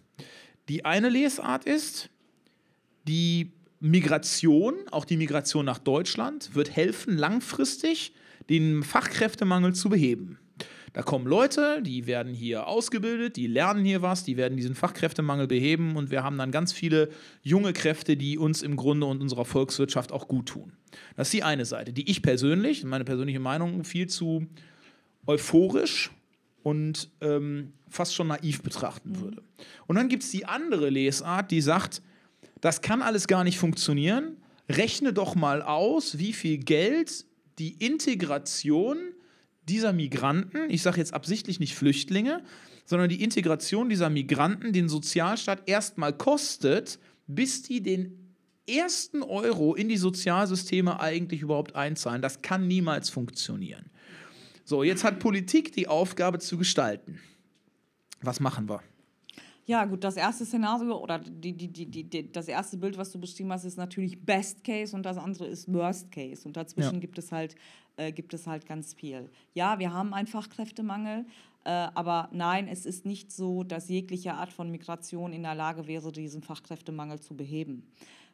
Die 0.68 0.84
eine 0.84 1.08
Lesart 1.08 1.64
ist, 1.64 2.10
die 3.08 3.52
Migration, 3.80 4.74
auch 4.90 5.06
die 5.06 5.16
Migration 5.16 5.64
nach 5.64 5.78
Deutschland, 5.78 6.54
wird 6.54 6.70
helfen, 6.70 7.16
langfristig 7.16 8.12
den 8.50 8.82
Fachkräftemangel 8.82 9.74
zu 9.74 9.88
beheben. 9.88 10.38
Da 10.92 11.02
kommen 11.02 11.26
Leute, 11.26 11.82
die 11.82 12.06
werden 12.06 12.34
hier 12.34 12.66
ausgebildet, 12.66 13.36
die 13.36 13.46
lernen 13.46 13.84
hier 13.84 14.02
was, 14.02 14.24
die 14.24 14.36
werden 14.36 14.56
diesen 14.56 14.74
Fachkräftemangel 14.74 15.46
beheben 15.46 15.96
und 15.96 16.10
wir 16.10 16.24
haben 16.24 16.36
dann 16.36 16.50
ganz 16.50 16.72
viele 16.72 17.10
junge 17.42 17.72
Kräfte, 17.72 18.16
die 18.16 18.38
uns 18.38 18.62
im 18.62 18.76
Grunde 18.76 19.06
und 19.06 19.22
unserer 19.22 19.44
Volkswirtschaft 19.44 20.12
auch 20.12 20.26
gut 20.26 20.46
tun. 20.46 20.72
Das 21.16 21.28
ist 21.28 21.32
die 21.32 21.44
eine 21.44 21.64
Seite, 21.64 21.92
die 21.92 22.10
ich 22.10 22.22
persönlich, 22.22 22.84
meine 22.84 23.04
persönliche 23.04 23.38
Meinung, 23.38 23.84
viel 23.84 24.08
zu 24.08 24.46
euphorisch 25.26 26.10
und 26.64 27.08
ähm, 27.20 27.72
fast 27.88 28.14
schon 28.14 28.26
naiv 28.26 28.62
betrachten 28.62 29.20
würde. 29.20 29.42
Und 29.86 29.96
dann 29.96 30.08
gibt 30.08 30.24
es 30.24 30.30
die 30.30 30.44
andere 30.44 30.90
Lesart, 30.90 31.52
die 31.52 31.60
sagt, 31.60 32.02
das 32.60 32.82
kann 32.82 33.02
alles 33.02 33.26
gar 33.26 33.44
nicht 33.44 33.58
funktionieren. 33.58 34.36
Rechne 34.68 35.12
doch 35.12 35.34
mal 35.34 35.62
aus, 35.62 36.18
wie 36.18 36.32
viel 36.32 36.58
Geld 36.58 37.24
die 37.58 37.72
Integration 37.84 38.98
dieser 39.68 39.92
Migranten, 39.92 40.70
ich 40.70 40.82
sage 40.82 40.98
jetzt 40.98 41.14
absichtlich 41.14 41.60
nicht 41.60 41.74
Flüchtlinge, 41.74 42.42
sondern 42.84 43.08
die 43.08 43.22
Integration 43.22 43.88
dieser 43.88 44.10
Migranten 44.10 44.72
den 44.72 44.88
Sozialstaat 44.88 45.68
erstmal 45.68 46.12
kostet, 46.12 46.98
bis 47.26 47.62
die 47.62 47.82
den 47.82 48.34
ersten 48.68 49.22
Euro 49.22 49.74
in 49.74 49.88
die 49.88 49.96
Sozialsysteme 49.96 51.00
eigentlich 51.00 51.42
überhaupt 51.42 51.74
einzahlen. 51.74 52.22
Das 52.22 52.42
kann 52.42 52.66
niemals 52.66 53.10
funktionieren. 53.10 53.90
So, 54.64 54.82
jetzt 54.82 55.04
hat 55.04 55.18
Politik 55.18 55.72
die 55.72 55.88
Aufgabe 55.88 56.38
zu 56.38 56.56
gestalten. 56.56 57.20
Was 58.22 58.40
machen 58.40 58.68
wir? 58.68 58.82
Ja, 59.70 59.84
gut, 59.84 60.02
das 60.02 60.16
erste 60.16 60.44
Szenario 60.44 60.98
oder 60.98 61.20
die, 61.20 61.52
die, 61.52 61.68
die, 61.68 61.86
die, 61.86 62.32
das 62.32 62.48
erste 62.48 62.76
Bild, 62.76 62.98
was 62.98 63.12
du 63.12 63.20
beschrieben 63.20 63.52
hast, 63.52 63.64
ist 63.64 63.76
natürlich 63.78 64.20
Best 64.20 64.64
Case 64.64 64.96
und 64.96 65.06
das 65.06 65.16
andere 65.16 65.46
ist 65.46 65.72
Worst 65.72 66.10
Case. 66.10 66.42
Und 66.44 66.56
dazwischen 66.56 66.94
Ja. 66.94 66.98
gibt, 66.98 67.18
es 67.18 67.30
halt, 67.30 67.54
äh, 67.96 68.10
gibt 68.10 68.34
es 68.34 68.48
halt 68.48 68.66
ganz 68.66 68.94
viel. 68.94 69.30
Ja, 69.54 69.78
wir 69.78 69.92
haben 69.92 70.12
einen 70.12 70.26
Fachkräftemangel, 70.26 71.24
äh, 71.62 71.70
aber 71.70 72.28
nein, 72.32 72.66
es 72.66 72.84
ist 72.84 73.06
nicht 73.06 73.30
so, 73.30 73.62
dass 73.62 73.88
jegliche 73.88 74.34
Art 74.34 74.50
von 74.52 74.72
Migration 74.72 75.32
in 75.32 75.44
der 75.44 75.54
Lage 75.54 75.86
wäre, 75.86 76.10
diesen 76.10 76.42
Fachkräftemangel 76.42 77.20
zu 77.20 77.36
beheben. 77.36 77.86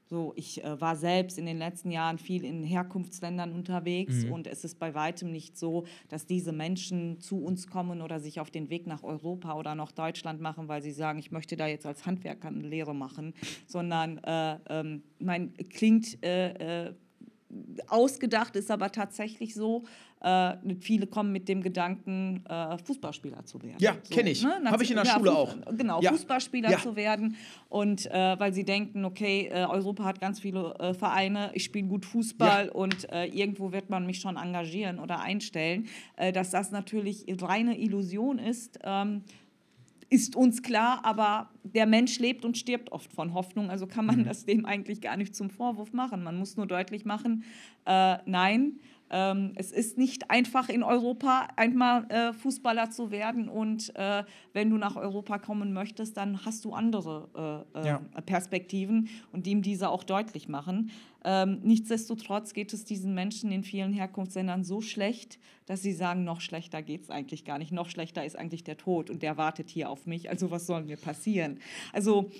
So, 0.09 0.33
ich 0.37 0.63
äh, 0.63 0.81
war 0.81 0.95
selbst 0.95 1.37
in 1.37 1.47
den 1.47 1.59
letzten 1.59 1.91
Jahren 1.91 2.19
viel 2.19 2.45
in 2.45 2.63
Herkunftsländern 2.63 3.53
unterwegs 3.53 4.25
und 4.25 4.47
es 4.47 4.65
ist 4.65 4.79
bei 4.79 4.95
weitem 4.95 5.33
nicht 5.33 5.59
so, 5.59 5.85
dass 6.09 6.27
diese 6.27 6.53
Menschen 6.53 7.19
zu 7.21 7.43
uns 7.43 7.67
kommen 7.67 8.01
oder 8.01 8.21
sich 8.21 8.39
auf 8.39 8.53
den 8.53 8.71
Weg 8.71 8.87
nach 8.87 9.03
Europa 9.03 9.55
oder 9.55 9.75
nach 9.75 9.91
Deutschland 9.91 10.41
machen, 10.41 10.69
weil 10.69 10.81
sie 10.81 10.93
sagen, 10.93 11.19
ich 11.19 11.33
möchte 11.33 11.57
da 11.57 11.67
jetzt 11.67 11.87
als 11.87 12.07
Handwerker 12.07 12.49
eine 12.49 12.63
Lehre 12.63 12.95
machen, 12.95 13.35
sondern 13.67 14.19
äh, 14.19 14.59
ähm, 14.69 15.03
mein 15.19 15.53
klingt 15.71 16.23
äh, 16.25 16.87
äh, 16.87 16.95
ausgedacht, 17.89 18.57
ist 18.57 18.71
aber 18.71 18.91
tatsächlich 18.93 19.55
so. 19.55 19.85
Äh, 20.23 20.57
viele 20.81 21.07
kommen 21.07 21.31
mit 21.31 21.47
dem 21.49 21.63
Gedanken, 21.63 22.43
äh, 22.49 22.79
Fußballspieler 22.79 23.45
zu 23.45 23.63
werden. 23.63 23.77
Ja, 23.79 23.95
kenn 24.11 24.27
ich. 24.27 24.45
Hab 24.45 24.81
ich 24.81 24.91
in 24.91 24.97
der 24.97 25.05
Schule 25.05 25.31
auch. 25.33 25.55
Genau, 25.77 26.01
Ja. 26.01 26.11
Fußballspieler 26.11 26.71
Ja. 26.71 26.79
zu 26.79 26.97
werden. 26.97 27.37
Und 27.69 28.07
äh, 28.07 28.39
weil 28.41 28.53
sie 28.55 28.65
denken, 28.65 29.05
okay, 29.05 29.49
äh, 29.53 29.67
Europa 29.67 30.05
hat 30.05 30.21
ganz 30.21 30.41
viele 30.41 30.75
äh, 30.79 30.95
Vereine, 30.95 31.51
ich 31.53 31.65
spiele 31.65 31.87
gut 31.87 32.07
Fußball 32.07 32.67
Ja. 32.67 32.73
und 32.73 33.11
äh, 33.13 33.27
irgendwo 33.27 33.73
wird 33.73 33.91
man 33.91 34.07
mich 34.07 34.21
schon 34.21 34.37
engagieren 34.37 34.99
oder 34.99 35.21
einstellen. 35.21 35.87
Dass 36.33 36.51
das 36.51 36.71
natürlich 36.71 37.27
reine 37.43 37.79
Illusion 37.79 38.39
ist, 38.39 38.79
ähm, 38.83 39.23
ist 40.09 40.37
uns 40.37 40.63
klar, 40.63 41.01
aber 41.05 41.51
der 41.65 41.87
Mensch 41.87 42.19
lebt 42.19 42.45
und 42.45 42.57
stirbt 42.57 42.93
oft 42.93 43.13
von 43.13 43.35
Hoffnung, 43.35 43.71
also 43.71 43.87
kann 43.87 44.07
man 44.07 44.25
das 44.25 44.45
dem 44.45 44.65
eigentlich 44.65 45.01
gar 45.01 45.17
nicht 45.17 45.35
zum 45.35 45.51
Vorwurf 45.51 45.93
machen. 45.93 46.23
Man 46.23 46.39
muss 46.39 46.57
nur 46.57 46.67
deutlich 46.67 47.05
machen, 47.05 47.45
äh, 47.87 48.19
nein, 48.25 48.79
ähm, 49.11 49.53
es 49.55 49.73
ist 49.73 49.99
nicht 49.99 50.31
einfach 50.31 50.69
in 50.69 50.83
Europa 50.83 51.49
einmal 51.57 52.11
äh, 52.11 52.33
Fußballer 52.33 52.91
zu 52.91 53.11
werden 53.11 53.49
und 53.49 53.95
äh, 53.95 54.25
wenn 54.53 54.71
du 54.71 54.77
nach 54.77 54.97
Europa 54.97 55.39
kommen 55.39 55.73
möchtest, 55.73 56.17
dann 56.17 56.45
hast 56.45 56.65
du 56.65 56.73
andere 56.73 57.65
äh, 57.75 57.81
äh, 57.81 57.87
Ja. 57.87 58.01
Perspektiven 58.25 59.09
und 59.33 59.47
ihm 59.47 59.63
diese 59.63 59.91
auch 59.91 60.03
deutlich 60.03 60.49
machen. 60.49 60.91
Ähm, 61.25 61.61
nichtsdestotrotz 61.63 62.53
geht 62.53 62.73
es 62.73 62.85
diesen 62.85 63.15
Menschen 63.15 63.51
in 63.51 63.63
vielen 63.65 63.93
Herkunftsländern 63.93 64.65
so 64.65 64.81
schlecht, 64.81 65.39
dass 65.67 65.83
sie 65.83 65.93
sagen, 65.93 66.25
noch 66.25 66.41
schlechter 66.41 66.83
geht 66.83 67.03
es 67.03 67.11
eigentlich 67.11 67.45
gar 67.45 67.59
nicht. 67.59 67.73
Noch 67.73 67.91
schlechter 67.91 68.25
ist 68.25 68.37
eigentlich 68.37 68.65
der 68.65 68.77
Tod 68.77 69.11
und 69.11 69.23
der 69.23 69.37
wartet 69.37 69.71
hier 69.71 69.91
auf 69.91 70.07
mich. 70.07 70.31
Also 70.31 70.51
was 70.51 70.67
soll 70.67 70.85
mir 70.85 70.97
passieren? 70.97 71.59
Also 71.93 72.31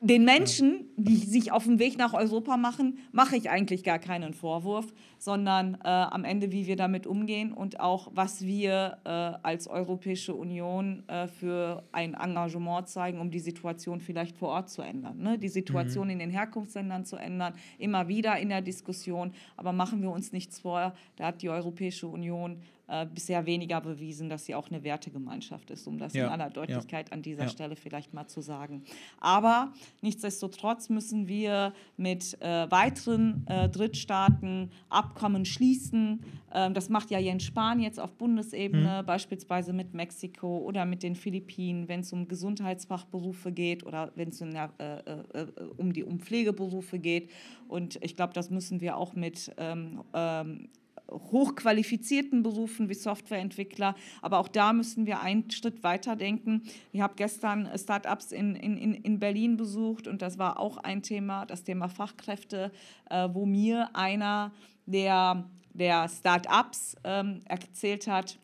den 0.00 0.24
Menschen, 0.24 0.90
die 0.96 1.16
sich 1.16 1.52
auf 1.52 1.64
den 1.64 1.78
Weg 1.78 1.96
nach 1.96 2.12
Europa 2.12 2.56
machen, 2.56 2.98
mache 3.12 3.36
ich 3.36 3.48
eigentlich 3.50 3.82
gar 3.82 3.98
keinen 3.98 4.34
Vorwurf, 4.34 4.92
sondern 5.26 5.74
äh, 5.82 5.88
am 5.88 6.24
Ende, 6.24 6.52
wie 6.52 6.68
wir 6.68 6.76
damit 6.76 7.04
umgehen 7.04 7.52
und 7.52 7.80
auch, 7.80 8.12
was 8.14 8.46
wir 8.46 8.98
äh, 9.04 9.08
als 9.08 9.66
Europäische 9.66 10.32
Union 10.32 11.02
äh, 11.08 11.26
für 11.26 11.82
ein 11.90 12.14
Engagement 12.14 12.88
zeigen, 12.88 13.18
um 13.18 13.32
die 13.32 13.40
Situation 13.40 14.00
vielleicht 14.00 14.38
vor 14.38 14.50
Ort 14.50 14.70
zu 14.70 14.82
ändern. 14.82 15.18
Ne? 15.18 15.36
Die 15.36 15.48
Situation 15.48 16.10
in 16.10 16.20
den 16.20 16.30
Herkunftsländern 16.30 17.04
zu 17.04 17.16
ändern, 17.16 17.54
immer 17.76 18.06
wieder 18.06 18.38
in 18.38 18.50
der 18.50 18.62
Diskussion. 18.62 19.32
Aber 19.56 19.72
machen 19.72 20.00
wir 20.00 20.12
uns 20.12 20.30
nichts 20.30 20.60
vor, 20.60 20.94
da 21.16 21.26
hat 21.26 21.42
die 21.42 21.50
Europäische 21.50 22.06
Union 22.06 22.60
äh, 22.88 23.04
bisher 23.04 23.46
weniger 23.46 23.80
bewiesen, 23.80 24.28
dass 24.28 24.44
sie 24.44 24.54
auch 24.54 24.70
eine 24.70 24.84
Wertegemeinschaft 24.84 25.72
ist, 25.72 25.88
um 25.88 25.98
das 25.98 26.14
Ja, 26.14 26.26
in 26.26 26.32
aller 26.32 26.44
ja. 26.44 26.50
Deutlichkeit 26.50 27.12
an 27.12 27.20
dieser 27.20 27.44
Ja. 27.44 27.48
Stelle 27.48 27.74
vielleicht 27.74 28.14
mal 28.14 28.28
zu 28.28 28.40
sagen. 28.40 28.84
Aber 29.18 29.72
nichtsdestotrotz 30.02 30.88
müssen 30.88 31.26
wir 31.26 31.72
mit 31.96 32.40
äh, 32.40 32.70
weiteren 32.70 33.44
äh, 33.48 33.68
Drittstaaten 33.68 34.70
Abkommen 35.16 35.46
schließen. 35.46 36.20
Ähm, 36.52 36.74
das 36.74 36.90
macht 36.90 37.10
ja 37.10 37.18
Jens 37.18 37.44
Spahn 37.44 37.80
jetzt 37.80 37.98
auf 37.98 38.12
Bundesebene, 38.12 39.02
beispielsweise 39.06 39.72
mit 39.72 39.94
Mexiko 39.94 40.58
oder 40.58 40.84
mit 40.84 41.02
den 41.02 41.14
Philippinen, 41.16 41.88
wenn 41.88 42.00
es 42.00 42.12
um 42.12 42.28
Gesundheitsfachberufe 42.28 43.50
geht 43.50 43.84
oder 43.86 44.12
wenn 44.14 44.28
es 44.28 44.40
äh, 44.42 44.46
äh, 44.78 45.00
äh, 45.32 45.46
um 45.78 45.92
die 45.94 46.04
um 46.04 46.20
Pflegeberufe 46.20 46.98
geht. 46.98 47.30
Und 47.66 47.98
ich 48.02 48.14
glaube, 48.14 48.34
das 48.34 48.50
müssen 48.50 48.80
wir 48.82 48.96
auch 48.98 49.14
mit 49.14 49.50
ähm, 49.56 50.02
ähm, 50.12 50.68
hochqualifizierten 51.10 52.42
Berufen 52.42 52.88
wie 52.88 52.94
Softwareentwickler. 52.94 53.94
Aber 54.22 54.38
auch 54.38 54.48
da 54.48 54.72
müssen 54.72 55.06
wir 55.06 55.20
einen 55.20 55.50
Schritt 55.50 55.82
weiter 55.82 56.16
denken. 56.16 56.62
Ich 56.92 57.00
habe 57.00 57.14
gestern 57.16 57.68
Startups 57.78 58.32
in, 58.32 58.54
in, 58.56 58.76
in- 58.76 58.94
in 58.94 59.18
Berlin 59.18 59.56
besucht 59.56 60.08
und 60.08 60.20
das 60.20 60.36
war 60.38 60.58
auch 60.58 60.76
ein 60.78 61.02
Thema, 61.02 61.46
das 61.46 61.62
Thema 61.64 61.88
Fachkräfte, 61.88 62.70
äh, 63.08 63.28
wo 63.32 63.46
mir 63.46 63.88
einer 63.94 64.52
der, 64.86 65.44
der 65.72 66.08
Startups 66.08 66.96
ähm, 67.04 67.40
erzählt 67.46 68.06
hat, 68.06 68.38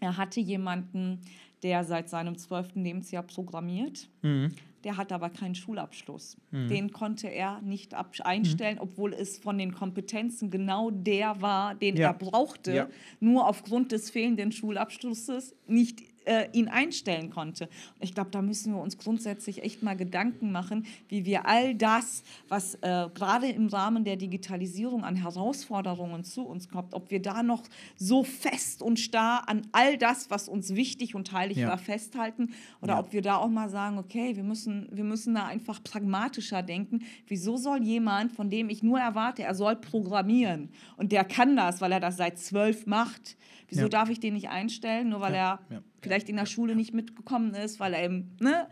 er 0.00 0.16
hatte 0.16 0.40
jemanden, 0.40 1.20
der 1.62 1.84
seit 1.84 2.08
seinem 2.08 2.38
zwölften 2.38 2.82
Lebensjahr 2.84 3.22
programmiert. 3.22 4.08
Mhm. 4.22 4.54
Der 4.82 4.96
hat 4.96 5.12
aber 5.12 5.28
keinen 5.28 5.54
Schulabschluss. 5.54 6.38
Den 6.52 6.90
konnte 6.90 7.28
er 7.28 7.60
nicht 7.60 7.92
einstellen, 8.24 8.78
obwohl 8.78 9.12
es 9.12 9.36
von 9.36 9.58
den 9.58 9.74
Kompetenzen 9.74 10.50
genau 10.50 10.90
der 10.90 11.42
war, 11.42 11.74
den 11.74 11.98
Ja. 11.98 12.06
er 12.08 12.14
brauchte, 12.14 12.74
Ja. 12.74 12.88
nur 13.20 13.46
aufgrund 13.46 13.92
des 13.92 14.08
fehlenden 14.08 14.52
Schulabschlusses 14.52 15.54
nicht 15.66 16.02
äh, 16.30 16.48
ihn 16.52 16.68
einstellen 16.68 17.28
konnte. 17.30 17.68
Ich 17.98 18.14
glaube, 18.14 18.30
da 18.30 18.40
müssen 18.40 18.72
wir 18.72 18.80
uns 18.80 18.96
grundsätzlich 18.98 19.64
echt 19.64 19.82
mal 19.82 19.96
Gedanken 19.96 20.52
machen, 20.52 20.86
wie 21.08 21.24
wir 21.24 21.46
all 21.46 21.74
das, 21.74 22.22
was 22.48 22.76
äh, 22.76 23.08
gerade 23.12 23.48
im 23.48 23.66
Rahmen 23.66 24.04
der 24.04 24.14
Digitalisierung 24.16 25.02
an 25.04 25.16
Herausforderungen 25.16 26.22
zu 26.22 26.42
uns 26.46 26.68
kommt, 26.68 26.94
ob 26.94 27.10
wir 27.10 27.20
da 27.20 27.42
noch 27.42 27.64
so 27.96 28.22
fest 28.22 28.80
und 28.80 29.00
starr 29.00 29.48
an 29.48 29.62
all 29.72 29.98
das, 29.98 30.30
was 30.30 30.48
uns 30.48 30.74
wichtig 30.76 31.14
und 31.16 31.32
heilig 31.32 31.58
Ja. 31.58 31.68
war, 31.68 31.78
festhalten 31.78 32.54
oder 32.80 32.94
Ja. 32.94 33.00
ob 33.00 33.12
wir 33.12 33.22
da 33.22 33.36
auch 33.36 33.48
mal 33.48 33.68
sagen, 33.68 33.98
okay, 33.98 34.36
wir 34.36 34.44
müssen, 34.44 34.88
wir 34.92 35.04
müssen 35.04 35.34
da 35.34 35.46
einfach 35.46 35.82
pragmatischer 35.82 36.62
denken. 36.62 37.00
Wieso 37.26 37.56
soll 37.56 37.82
jemand, 37.82 38.32
von 38.32 38.50
dem 38.50 38.70
ich 38.70 38.82
nur 38.84 39.00
erwarte, 39.00 39.42
er 39.42 39.54
soll 39.56 39.74
programmieren 39.76 40.70
und 40.96 41.10
der 41.10 41.24
kann 41.24 41.56
das, 41.56 41.80
weil 41.80 41.90
er 41.90 42.00
das 42.00 42.16
seit 42.16 42.38
zwölf 42.38 42.86
macht, 42.86 43.36
wieso 43.68 43.82
Ja. 43.82 43.88
darf 43.88 44.10
ich 44.10 44.20
den 44.20 44.34
nicht 44.34 44.48
einstellen, 44.48 45.08
nur 45.08 45.20
weil 45.20 45.34
er. 45.34 45.58
Vielleicht 46.00 46.28
in 46.28 46.36
der 46.36 46.46
Schule 46.46 46.74
nicht 46.74 46.94
mitgekommen 46.94 47.54
ist, 47.54 47.80
weil 47.80 47.94
er 47.94 48.04
eben 48.04 48.36
ne, 48.40 48.68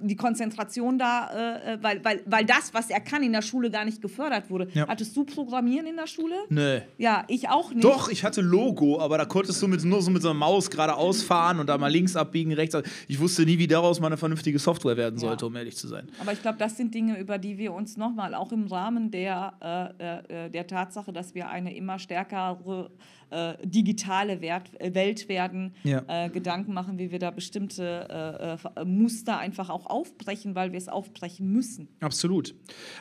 die 0.00 0.16
Konzentration 0.16 0.98
da, 0.98 1.28
äh, 1.74 1.78
weil, 1.82 2.02
weil, 2.04 2.20
weil 2.26 2.44
das, 2.44 2.72
was 2.72 2.88
er 2.90 3.00
kann, 3.00 3.22
in 3.22 3.32
der 3.32 3.42
Schule 3.42 3.70
gar 3.70 3.84
nicht 3.84 4.00
gefördert 4.00 4.48
wurde. 4.50 4.68
Ja. 4.72 4.88
Hattest 4.88 5.14
du 5.16 5.24
Programmieren 5.24 5.86
in 5.86 5.96
der 5.96 6.06
Schule? 6.06 6.34
Nö. 6.48 6.80
Ja, 6.98 7.24
ich 7.28 7.48
auch 7.48 7.70
nicht. 7.72 7.84
Doch, 7.84 8.08
ich 8.08 8.24
hatte 8.24 8.40
Logo, 8.40 8.98
aber 9.00 9.18
da 9.18 9.24
konntest 9.26 9.60
du 9.60 9.68
mit, 9.68 9.84
nur 9.84 10.00
so 10.00 10.10
mit 10.10 10.22
so 10.22 10.30
einer 10.30 10.38
Maus 10.38 10.70
geradeaus 10.70 11.22
fahren 11.22 11.60
und 11.60 11.66
da 11.68 11.76
mal 11.76 11.88
links 11.88 12.16
abbiegen, 12.16 12.52
rechts. 12.52 12.74
ab- 12.74 12.84
Ich 13.08 13.20
wusste 13.20 13.44
nie, 13.44 13.58
wie 13.58 13.66
daraus 13.66 14.00
mal 14.00 14.06
eine 14.06 14.16
vernünftige 14.16 14.58
Software 14.58 14.96
werden 14.96 15.18
sollte, 15.18 15.44
Ja. 15.44 15.46
um 15.48 15.56
ehrlich 15.56 15.76
zu 15.76 15.88
sein. 15.88 16.08
Aber 16.20 16.32
ich 16.32 16.40
glaube, 16.40 16.58
das 16.58 16.76
sind 16.76 16.94
Dinge, 16.94 17.18
über 17.18 17.36
die 17.38 17.58
wir 17.58 17.72
uns 17.74 17.96
nochmal 17.98 18.34
auch 18.34 18.52
im 18.52 18.66
Rahmen 18.66 19.10
der, 19.10 19.92
äh, 20.00 20.46
äh, 20.46 20.50
der 20.50 20.66
Tatsache, 20.66 21.12
dass 21.12 21.34
wir 21.34 21.48
eine 21.50 21.74
immer 21.76 21.98
stärkere 21.98 22.90
äh, 23.32 23.54
digitale 23.64 24.40
Wert, 24.40 24.70
äh, 24.80 24.92
Welt 24.92 25.28
werden, 25.28 25.72
Ja. 25.84 26.02
äh, 26.08 26.28
Gedanken 26.30 26.74
machen, 26.74 26.98
wie 26.98 27.12
wir 27.12 27.20
da 27.20 27.30
bestimmte 27.30 28.58
äh, 28.76 28.80
äh, 28.80 28.84
Muster 28.84 29.38
einfach 29.50 29.68
auch 29.68 29.86
aufbrechen, 29.86 30.54
weil 30.54 30.70
wir 30.70 30.78
es 30.78 30.88
aufbrechen 30.88 31.50
müssen. 31.50 31.88
Absolut. 31.98 32.54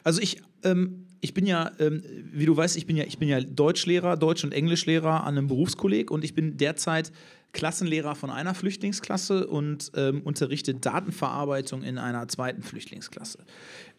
Also 0.03 0.19
ich, 0.19 0.41
ähm, 0.63 1.05
ich 1.21 1.35
bin 1.35 1.45
ja, 1.45 1.71
ähm, 1.79 2.01
wie 2.33 2.47
du 2.47 2.57
weißt, 2.57 2.75
ich 2.75 2.87
bin 2.87 2.97
ja, 2.97 3.03
ich 3.03 3.19
bin 3.19 3.29
ja 3.29 3.39
Deutschlehrer, 3.39 4.17
Deutsch- 4.17 4.43
und 4.43 4.51
Englischlehrer 4.51 5.23
an 5.23 5.37
einem 5.37 5.47
Berufskolleg 5.47 6.09
und 6.09 6.23
ich 6.23 6.33
bin 6.33 6.57
derzeit 6.57 7.11
Klassenlehrer 7.51 8.15
von 8.15 8.31
einer 8.31 8.55
Flüchtlingsklasse 8.55 9.47
und 9.47 9.91
ähm, 9.95 10.21
unterrichte 10.23 10.73
Datenverarbeitung 10.73 11.83
in 11.83 11.97
einer 11.99 12.27
zweiten 12.27 12.63
Flüchtlingsklasse. 12.63 13.39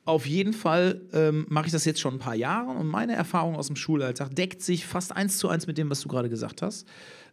Auf 0.04 0.26
jeden 0.26 0.52
Fall 0.52 1.02
ähm, 1.12 1.46
mache 1.48 1.66
ich 1.66 1.72
das 1.72 1.84
jetzt 1.84 2.00
schon 2.00 2.14
ein 2.14 2.20
paar 2.20 2.34
Jahre 2.34 2.70
und 2.70 2.88
meine 2.88 3.14
Erfahrung 3.14 3.54
aus 3.54 3.68
dem 3.68 3.76
Schulalltag 3.76 4.34
deckt 4.34 4.62
sich 4.62 4.86
fast 4.86 5.14
eins 5.14 5.38
zu 5.38 5.48
eins 5.48 5.66
mit 5.68 5.78
dem, 5.78 5.88
was 5.90 6.00
du 6.00 6.08
gerade 6.08 6.28
gesagt 6.28 6.62
hast. 6.62 6.86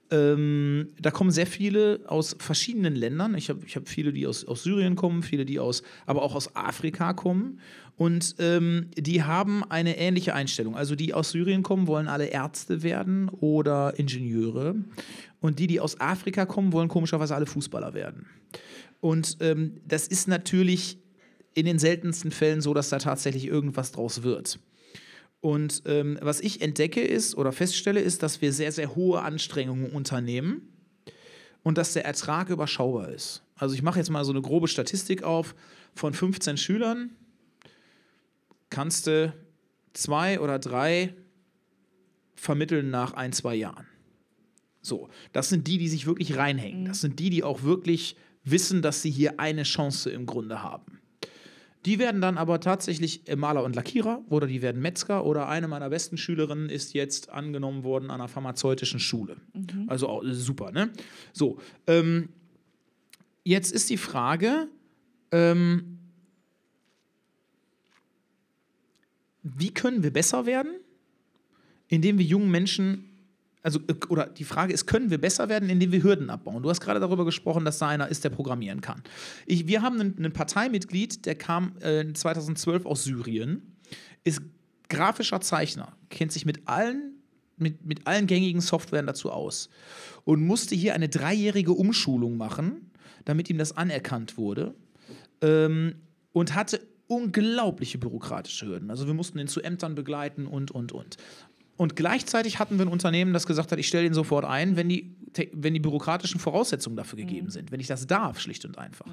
Ähm, 0.09 0.89
da 0.99 1.11
kommen 1.11 1.31
sehr 1.31 1.47
viele 1.47 2.01
aus 2.07 2.35
verschiedenen 2.39 2.95
Ländern. 2.95 3.35
Ich 3.35 3.49
habe 3.49 3.59
ich 3.65 3.75
hab 3.75 3.89
viele, 3.89 4.13
die 4.13 4.25
aus, 4.25 4.45
aus 4.45 4.63
Syrien 4.63 4.95
kommen, 4.95 5.21
viele, 5.21 5.45
die 5.45 5.59
aus, 5.59 5.83
aber 6.05 6.21
auch 6.21 6.33
aus 6.33 6.55
Afrika 6.55 7.13
kommen. 7.13 7.59
Und 7.97 8.35
ähm, 8.39 8.89
die 8.95 9.23
haben 9.23 9.63
eine 9.69 9.97
ähnliche 9.97 10.33
Einstellung. 10.33 10.75
Also 10.75 10.95
die 10.95 11.13
aus 11.13 11.31
Syrien 11.31 11.63
kommen, 11.63 11.87
wollen 11.87 12.07
alle 12.07 12.27
Ärzte 12.27 12.83
werden 12.83 13.27
oder 13.29 13.97
Ingenieure. 13.97 14.75
Und 15.41 15.59
die, 15.59 15.67
die 15.67 15.79
aus 15.79 15.99
Afrika 15.99 16.45
kommen, 16.45 16.71
wollen 16.73 16.87
komischerweise 16.87 17.35
alle 17.35 17.45
Fußballer 17.45 17.93
werden. 17.93 18.27
Und 19.01 19.37
ähm, 19.41 19.81
das 19.85 20.07
ist 20.07 20.27
natürlich 20.27 20.99
in 21.53 21.65
den 21.65 21.79
seltensten 21.79 22.31
Fällen 22.31 22.61
so, 22.61 22.73
dass 22.73 22.89
da 22.89 22.99
tatsächlich 22.99 23.45
irgendwas 23.45 23.91
draus 23.91 24.21
wird. 24.21 24.59
Und 25.39 25.83
ähm, 25.85 26.17
was 26.21 26.39
ich 26.39 26.61
entdecke 26.61 27.01
ist 27.01 27.35
oder 27.35 27.51
feststelle, 27.51 27.99
ist, 27.99 28.23
dass 28.23 28.41
wir 28.41 28.51
sehr, 28.51 28.71
sehr 28.71 28.95
hohe 28.95 29.21
Anstrengungen 29.21 29.91
unternehmen 29.91 30.73
und 31.63 31.77
dass 31.77 31.93
der 31.93 32.05
Ertrag 32.05 32.49
überschaubar 32.49 33.09
ist. 33.09 33.43
Also 33.55 33.75
ich 33.75 33.81
mache 33.81 33.99
jetzt 33.99 34.09
mal 34.09 34.25
so 34.25 34.31
eine 34.31 34.41
grobe 34.41 34.67
Statistik 34.67 35.23
auf. 35.23 35.55
Von 35.93 36.13
15 36.13 36.57
Schülern 36.57 37.11
kannst 38.69 39.07
du 39.07 39.33
zwei 39.93 40.39
oder 40.39 40.59
drei 40.59 41.13
vermitteln 42.35 42.89
nach 42.89 43.13
ein, 43.13 43.33
zwei 43.33 43.55
Jahren. 43.55 43.87
So, 44.81 45.09
das 45.33 45.49
sind 45.49 45.67
die, 45.67 45.77
die 45.77 45.89
sich 45.89 46.05
wirklich 46.05 46.37
reinhängen. 46.37 46.85
Das 46.85 47.01
sind 47.01 47.19
die, 47.19 47.29
die 47.29 47.43
auch 47.43 47.63
wirklich 47.63 48.15
wissen, 48.43 48.81
dass 48.81 49.01
sie 49.01 49.11
hier 49.11 49.39
eine 49.39 49.63
Chance 49.63 50.09
im 50.09 50.25
Grunde 50.25 50.63
haben. 50.63 50.96
Die 51.85 51.99
werden 51.99 52.21
dann 52.21 52.37
aber 52.37 52.59
tatsächlich 52.59 53.27
äh, 53.27 53.35
Maler 53.35 53.63
und 53.63 53.75
Lackierer 53.75 54.21
oder 54.29 54.47
die 54.47 54.61
werden 54.61 54.81
Metzger 54.81 55.25
oder 55.25 55.47
eine 55.47 55.67
meiner 55.67 55.89
besten 55.89 56.17
Schülerinnen 56.17 56.69
ist 56.69 56.93
jetzt 56.93 57.29
angenommen 57.29 57.83
worden 57.83 58.05
an 58.05 58.19
einer 58.19 58.27
pharmazeutischen 58.27 58.99
Schule. 58.99 59.37
Also 59.87 60.07
auch, 60.09 60.23
äh, 60.23 60.33
super, 60.33 60.71
ne? 60.71 60.91
So, 61.33 61.59
ähm, 61.85 62.29
jetzt 63.43 63.71
ist 63.71 63.89
die 63.89 63.97
Frage, 63.97 64.67
ähm, 65.31 65.99
wie 69.43 69.73
können 69.73 70.03
wir 70.03 70.11
besser 70.11 70.45
werden, 70.45 70.71
indem 71.87 72.17
wir 72.17 72.25
jungen 72.25 72.51
Menschen 72.51 73.16
also, 73.67 73.79
äh, 73.87 73.95
oder 74.07 74.27
die 74.27 74.45
Frage 74.45 74.73
ist, 74.73 74.85
können 74.85 75.09
wir 75.09 75.17
besser 75.17 75.49
werden, 75.49 75.69
indem 75.69 75.91
wir 75.91 76.01
Hürden 76.01 76.29
abbauen? 76.29 76.63
Du 76.63 76.69
hast 76.69 76.79
gerade 76.79 77.01
darüber 77.01 77.25
gesprochen, 77.25 77.65
dass 77.65 77.79
da 77.79 77.89
einer 77.89 78.07
ist, 78.07 78.23
der 78.23 78.29
programmieren 78.29 78.79
kann. 78.79 79.03
Ich, 79.45 79.67
wir 79.67 79.81
haben 79.81 79.99
einen, 79.99 80.17
einen 80.17 80.31
Parteimitglied, 80.31 81.25
der 81.25 81.35
kam 81.35 81.73
äh, 81.81 82.13
2012 82.13 82.85
aus 82.85 83.03
Syrien, 83.03 83.75
ist 84.23 84.41
grafischer 84.87 85.41
Zeichner, 85.41 85.97
kennt 86.09 86.31
sich 86.31 86.45
mit 86.45 86.65
allen, 86.69 87.21
mit, 87.57 87.85
mit 87.85 88.07
allen 88.07 88.25
gängigen 88.25 88.61
Softwaren 88.61 89.05
dazu 89.05 89.31
aus 89.31 89.67
und 90.23 90.41
musste 90.41 90.73
hier 90.73 90.93
eine 90.93 91.09
dreijährige 91.09 91.73
Umschulung 91.73 92.37
machen, 92.37 92.91
damit 93.25 93.49
ihm 93.49 93.57
das 93.57 93.75
anerkannt 93.75 94.37
wurde 94.37 94.75
ähm, 95.41 95.95
und 96.31 96.55
hatte 96.55 96.79
unglaubliche 97.07 97.97
bürokratische 97.97 98.65
Hürden. 98.65 98.89
Also 98.91 99.07
wir 99.07 99.13
mussten 99.13 99.39
ihn 99.39 99.49
zu 99.49 99.61
Ämtern 99.61 99.93
begleiten 99.93 100.47
und, 100.47 100.71
und, 100.71 100.93
und. 100.93 101.17
Und 101.77 101.95
gleichzeitig 101.95 102.59
hatten 102.59 102.77
wir 102.79 102.85
ein 102.85 102.91
Unternehmen, 102.91 103.33
das 103.33 103.45
gesagt 103.45 103.71
hat, 103.71 103.79
ich 103.79 103.87
stelle 103.87 104.05
ihn 104.05 104.13
sofort 104.13 104.45
ein, 104.45 104.75
wenn 104.75 104.89
die, 104.89 105.15
wenn 105.53 105.75
die 105.75 105.79
bürokratischen 105.79 106.39
Voraussetzungen 106.39 106.97
dafür 106.97 107.17
gegeben 107.17 107.51
sind, 107.51 107.71
wenn 107.71 107.79
ich 107.79 107.87
das 107.87 108.07
darf, 108.07 108.39
schlicht 108.39 108.65
und 108.65 108.79
einfach. 108.79 109.05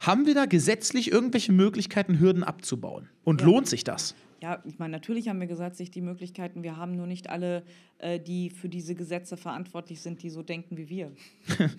Haben 0.00 0.26
wir 0.26 0.34
da 0.34 0.44
gesetzlich 0.44 1.10
irgendwelche 1.10 1.52
Möglichkeiten, 1.52 2.18
Hürden 2.20 2.44
abzubauen? 2.44 3.08
Und 3.24 3.40
lohnt 3.40 3.66
sich 3.66 3.82
das? 3.82 4.14
Ja, 4.42 4.60
ich 4.64 4.80
meine, 4.80 4.90
natürlich 4.90 5.28
haben 5.28 5.38
wir 5.38 5.46
gesetzlich 5.46 5.92
die 5.92 6.00
Möglichkeiten. 6.00 6.64
Wir 6.64 6.76
haben 6.76 6.96
nur 6.96 7.06
nicht 7.06 7.30
alle, 7.30 7.62
äh, 7.98 8.18
die 8.18 8.50
für 8.50 8.68
diese 8.68 8.96
Gesetze 8.96 9.36
verantwortlich 9.36 10.00
sind, 10.00 10.20
die 10.24 10.30
so 10.30 10.42
denken 10.42 10.76
wie 10.76 10.88
wir. 10.88 11.12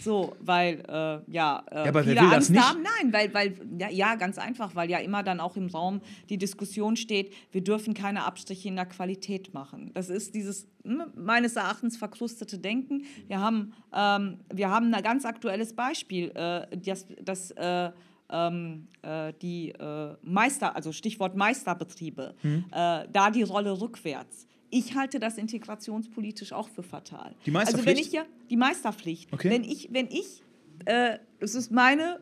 so, 0.00 0.36
weil, 0.38 0.84
äh, 0.86 0.92
ja, 0.92 1.20
äh, 1.26 1.32
Ja, 1.32 1.64
aber 1.72 1.94
wer 1.94 2.04
viele 2.04 2.20
Angst 2.20 2.50
nicht? 2.50 2.62
haben. 2.62 2.82
Nein, 2.82 3.12
weil, 3.12 3.34
weil 3.34 3.54
ja, 3.80 3.90
ja, 3.90 4.14
ganz 4.14 4.38
einfach, 4.38 4.76
weil 4.76 4.88
ja 4.88 4.98
immer 4.98 5.24
dann 5.24 5.40
auch 5.40 5.56
im 5.56 5.66
Raum 5.66 6.02
die 6.28 6.38
Diskussion 6.38 6.94
steht, 6.94 7.32
wir 7.50 7.64
dürfen 7.64 7.94
keine 7.94 8.24
Abstriche 8.24 8.68
in 8.68 8.76
der 8.76 8.86
Qualität 8.86 9.52
machen. 9.52 9.90
Das 9.94 10.08
ist 10.08 10.36
dieses 10.36 10.68
hm, 10.84 11.02
meines 11.16 11.56
Erachtens 11.56 11.96
verkrustete 11.96 12.58
Denken. 12.58 13.06
Wir 13.26 13.40
haben, 13.40 13.72
ähm, 13.92 14.38
wir 14.52 14.70
haben 14.70 14.94
ein 14.94 15.02
ganz 15.02 15.24
aktuelles 15.24 15.74
Beispiel, 15.74 16.30
äh, 16.36 16.76
das, 16.76 17.08
das 17.24 17.50
äh, 17.50 17.90
ähm, 18.30 18.88
äh, 19.02 19.32
die 19.42 19.70
äh, 19.70 20.16
Meister, 20.22 20.74
also 20.76 20.92
Stichwort 20.92 21.36
Meisterbetriebe, 21.36 22.34
Mhm. 22.42 22.64
äh, 22.72 23.06
da 23.12 23.30
die 23.30 23.42
Rolle 23.42 23.80
rückwärts. 23.80 24.46
Ich 24.70 24.94
halte 24.96 25.20
das 25.20 25.38
integrationspolitisch 25.38 26.52
auch 26.52 26.68
für 26.68 26.82
fatal. 26.82 27.34
Die 27.46 27.54
Also 27.54 27.72
wenn 27.78 27.84
Meisterpflicht? 27.84 28.06
ich 28.06 28.12
ja 28.12 28.24
die 28.50 28.56
Meisterpflicht, 28.56 29.32
Okay. 29.32 29.50
wenn 29.50 29.62
ich, 29.64 29.88
wenn 29.92 30.06
ich, 30.08 30.42
äh, 30.86 31.18
das 31.38 31.54
ist 31.54 31.70
meine 31.70 32.20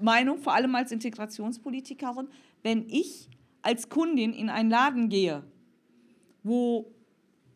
Meinung, 0.00 0.38
vor 0.38 0.54
allem 0.54 0.74
als 0.74 0.92
Integrationspolitikerin, 0.92 2.28
wenn 2.62 2.88
ich 2.88 3.28
als 3.62 3.88
Kundin 3.88 4.32
in 4.32 4.48
einen 4.50 4.70
Laden 4.70 5.08
gehe, 5.08 5.42
wo 6.42 6.90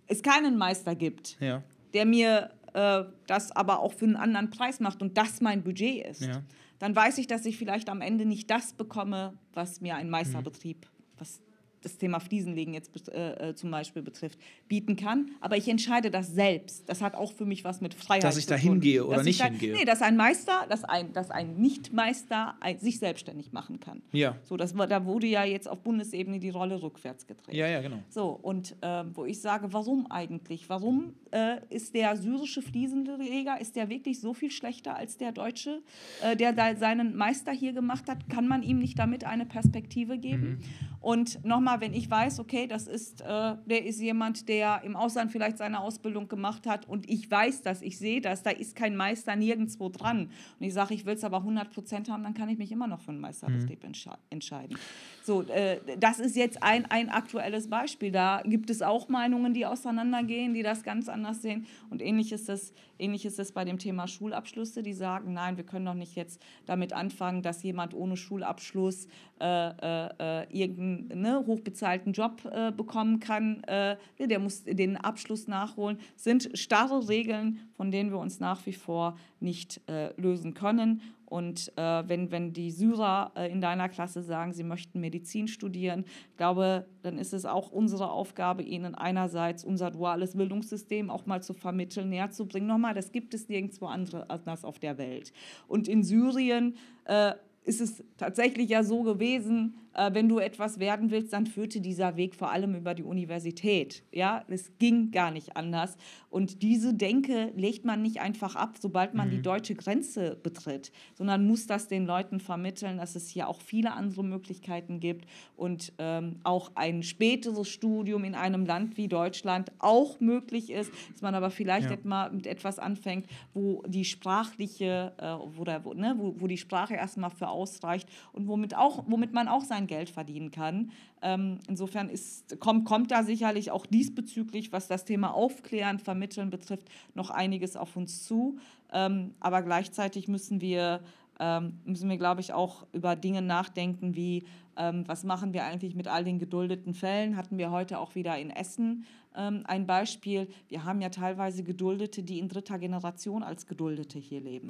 es 0.06 0.22
keinen 0.22 0.56
Meister 0.58 0.94
gibt, 0.94 1.36
Ja. 1.40 1.62
der 1.92 2.04
mir 2.06 2.50
äh, 2.74 3.04
das 3.28 3.52
aber 3.52 3.78
auch 3.80 3.92
für 3.92 4.04
einen 4.04 4.16
anderen 4.16 4.50
Preis 4.50 4.80
macht 4.80 5.00
und 5.00 5.16
das 5.16 5.40
mein 5.40 5.62
Budget 5.62 6.04
ist, 6.06 6.22
Ja. 6.22 6.42
Dann 6.84 6.94
weiß 6.94 7.16
ich, 7.16 7.26
dass 7.26 7.46
ich 7.46 7.56
vielleicht 7.56 7.88
am 7.88 8.02
Ende 8.02 8.26
nicht 8.26 8.50
das 8.50 8.74
bekomme, 8.74 9.38
was 9.54 9.80
mir 9.80 9.96
ein 9.96 10.10
Meisterbetrieb, 10.10 10.86
was 11.16 11.40
das 11.84 11.98
Thema 11.98 12.20
Fliesenlegen 12.20 12.74
jetzt 12.74 13.08
äh, 13.08 13.50
äh, 13.50 13.54
zum 13.54 13.70
Beispiel 13.70 14.02
betrifft, 14.02 14.38
bieten 14.68 14.96
kann. 14.96 15.30
Aber 15.40 15.56
ich 15.56 15.68
entscheide 15.68 16.10
das 16.10 16.32
selbst. 16.32 16.88
Das 16.88 17.02
hat 17.02 17.14
auch 17.14 17.32
für 17.32 17.44
mich 17.44 17.64
was 17.64 17.80
mit 17.80 17.94
Freiheit 17.94 18.24
Dass 18.24 18.36
ich 18.36 18.44
zu 18.44 18.50
da 18.50 18.56
tun. 18.56 18.72
hingehe 18.72 19.04
oder 19.04 19.16
Dass 19.16 19.24
nicht 19.24 19.36
ich 19.36 19.42
da, 19.42 19.50
hingehe. 19.50 19.74
Nee, 19.74 19.84
dass 19.84 20.02
ein 20.02 20.16
Meister, 20.16 20.66
dass 20.68 20.84
ein, 20.84 21.12
dass 21.12 21.30
ein 21.30 21.54
Nicht-Meister 21.56 22.56
ein, 22.60 22.78
sich 22.78 22.98
selbstständig 22.98 23.52
machen 23.52 23.80
kann. 23.80 24.02
Ja. 24.12 24.36
So, 24.44 24.56
das, 24.56 24.74
da 24.74 25.04
wurde 25.04 25.26
ja 25.26 25.44
jetzt 25.44 25.68
auf 25.68 25.80
Bundesebene 25.80 26.38
die 26.38 26.50
Rolle 26.50 26.82
rückwärts 26.82 27.26
gedreht. 27.26 27.54
Ja, 27.54 27.66
ja, 27.66 27.80
genau. 27.80 27.98
So, 28.08 28.28
und 28.30 28.76
ähm, 28.82 29.10
wo 29.14 29.24
ich 29.24 29.40
sage, 29.40 29.72
warum 29.72 30.10
eigentlich? 30.10 30.68
Warum 30.68 31.14
äh, 31.30 31.56
ist 31.70 31.94
der 31.94 32.16
syrische 32.16 32.62
Fliesenleger, 32.62 33.60
ist 33.60 33.76
der 33.76 33.88
wirklich 33.88 34.20
so 34.20 34.34
viel 34.34 34.50
schlechter 34.50 34.96
als 34.96 35.16
der 35.16 35.32
Deutsche, 35.32 35.82
äh, 36.22 36.36
der 36.36 36.52
da 36.52 36.74
seinen 36.76 37.16
Meister 37.16 37.52
hier 37.52 37.72
gemacht 37.72 38.08
hat? 38.08 38.28
Kann 38.28 38.48
man 38.48 38.62
ihm 38.62 38.78
nicht 38.78 38.98
damit 38.98 39.24
eine 39.24 39.46
Perspektive 39.46 40.18
geben? 40.18 40.60
Und 41.04 41.44
nochmal, 41.44 41.82
wenn 41.82 41.92
ich 41.92 42.10
weiß, 42.10 42.40
okay, 42.40 42.66
das 42.66 42.86
ist, 42.86 43.20
äh, 43.20 43.56
der 43.66 43.84
ist 43.84 44.00
jemand, 44.00 44.48
der 44.48 44.80
im 44.84 44.96
Ausland 44.96 45.30
vielleicht 45.30 45.58
seine 45.58 45.80
Ausbildung 45.80 46.28
gemacht 46.28 46.66
hat 46.66 46.88
und 46.88 47.10
ich 47.10 47.30
weiß 47.30 47.60
das, 47.60 47.82
ich 47.82 47.98
sehe 47.98 48.22
das, 48.22 48.42
da 48.42 48.48
ist 48.48 48.74
kein 48.74 48.96
Meister 48.96 49.36
nirgendwo 49.36 49.90
dran. 49.90 50.30
Und 50.58 50.66
ich 50.66 50.72
sage, 50.72 50.94
ich 50.94 51.04
will 51.04 51.12
es 51.12 51.22
aber 51.22 51.38
100 51.38 51.70
Prozent 51.70 52.08
haben, 52.08 52.22
dann 52.22 52.32
kann 52.32 52.48
ich 52.48 52.56
mich 52.56 52.72
immer 52.72 52.86
noch 52.86 53.02
für 53.02 53.10
einen 53.10 53.20
Meisterbetrieb 53.20 53.84
entsche 53.84 54.12
entscheiden. 54.30 54.78
So, 55.22 55.42
äh, 55.42 55.78
das 55.98 56.20
ist 56.20 56.36
jetzt 56.36 56.62
ein, 56.62 56.86
ein 56.86 57.10
aktuelles 57.10 57.68
Beispiel. 57.68 58.10
Da 58.10 58.40
gibt 58.42 58.70
es 58.70 58.80
auch 58.80 59.10
Meinungen, 59.10 59.52
die 59.52 59.66
auseinandergehen, 59.66 60.54
die 60.54 60.62
das 60.62 60.84
ganz 60.84 61.10
anders 61.10 61.42
sehen. 61.42 61.66
Und 61.90 62.00
ähnlich 62.00 62.32
ist 62.32 62.48
es, 62.48 62.72
ähnlich 62.98 63.26
ist 63.26 63.38
es 63.38 63.52
bei 63.52 63.66
dem 63.66 63.78
Thema 63.78 64.08
Schulabschlüsse, 64.08 64.82
die 64.82 64.94
sagen, 64.94 65.34
nein, 65.34 65.58
wir 65.58 65.64
können 65.64 65.84
doch 65.84 65.92
nicht 65.92 66.14
jetzt 66.14 66.40
damit 66.64 66.94
anfangen, 66.94 67.42
dass 67.42 67.62
jemand 67.62 67.92
ohne 67.92 68.16
Schulabschluss 68.16 69.06
äh, 69.40 69.68
äh, 69.68 70.08
äh, 70.18 70.46
irgendein 70.50 70.93
ne, 70.94 71.44
hochbezahlten 71.46 72.12
Job 72.12 72.42
äh, 72.50 72.72
bekommen 72.72 73.20
kann, 73.20 73.62
äh, 73.64 73.96
der 74.18 74.38
muss 74.38 74.64
den 74.64 74.96
Abschluss 74.96 75.48
nachholen, 75.48 75.98
sind 76.16 76.50
starre 76.54 77.08
Regeln, 77.08 77.60
von 77.72 77.90
denen 77.90 78.10
wir 78.10 78.18
uns 78.18 78.40
nach 78.40 78.64
wie 78.66 78.72
vor 78.72 79.16
nicht 79.40 79.80
äh, 79.88 80.18
lösen 80.20 80.54
können. 80.54 81.02
Und 81.26 81.72
äh, 81.76 82.08
wenn, 82.08 82.30
wenn 82.30 82.52
die 82.52 82.70
Syrer 82.70 83.32
äh, 83.34 83.50
in 83.50 83.60
deiner 83.60 83.88
Klasse 83.88 84.22
sagen, 84.22 84.52
sie 84.52 84.62
möchten 84.62 85.00
Medizin 85.00 85.48
studieren, 85.48 86.04
ich 86.30 86.36
glaube, 86.36 86.86
dann 87.02 87.18
ist 87.18 87.32
es 87.32 87.44
auch 87.44 87.72
unsere 87.72 88.10
Aufgabe, 88.10 88.62
ihnen 88.62 88.94
einerseits 88.94 89.64
unser 89.64 89.90
duales 89.90 90.36
Bildungssystem 90.36 91.10
auch 91.10 91.26
mal 91.26 91.42
zu 91.42 91.52
vermitteln, 91.52 92.10
näher 92.10 92.30
zu 92.30 92.46
bringen. 92.46 92.68
Nochmal, 92.68 92.94
das 92.94 93.10
gibt 93.10 93.34
es 93.34 93.48
nirgendwo 93.48 93.86
anders 93.86 94.64
auf 94.64 94.78
der 94.78 94.96
Welt. 94.98 95.32
Und 95.66 95.88
in 95.88 96.04
Syrien 96.04 96.76
äh, 97.06 97.32
ist 97.64 97.80
es 97.80 98.04
tatsächlich 98.16 98.70
ja 98.70 98.84
so 98.84 99.02
gewesen, 99.02 99.74
wenn 100.12 100.28
du 100.28 100.38
etwas 100.38 100.78
werden 100.78 101.10
willst, 101.10 101.32
dann 101.32 101.46
führte 101.46 101.80
dieser 101.80 102.16
Weg 102.16 102.34
vor 102.34 102.50
allem 102.50 102.74
über 102.74 102.94
die 102.94 103.02
Universität. 103.02 104.02
Ja, 104.12 104.44
es 104.48 104.72
ging 104.78 105.10
gar 105.10 105.30
nicht 105.30 105.56
anders. 105.56 105.96
Und 106.30 106.62
diese 106.62 106.94
Denke 106.94 107.52
legt 107.54 107.84
man 107.84 108.02
nicht 108.02 108.20
einfach 108.20 108.56
ab, 108.56 108.76
sobald 108.80 109.14
man 109.14 109.28
mhm. 109.28 109.32
die 109.32 109.42
deutsche 109.42 109.76
Grenze 109.76 110.36
betritt, 110.42 110.90
sondern 111.14 111.46
muss 111.46 111.68
das 111.68 111.86
den 111.86 112.06
Leuten 112.06 112.40
vermitteln, 112.40 112.98
dass 112.98 113.14
es 113.14 113.28
hier 113.28 113.48
auch 113.48 113.60
viele 113.60 113.92
andere 113.92 114.24
Möglichkeiten 114.24 114.98
gibt 114.98 115.26
und 115.56 115.92
ähm, 115.98 116.40
auch 116.42 116.72
ein 116.74 117.04
späteres 117.04 117.68
Studium 117.68 118.24
in 118.24 118.34
einem 118.34 118.66
Land 118.66 118.96
wie 118.96 119.06
Deutschland 119.06 119.70
auch 119.78 120.18
möglich 120.18 120.70
ist, 120.70 120.90
dass 121.12 121.22
man 121.22 121.36
aber 121.36 121.50
vielleicht 121.50 121.90
ja. 121.90 121.96
mal 122.02 122.32
mit 122.32 122.48
etwas 122.48 122.80
anfängt, 122.80 123.26
wo 123.52 123.82
die 123.86 124.04
sprachliche, 124.04 125.12
äh, 125.18 125.56
wo, 125.56 125.62
der, 125.62 125.84
wo, 125.84 125.94
ne, 125.94 126.16
wo, 126.18 126.34
wo 126.40 126.48
die 126.48 126.58
Sprache 126.58 126.94
erstmal 126.94 127.30
für 127.30 127.48
ausreicht 127.48 128.08
und 128.32 128.48
womit, 128.48 128.74
auch, 128.74 129.04
womit 129.06 129.32
man 129.32 129.46
auch 129.46 129.62
sein 129.62 129.83
Geld 129.86 130.10
verdienen 130.10 130.50
kann. 130.50 130.90
Ähm, 131.22 131.58
insofern 131.68 132.08
ist, 132.08 132.60
kommt, 132.60 132.84
kommt 132.84 133.10
da 133.10 133.22
sicherlich 133.22 133.70
auch 133.70 133.86
diesbezüglich, 133.86 134.72
was 134.72 134.88
das 134.88 135.04
Thema 135.04 135.34
Aufklären, 135.34 135.98
Vermitteln 135.98 136.50
betrifft, 136.50 136.88
noch 137.14 137.30
einiges 137.30 137.76
auf 137.76 137.96
uns 137.96 138.24
zu. 138.24 138.58
Ähm, 138.92 139.34
aber 139.40 139.62
gleichzeitig 139.62 140.28
müssen 140.28 140.60
wir 140.60 141.00
ähm, 141.40 141.80
müssen 141.84 142.08
wir, 142.08 142.16
glaube 142.16 142.40
ich, 142.40 142.52
auch 142.52 142.86
über 142.92 143.16
Dinge 143.16 143.42
nachdenken, 143.42 144.14
wie 144.14 144.44
ähm, 144.76 145.04
was 145.06 145.24
machen 145.24 145.52
wir 145.52 145.64
eigentlich 145.64 145.94
mit 145.94 146.08
all 146.08 146.24
den 146.24 146.38
geduldeten 146.38 146.94
Fällen. 146.94 147.36
Hatten 147.36 147.58
wir 147.58 147.70
heute 147.70 147.98
auch 147.98 148.14
wieder 148.14 148.38
in 148.38 148.50
Essen 148.50 149.04
ähm, 149.36 149.62
ein 149.66 149.86
Beispiel. 149.86 150.48
Wir 150.68 150.84
haben 150.84 151.00
ja 151.00 151.08
teilweise 151.08 151.62
Geduldete, 151.62 152.22
die 152.22 152.38
in 152.38 152.48
dritter 152.48 152.78
Generation 152.78 153.42
als 153.42 153.66
Geduldete 153.66 154.18
hier 154.18 154.40
leben. 154.40 154.68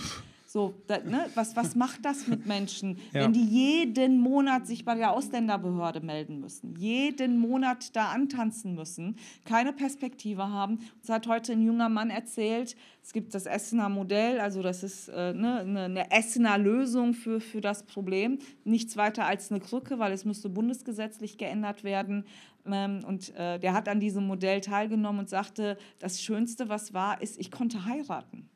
So, 0.55 0.72
da, 0.86 0.98
ne, 0.98 1.26
was, 1.34 1.57
was 1.57 1.74
macht 1.74 2.05
das 2.05 2.28
mit 2.28 2.46
Menschen, 2.46 2.98
ja. 3.12 3.22
wenn 3.24 3.32
die 3.32 3.44
jeden 3.44 4.20
Monat 4.20 4.68
sich 4.68 4.84
bei 4.84 4.94
der 4.94 5.11
Ausländerbehörde 5.11 5.98
melden 6.00 6.38
müssen, 6.38 6.76
jeden 6.76 7.40
Monat 7.40 7.96
da 7.96 8.12
antanzen 8.12 8.76
müssen, 8.76 9.16
keine 9.44 9.72
Perspektive 9.72 10.48
haben? 10.48 10.78
Uns 11.00 11.09
hat 11.09 11.26
heute 11.26 11.55
ein 11.55 11.61
junger 11.61 11.88
Mann 11.88 12.09
erzählt, 12.09 12.76
es 13.02 13.12
gibt 13.12 13.34
das 13.34 13.46
Essener 13.46 13.88
Modell, 13.88 14.38
also 14.38 14.62
das 14.62 14.84
ist 14.84 15.09
äh, 15.09 15.32
ne, 15.32 15.59
eine, 15.62 16.12
Essener 16.12 16.57
Lösung 16.57 17.14
für, 17.14 17.40
für 17.40 17.61
das 17.61 17.82
Problem. 17.82 18.38
Nichts 18.62 18.96
weiter 18.96 19.26
als 19.26 19.50
eine 19.50 19.59
Krücke, 19.59 19.98
weil 19.98 20.12
es 20.12 20.24
müsste 20.24 20.48
bundesgesetzlich 20.50 21.36
geändert 21.36 21.82
werden. 21.82 22.26
Ähm, 22.64 23.00
und 23.05 23.34
äh, 23.34 23.59
der 23.59 23.72
hat 23.72 23.88
an 23.88 23.98
diesem 23.98 24.28
Modell 24.28 24.61
teilgenommen 24.61 25.18
und 25.18 25.28
sagte, 25.28 25.76
das 25.98 26.22
Schönste, 26.22 26.68
was 26.68 26.94
war, 26.94 27.20
ist, 27.20 27.40
ich 27.40 27.50
konnte 27.50 27.86
heiraten. 27.86 28.48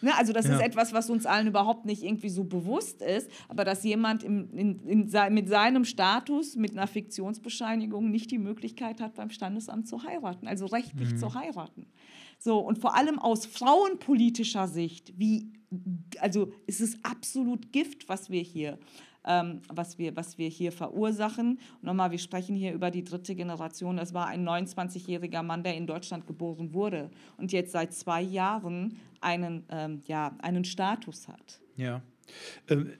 Ne, 0.00 0.14
also 0.16 0.32
das 0.32 0.46
ja. 0.46 0.54
ist 0.54 0.62
etwas, 0.62 0.92
was 0.92 1.10
uns 1.10 1.26
allen 1.26 1.48
überhaupt 1.48 1.84
nicht 1.84 2.04
irgendwie 2.04 2.28
so 2.28 2.44
bewusst 2.44 3.02
ist, 3.02 3.28
aber 3.48 3.64
dass 3.64 3.82
jemand 3.82 4.22
im, 4.22 4.48
in, 4.52 4.86
in, 4.86 5.34
mit 5.34 5.48
seinem 5.48 5.84
Status, 5.84 6.54
mit 6.54 6.72
einer 6.72 6.86
Fiktionsbescheinigung 6.86 8.08
nicht 8.08 8.30
die 8.30 8.38
Möglichkeit 8.38 9.00
hat, 9.00 9.14
beim 9.14 9.30
Standesamt 9.30 9.88
zu 9.88 10.04
heiraten, 10.04 10.46
also 10.46 10.66
rechtlich 10.66 11.12
mhm. 11.12 11.18
zu 11.18 11.34
heiraten. 11.34 11.86
So, 12.38 12.60
und 12.60 12.78
vor 12.78 12.94
allem 12.94 13.18
aus 13.18 13.46
frauenpolitischer 13.46 14.68
Sicht, 14.68 15.18
wie, 15.18 15.52
also 16.20 16.52
es 16.68 16.80
ist 16.80 16.98
absolut 17.02 17.72
Gift, 17.72 18.08
was 18.08 18.30
wir 18.30 18.42
hier 18.42 18.78
ähm, 19.24 19.62
was, 19.68 19.98
wir, 19.98 20.16
was 20.16 20.38
wir 20.38 20.48
hier 20.48 20.72
verursachen. 20.72 21.58
Nochmal, 21.82 22.10
wir 22.10 22.18
sprechen 22.18 22.56
hier 22.56 22.72
über 22.72 22.90
die 22.90 23.04
dritte 23.04 23.34
Generation. 23.34 23.96
Das 23.96 24.14
war 24.14 24.26
ein 24.26 24.46
29-jähriger 24.46 25.42
Mann, 25.42 25.62
der 25.62 25.76
in 25.76 25.86
Deutschland 25.86 26.26
geboren 26.26 26.72
wurde 26.72 27.10
und 27.36 27.52
jetzt 27.52 27.72
seit 27.72 27.92
zwei 27.92 28.22
Jahren 28.22 28.98
einen, 29.20 29.64
ähm, 29.70 30.02
ja, 30.06 30.36
einen 30.40 30.64
Status 30.64 31.28
hat. 31.28 31.60
Ja. 31.76 32.02
Ähm, 32.68 32.92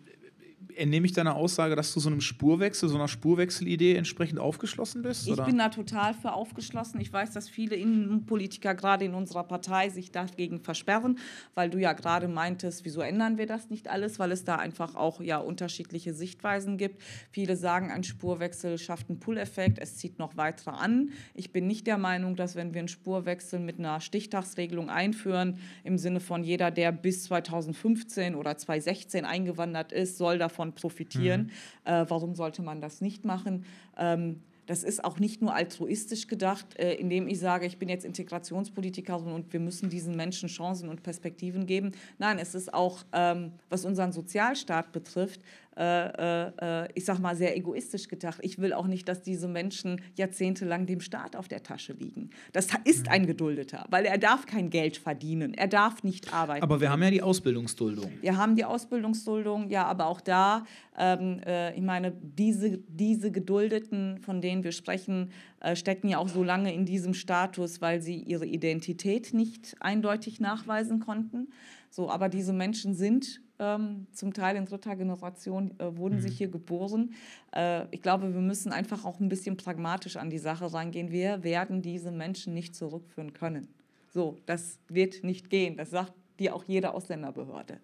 entnehme 0.79 1.07
ich 1.07 1.13
deine 1.13 1.35
Aussage, 1.35 1.77
dass 1.77 1.93
du 1.93 2.01
so 2.01 2.09
einem 2.09 2.21
Spurwechsel, 2.21 2.89
so 2.89 2.95
einer 2.95 3.09
Spurwechselidee 3.09 3.97
entsprechend 3.97 4.39
aufgeschlossen 4.39 5.03
bist? 5.03 5.27
Ich 5.27 5.33
oder? 5.33 5.45
bin 5.45 5.59
da 5.59 5.69
total 5.69 6.15
für 6.15 6.33
aufgeschlossen. 6.33 7.01
Ich 7.01 7.13
weiß, 7.13 7.33
dass 7.33 7.49
viele 7.49 7.77
Innenpolitiker 7.77 8.75
gerade 8.75 9.05
in 9.05 9.15
unserer 9.15 9.45
Partei 9.45 9.89
sich 9.89 10.13
dagegen 10.13 10.61
versperren, 10.61 11.19
weil 11.55 11.71
du 11.71 11.79
ja 11.79 11.93
gerade 11.93 12.29
meintest, 12.29 12.85
wieso 12.85 13.01
ändern 13.01 13.39
wir 13.39 13.47
das 13.47 13.71
nicht 13.71 13.89
alles, 13.89 14.19
weil 14.19 14.33
es 14.33 14.45
da 14.45 14.57
einfach 14.57 14.95
auch 14.95 15.21
ja 15.21 15.39
unterschiedliche 15.39 16.15
Sichtweisen 16.15 16.79
gibt. 16.79 17.03
Viele 17.31 17.57
sagen, 17.57 17.91
ein 17.91 18.05
Spurwechsel 18.05 18.79
schafft 18.79 19.11
einen 19.11 19.19
Pull-Effekt, 19.19 19.79
es 19.79 19.97
zieht 19.97 20.19
noch 20.19 20.37
weitere 20.37 20.71
an. 20.71 21.11
Ich 21.35 21.53
bin 21.53 21.67
nicht 21.67 21.87
der 21.87 21.99
Meinung, 21.99 22.37
dass 22.37 22.55
wenn 22.55 22.73
wir 22.73 22.81
einen 22.81 22.89
Spurwechsel 22.89 23.59
mit 23.59 23.79
einer 23.79 24.01
Stichtagsregelung 24.01 24.91
einführen, 24.91 25.59
im 25.83 25.99
Sinne 25.99 26.21
von 26.21 26.45
jeder, 26.45 26.71
der 26.71 26.93
bis 26.93 27.25
2015 27.25 28.35
oder 28.35 28.57
2016 28.57 29.25
eingewandert 29.25 29.93
ist, 29.93 30.19
soll 30.19 30.39
davon 30.39 30.68
davon 30.69 30.73
profitieren. 30.73 31.51
Mhm. 31.85 31.93
Äh, 31.93 32.07
warum 32.09 32.35
sollte 32.35 32.63
man 32.63 32.81
das 32.81 33.01
nicht 33.01 33.25
machen? 33.25 33.65
Ähm, 33.97 34.41
das 34.69 34.85
ist 34.85 35.03
auch 35.03 35.19
nicht 35.19 35.41
nur 35.41 35.55
altruistisch 35.55 36.27
gedacht, 36.27 36.79
äh, 36.79 36.95
indem 36.95 37.27
ich 37.27 37.41
sage, 37.41 37.67
ich 37.67 37.79
bin 37.79 37.89
jetzt 37.89 38.05
Integrationspolitikerin 38.05 39.33
und 39.33 39.53
wir 39.53 39.61
müssen 39.61 39.89
diesen 39.89 40.15
Menschen 40.15 40.49
Chancen 40.49 40.91
und 40.91 41.03
Perspektiven 41.03 41.67
geben. 41.67 41.93
Nein, 42.19 42.39
es 42.39 42.55
ist 42.55 42.73
auch, 42.73 43.03
ähm, 43.13 43.53
was 43.71 43.87
unseren 43.87 44.13
Sozialstaat 44.13 44.93
betrifft, 44.93 45.41
äh, 45.79 46.49
äh, 46.49 46.89
ich 46.95 47.05
sag 47.05 47.21
mal, 47.21 47.37
sehr 47.37 47.57
egoistisch 47.57 48.09
gedacht. 48.09 48.41
Ich 48.43 48.59
will 48.59 48.73
auch 48.73 48.89
nicht, 48.89 49.09
dass 49.09 49.23
diese 49.23 49.47
Menschen 49.47 50.01
jahrzehntelang 50.17 50.87
dem 50.87 51.01
Staat 51.01 51.37
auf 51.37 51.47
der 51.47 51.63
Tasche 51.63 51.93
liegen. 51.93 52.31
Das 52.53 52.67
ist 52.83 53.07
mhm. 53.07 53.13
ein 53.13 53.27
Geduldeter, 53.27 53.87
weil 53.89 54.05
er 54.05 54.19
darf 54.19 54.45
kein 54.47 54.71
Geld 54.71 54.97
verdienen. 54.97 55.55
Er 55.55 55.69
darf 55.69 56.03
nicht 56.03 56.35
arbeiten. 56.35 56.65
Aber 56.65 56.81
wir 56.81 56.91
haben 56.91 57.03
ja 57.05 57.13
die 57.13 57.23
Ausbildungsduldung. 57.23 58.11
Wir 58.21 58.37
haben 58.37 58.57
die 58.57 58.65
Ausbildungsduldung, 58.65 59.71
ja, 59.71 59.85
aber 59.87 60.07
auch 60.07 60.21
da, 60.21 60.65
ähm, 60.99 61.41
äh, 61.47 61.73
ich 61.77 61.83
meine, 61.83 62.11
diese, 62.11 62.79
diese 62.89 63.31
Geduldeten, 63.31 64.19
von 64.19 64.41
denen 64.41 64.58
wir 64.65 64.73
sprechen, 64.73 65.31
äh, 65.61 65.77
stecken 65.77 66.09
ja 66.09 66.19
auch 66.19 66.29
so 66.29 66.43
lange 66.43 66.73
in 66.73 66.85
diesem 66.85 67.15
Status, 67.15 67.81
weil 67.81 68.01
sie 68.01 68.17
ihre 68.17 68.47
Identität 68.47 69.35
nicht 69.35 69.77
eindeutig 69.81 70.41
nachweisen 70.41 71.01
konnten. 71.01 71.49
So, 71.91 72.11
aber 72.11 72.29
diese 72.29 72.53
Menschen 72.53 72.95
sind 72.95 73.41
ähm, 73.59 74.07
zum 74.13 74.33
Teil 74.33 74.57
in 74.57 74.67
dritter 74.67 74.97
Generation, 74.97 75.75
äh, 75.79 75.97
wurden 75.97 76.17
mhm. 76.17 76.21
sich 76.21 76.39
hier 76.39 76.49
geboren. 76.49 77.15
Äh, 77.55 77.87
ich 77.91 78.03
glaube, 78.03 78.33
wir 78.33 78.41
müssen 78.41 78.73
einfach 78.73 79.05
auch 79.05 79.21
ein 79.21 79.29
bisschen 79.29 79.57
pragmatisch 79.57 80.17
an 80.17 80.31
die 80.31 80.39
Sache 80.39 80.73
rangehen. 80.73 81.11
Wir 81.11 81.43
werden 81.43 81.83
diese 81.83 82.11
Menschen 82.11 82.55
nicht 82.55 82.75
zurückführen 82.75 83.33
können. 83.33 83.69
So, 84.11 84.37
das 84.47 84.79
wird 84.89 85.25
nicht 85.25 85.51
gehen. 85.51 85.77
Das 85.77 85.91
sagt 85.91 86.13
dir 86.39 86.55
auch 86.55 86.65
jede 86.65 86.95
Ausländerbehörde. 86.95 87.81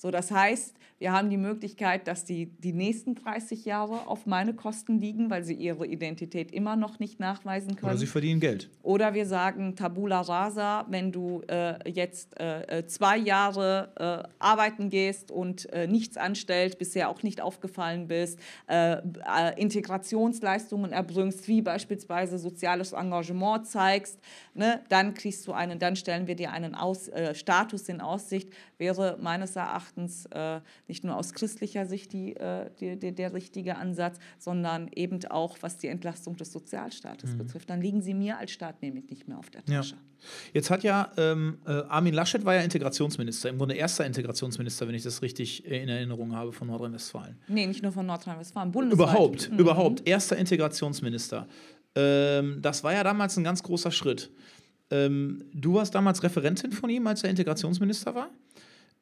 So, 0.00 0.12
das 0.12 0.30
heißt, 0.30 0.76
wir 1.00 1.12
haben 1.12 1.28
die 1.28 1.36
Möglichkeit, 1.36 2.06
dass 2.06 2.24
die 2.24 2.46
die 2.46 2.72
nächsten 2.72 3.16
30 3.16 3.64
Jahre 3.64 4.06
auf 4.06 4.26
meine 4.26 4.54
Kosten 4.54 4.98
liegen, 5.00 5.28
weil 5.28 5.42
sie 5.42 5.54
ihre 5.54 5.86
Identität 5.86 6.52
immer 6.52 6.76
noch 6.76 7.00
nicht 7.00 7.18
nachweisen 7.18 7.74
können. 7.74 7.90
Oder 7.90 7.98
sie 7.98 8.06
verdienen 8.06 8.40
Geld. 8.40 8.70
Oder 8.82 9.14
wir 9.14 9.26
sagen 9.26 9.74
Tabula 9.74 10.20
rasa, 10.20 10.86
wenn 10.88 11.10
du 11.10 11.42
äh, 11.48 11.90
jetzt 11.90 12.38
äh, 12.40 12.78
äh 12.78 12.86
zwei 12.86 13.16
Jahre 13.16 14.26
äh, 14.28 14.28
arbeiten 14.38 14.88
gehst 14.88 15.32
und 15.32 15.72
äh, 15.72 15.88
nichts 15.88 16.16
anstellst, 16.16 16.78
bisher 16.78 17.08
auch 17.08 17.24
nicht 17.24 17.40
aufgefallen 17.40 18.06
bist, 18.06 18.38
äh, 18.68 18.98
Integrationsleistungen 19.56 20.92
erbringst, 20.92 21.48
wie 21.48 21.60
beispielsweise 21.60 22.38
soziales 22.38 22.92
Engagement 22.92 23.66
zeigst, 23.66 24.20
ne, 24.54 24.80
dann 24.88 25.14
kriegst 25.14 25.46
du 25.46 25.52
einen, 25.52 25.80
dann 25.80 25.96
stellen 25.96 26.28
wir 26.28 26.36
dir 26.36 26.52
einen 26.52 26.74
Aus, 26.74 27.10
Status 27.34 27.88
in 27.88 28.00
Aussicht, 28.00 28.52
wäre 28.78 29.18
meines 29.20 29.56
Erachtens 29.56 29.87
Erachtens 29.88 30.26
äh, 30.26 30.60
nicht 30.86 31.04
nur 31.04 31.16
aus 31.16 31.32
christlicher 31.32 31.86
Sicht 31.86 32.12
die, 32.12 32.36
äh, 32.36 32.70
die, 32.78 32.98
die, 32.98 33.12
der 33.12 33.32
richtige 33.32 33.76
Ansatz, 33.76 34.18
sondern 34.38 34.88
eben 34.94 35.24
auch, 35.30 35.58
was 35.62 35.78
die 35.78 35.88
Entlastung 35.88 36.36
des 36.36 36.52
Sozialstaates 36.52 37.32
mhm. 37.32 37.38
betrifft. 37.38 37.70
Dann 37.70 37.80
liegen 37.80 38.02
sie 38.02 38.14
mir 38.14 38.38
als 38.38 38.50
Staat 38.50 38.82
nämlich 38.82 39.08
nicht 39.10 39.28
mehr 39.28 39.38
auf 39.38 39.50
der 39.50 39.64
Tasche. 39.64 39.94
Ja. 39.94 40.00
Jetzt 40.52 40.70
hat 40.70 40.82
ja 40.82 41.12
ähm, 41.16 41.58
äh, 41.66 41.70
Armin 41.88 42.12
Laschet 42.12 42.44
war 42.44 42.54
ja 42.54 42.60
Integrationsminister, 42.60 43.48
im 43.48 43.58
Grunde 43.58 43.76
erster 43.76 44.04
Integrationsminister, 44.04 44.86
wenn 44.88 44.94
ich 44.94 45.04
das 45.04 45.22
richtig 45.22 45.64
in 45.64 45.88
Erinnerung 45.88 46.34
habe, 46.34 46.52
von 46.52 46.68
Nordrhein-Westfalen. 46.68 47.36
Nee, 47.48 47.66
nicht 47.66 47.82
nur 47.82 47.92
von 47.92 48.04
Nordrhein-Westfalen, 48.06 48.72
bundesweit. 48.72 49.08
Überhaupt, 49.08 49.50
mhm. 49.50 49.58
überhaupt, 49.58 50.08
erster 50.08 50.36
Integrationsminister. 50.36 51.46
Ähm, 51.94 52.58
das 52.60 52.84
war 52.84 52.92
ja 52.92 53.04
damals 53.04 53.36
ein 53.36 53.44
ganz 53.44 53.62
großer 53.62 53.90
Schritt. 53.90 54.30
Ähm, 54.90 55.44
du 55.52 55.74
warst 55.74 55.94
damals 55.94 56.22
Referentin 56.22 56.72
von 56.72 56.90
ihm, 56.90 57.06
als 57.06 57.22
er 57.22 57.30
Integrationsminister 57.30 58.14
war. 58.14 58.30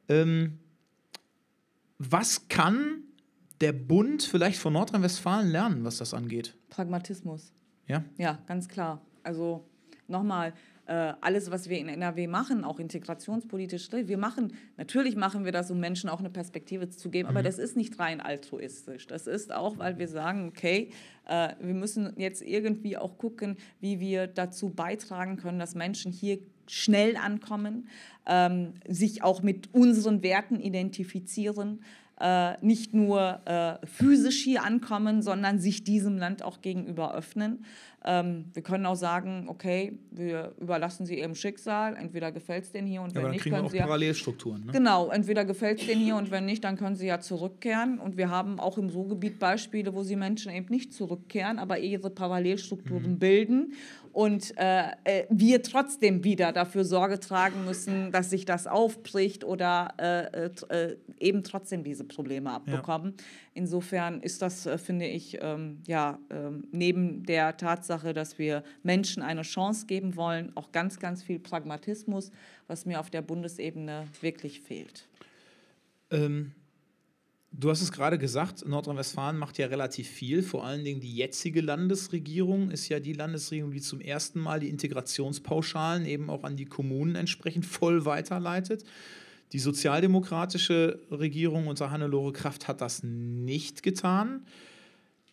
Ähm, 0.08 0.58
was 1.98 2.48
kann 2.48 3.02
der 3.60 3.72
Bund 3.72 4.22
vielleicht 4.22 4.58
von 4.58 4.74
Nordrhein-Westfalen 4.74 5.48
lernen, 5.48 5.84
was 5.84 5.98
das 5.98 6.12
angeht? 6.14 6.54
Pragmatismus. 6.68 7.52
Ja? 7.86 8.04
Ja, 8.18 8.38
ganz 8.46 8.68
klar. 8.68 9.00
Also 9.22 9.64
nochmal, 10.08 10.52
äh, 10.86 11.14
alles, 11.20 11.50
was 11.50 11.68
wir 11.68 11.78
in 11.78 11.88
NRW 11.88 12.26
machen, 12.28 12.62
auch 12.62 12.78
integrationspolitisch, 12.78 13.90
wir 13.90 14.18
machen, 14.18 14.52
natürlich 14.76 15.16
machen 15.16 15.44
wir 15.44 15.52
das, 15.52 15.70
um 15.70 15.80
Menschen 15.80 16.08
auch 16.08 16.20
eine 16.20 16.30
Perspektive 16.30 16.88
zu 16.90 17.10
geben, 17.10 17.28
aber 17.28 17.42
das 17.42 17.58
ist 17.58 17.76
nicht 17.76 17.98
rein 17.98 18.20
altruistisch. 18.20 19.06
Das 19.06 19.26
ist 19.26 19.52
auch, 19.52 19.78
weil 19.78 19.98
wir 19.98 20.06
sagen, 20.06 20.48
okay, 20.48 20.90
äh, 21.26 21.54
wir 21.60 21.74
müssen 21.74 22.12
jetzt 22.16 22.40
irgendwie 22.40 22.96
auch 22.96 23.18
gucken, 23.18 23.56
wie 23.80 23.98
wir 23.98 24.28
dazu 24.28 24.70
beitragen 24.70 25.36
können, 25.38 25.58
dass 25.58 25.74
Menschen 25.74 26.12
hier 26.12 26.38
schnell 26.68 27.16
ankommen, 27.16 27.88
ähm, 28.26 28.74
sich 28.88 29.22
auch 29.22 29.42
mit 29.42 29.72
unseren 29.72 30.22
Werten 30.22 30.60
identifizieren 30.60 31.80
äh, 32.18 32.54
nicht 32.64 32.94
nur 32.94 33.40
äh, 33.44 33.86
physisch 33.86 34.42
hier 34.42 34.64
ankommen, 34.64 35.20
sondern 35.20 35.58
sich 35.58 35.84
diesem 35.84 36.16
Land 36.16 36.42
auch 36.42 36.62
gegenüber 36.62 37.14
öffnen. 37.14 37.64
Ähm, 38.06 38.46
wir 38.54 38.62
können 38.62 38.86
auch 38.86 38.94
sagen, 38.94 39.46
okay, 39.48 39.98
wir 40.12 40.54
überlassen 40.58 41.04
sie 41.04 41.18
ihrem 41.18 41.34
Schicksal, 41.34 41.94
entweder 41.96 42.32
gefällt 42.32 42.64
es 42.64 42.72
denen 42.72 42.86
hier 42.86 43.02
und 43.02 43.14
Ja, 43.14 43.22
wenn 43.22 43.32
nicht, 43.32 43.42
kriegen 43.42 43.56
wir 43.56 43.58
können 43.58 43.66
auch 43.66 43.70
sie 43.70 43.76
ja 43.78 43.84
Parallelstrukturen. 43.84 44.64
Ne? 44.64 44.72
Genau, 44.72 45.10
entweder 45.10 45.44
gefällt 45.44 45.80
es 45.80 45.86
denen 45.86 46.00
hier 46.00 46.16
und 46.16 46.30
wenn 46.30 46.46
nicht, 46.46 46.64
dann 46.64 46.76
können 46.76 46.96
sie 46.96 47.06
ja 47.06 47.20
zurückkehren. 47.20 47.98
Und 47.98 48.16
wir 48.16 48.30
haben 48.30 48.60
auch 48.60 48.78
im 48.78 48.88
Ruhrgebiet 48.88 49.38
Beispiele, 49.38 49.92
wo 49.94 50.02
sie 50.02 50.16
Menschen 50.16 50.52
eben 50.52 50.68
nicht 50.70 50.94
zurückkehren, 50.94 51.58
aber 51.58 51.78
ihre 51.80 52.08
Parallelstrukturen 52.08 53.12
Mhm. 53.14 53.18
bilden. 53.18 53.72
Und 54.16 54.56
äh, 54.56 54.92
äh, 55.04 55.26
wir 55.28 55.62
trotzdem 55.62 56.24
wieder 56.24 56.50
dafür 56.50 56.86
Sorge 56.86 57.20
tragen 57.20 57.66
müssen, 57.66 58.12
dass 58.12 58.30
sich 58.30 58.46
das 58.46 58.66
aufbricht 58.66 59.44
oder 59.44 59.92
äh, 59.98 60.46
äh, 60.46 60.50
äh, 60.70 60.96
eben 61.20 61.44
trotzdem 61.44 61.84
diese 61.84 62.04
Probleme 62.04 62.50
abbekommen. 62.50 63.12
Insofern 63.52 64.22
ist 64.22 64.40
das, 64.40 64.64
äh, 64.64 64.78
finde 64.78 65.04
ich, 65.06 65.36
ähm, 65.42 65.82
ja, 65.86 66.18
ähm, 66.30 66.66
neben 66.72 67.24
der 67.24 67.58
Tatsache, 67.58 68.14
dass 68.14 68.38
wir 68.38 68.64
Menschen 68.82 69.22
eine 69.22 69.42
Chance 69.42 69.84
geben 69.84 70.16
wollen, 70.16 70.50
auch 70.56 70.72
ganz, 70.72 70.98
ganz 70.98 71.22
viel 71.22 71.38
Pragmatismus, 71.38 72.30
was 72.68 72.86
mir 72.86 73.00
auf 73.00 73.10
der 73.10 73.20
Bundesebene 73.20 74.08
wirklich 74.22 74.62
fehlt. 74.62 75.10
Ähm, 76.10 76.52
du 77.58 77.70
hast 77.70 77.80
es 77.80 77.92
gerade 77.92 78.18
gesagt, 78.18 78.66
Nordrhein-Westfalen 78.66 79.38
macht 79.38 79.58
ja 79.58 79.66
relativ 79.66 80.08
viel. 80.08 80.42
Vor 80.42 80.64
allen 80.64 80.84
Dingen 80.84 81.00
die 81.00 81.14
jetzige 81.14 81.60
Landesregierung 81.60 82.70
ist 82.70 82.88
ja 82.88 83.00
die 83.00 83.12
Landesregierung, 83.12 83.70
die 83.72 83.80
zum 83.80 84.00
ersten 84.00 84.40
Mal 84.40 84.60
die 84.60 84.68
Integrationspauschalen 84.68 86.06
eben 86.06 86.30
auch 86.30 86.44
an 86.44 86.56
die 86.56 86.66
Kommunen 86.66 87.14
entsprechend 87.14 87.64
voll 87.66 88.04
weiterleitet. 88.04 88.84
Die 89.52 89.58
sozialdemokratische 89.58 91.00
Regierung 91.10 91.68
unter 91.68 91.90
Hannelore 91.90 92.32
Kraft 92.32 92.68
hat 92.68 92.80
das 92.80 93.02
nicht 93.02 93.82
getan. 93.82 94.44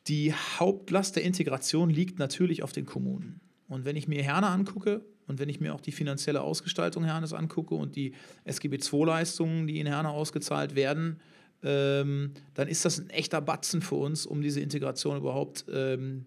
Die 0.07 0.33
Hauptlast 0.33 1.15
der 1.15 1.23
Integration 1.23 1.89
liegt 1.89 2.19
natürlich 2.19 2.61
auf 2.63 2.71
den 2.71 2.85
Kommunen. 2.85 3.41
Und 3.67 3.85
wenn 3.85 3.95
ich 3.95 4.07
mir 4.07 4.21
Herne 4.21 4.47
angucke 4.47 5.01
und 5.27 5.39
wenn 5.39 5.49
ich 5.49 5.59
mir 5.59 5.73
auch 5.73 5.81
die 5.81 5.91
finanzielle 5.91 6.41
Ausgestaltung 6.41 7.05
Hernes 7.05 7.33
angucke 7.33 7.73
und 7.73 7.95
die 7.95 8.13
SGB 8.43 8.77
II-Leistungen, 8.77 9.65
die 9.65 9.79
in 9.79 9.87
Herne 9.87 10.09
ausgezahlt 10.09 10.75
werden, 10.75 11.19
ähm, 11.63 12.31
dann 12.53 12.67
ist 12.67 12.85
das 12.85 12.99
ein 12.99 13.09
echter 13.09 13.41
Batzen 13.41 13.81
für 13.81 13.95
uns, 13.95 14.25
um 14.25 14.41
diese 14.41 14.59
Integration 14.59 15.17
überhaupt 15.17 15.65
ähm, 15.71 16.25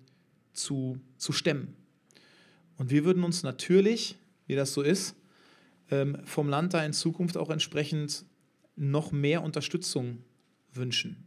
zu, 0.52 0.98
zu 1.16 1.32
stemmen. 1.32 1.74
Und 2.78 2.90
wir 2.90 3.04
würden 3.04 3.24
uns 3.24 3.42
natürlich, 3.42 4.16
wie 4.46 4.54
das 4.54 4.72
so 4.72 4.82
ist, 4.82 5.16
ähm, 5.90 6.18
vom 6.24 6.48
Land 6.48 6.74
da 6.74 6.84
in 6.84 6.92
Zukunft 6.92 7.36
auch 7.36 7.50
entsprechend 7.50 8.24
noch 8.76 9.12
mehr 9.12 9.42
Unterstützung 9.42 10.18
wünschen. 10.72 11.24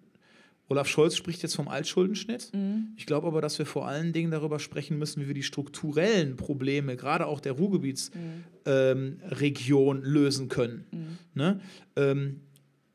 Olaf 0.68 0.88
Scholz 0.88 1.16
spricht 1.16 1.42
jetzt 1.42 1.56
vom 1.56 1.68
Altschuldenschnitt. 1.68 2.52
Ich 2.96 3.08
glaube 3.08 3.26
aber, 3.26 3.42
dass 3.42 3.58
wir 3.58 3.66
vor 3.66 3.88
allen 3.88 4.14
Dingen 4.14 4.30
darüber 4.30 4.60
sprechen 4.60 5.00
müssen, 5.00 5.24
wie 5.24 5.28
wir 5.28 5.34
die 5.34 5.42
strukturellen 5.42 6.36
Probleme, 6.36 6.96
gerade 6.96 7.26
auch 7.26 7.40
der 7.40 7.54
Ruhrgebietsregion, 7.54 10.04
lösen 10.04 10.48
können. 10.48 10.86
Ne? 11.34 11.60
Ähm, 11.96 12.42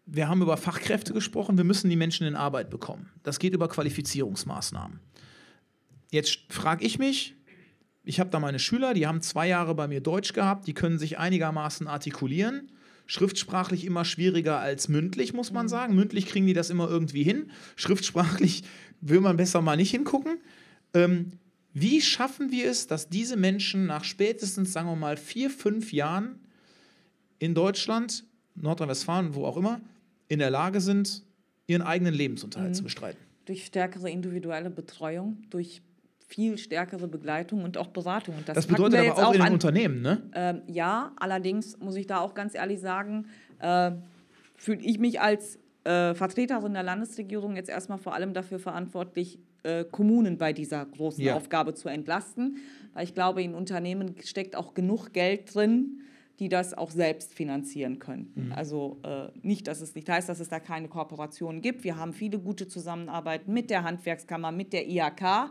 wir 0.07 0.29
haben 0.29 0.43
über 0.43 0.57
Fachkräfte 0.57 1.13
gesprochen, 1.13 1.57
wir 1.57 1.65
müssen 1.65 1.89
die 1.89 1.97
Menschen 1.97 2.27
in 2.27 2.37
Arbeit 2.37 2.71
bekommen. 2.71 3.11
Das 3.23 3.39
geht 3.39 3.55
über 3.55 3.69
Qualifizierungsmaßnahmen. 3.69 5.01
Jetzt 6.11 6.41
frage 6.49 6.85
ich 6.85 6.99
mich, 6.99 7.35
ich 8.05 8.21
habe 8.21 8.31
da 8.31 8.39
meine 8.39 8.59
Schüler, 8.59 8.93
die 8.93 9.07
haben 9.07 9.23
zwei 9.23 9.49
Jahre 9.49 9.75
bei 9.75 9.89
mir 9.89 10.01
Deutsch 10.01 10.35
gehabt, 10.35 10.67
die 10.67 10.75
können 10.75 10.99
sich 10.99 11.19
einigermaßen 11.19 11.87
artikulieren. 11.87 12.71
Schriftsprachlich 13.07 13.85
immer 13.85 14.05
schwieriger 14.05 14.59
als 14.61 14.89
mündlich, 14.89 15.33
muss 15.33 15.53
man 15.53 15.69
sagen. 15.69 15.95
Mündlich 15.95 16.27
kriegen 16.27 16.47
die 16.47 16.53
das 16.53 16.71
immer 16.71 16.89
irgendwie 16.89 17.23
hin. 17.23 17.51
Schriftsprachlich 17.77 18.65
will 19.01 19.21
man 19.21 19.37
besser 19.37 19.63
mal 19.63 19.77
nicht 19.77 19.91
hingucken. 19.91 20.39
Ähm, 20.93 21.33
wie 21.73 22.01
schaffen 22.01 22.53
wir 22.53 22.71
es, 22.71 22.87
dass 22.87 23.09
diese 23.09 23.37
Menschen 23.37 23.87
nach 23.87 24.05
spätestens, 24.05 24.73
sagen 24.73 24.89
wir 24.89 24.97
mal, 24.97 25.17
vier, 25.17 25.51
fünf 25.51 25.93
Jahren 25.93 26.39
in 27.39 27.55
Deutschland, 27.55 28.25
Nordrhein-Westfalen, 28.55 29.35
wo 29.35 29.45
auch 29.45 29.57
immer, 29.57 29.81
in 30.29 30.39
der 30.39 30.51
Lage 30.51 30.81
sind, 30.81 31.23
ihren 31.67 31.83
eigenen 31.83 32.15
Lebensunterhalt 32.15 32.77
zu 32.77 32.83
bestreiten? 32.83 33.19
Durch 33.47 33.67
stärkere 33.67 34.11
individuelle 34.11 34.71
Betreuung, 34.71 35.39
durch 35.51 35.83
viel 36.27 36.57
stärkere 36.59 37.07
Begleitung 37.07 37.63
und 37.65 37.77
auch 37.77 37.89
Beratung. 37.89 38.37
Und 38.37 38.49
Das 38.49 38.67
packen 38.67 38.83
bedeutet 38.83 38.99
aber 39.01 39.07
jetzt 39.09 39.19
auch 39.23 39.33
in 39.33 39.39
den 39.39 39.47
an- 39.47 39.53
Unternehmen, 39.53 40.03
ne? 40.03 40.23
Ähm, 40.35 40.63
ja, 40.67 41.13
allerdings 41.17 41.79
muss 41.79 41.97
ich 41.97 42.07
da 42.07 42.21
auch 42.21 42.35
ganz 42.35 42.55
ehrlich 42.55 42.81
sagen, 42.81 43.27
äh, 43.61 43.93
fühle 44.57 44.81
ich 44.83 44.99
mich 44.99 45.21
als 45.21 45.59
äh, 45.85 46.15
Vertreterin 46.15 46.73
der 46.73 46.83
Landesregierung 46.83 47.57
jetzt 47.57 47.69
erstmal 47.69 47.99
vor 47.99 48.15
allem 48.15 48.33
dafür 48.33 48.59
verantwortlich, 48.59 49.39
äh, 49.65 49.85
Kommunen 49.85 50.39
bei 50.39 50.55
dieser 50.55 50.87
großen 50.87 51.23
Ja. 51.23 51.35
Aufgabe 51.35 51.75
zu 51.75 51.89
entlasten. 51.91 52.57
Weil 52.95 53.05
ich 53.05 53.13
glaube, 53.15 53.43
in 53.43 53.55
Unternehmen 53.55 54.15
steckt 54.25 54.57
auch 54.57 54.73
genug 54.73 55.13
Geld 55.13 55.55
drin, 55.55 56.01
die 56.41 56.49
das 56.49 56.75
auch 56.75 56.91
selbst 56.91 57.35
finanzieren 57.35 57.99
können. 57.99 58.33
Also 58.55 58.99
äh, 59.05 59.29
nicht, 59.43 59.69
dass 59.69 59.81
es 59.81 59.95
nicht 59.95 60.09
heißt, 60.09 60.29
dass 60.29 60.41
es 60.41 60.49
da 60.49 60.59
keine 60.61 60.89
Kooperationen 60.89 61.63
gibt. 61.63 61.85
Wir 61.85 61.97
haben 61.97 62.13
viele 62.13 62.39
gute 62.39 62.67
Zusammenarbeiten 62.67 63.53
mit 63.53 63.71
der 63.71 63.85
Handwerkskammer, 63.85 64.51
mit 64.51 64.73
der 64.73 64.89
IHK. 64.89 65.51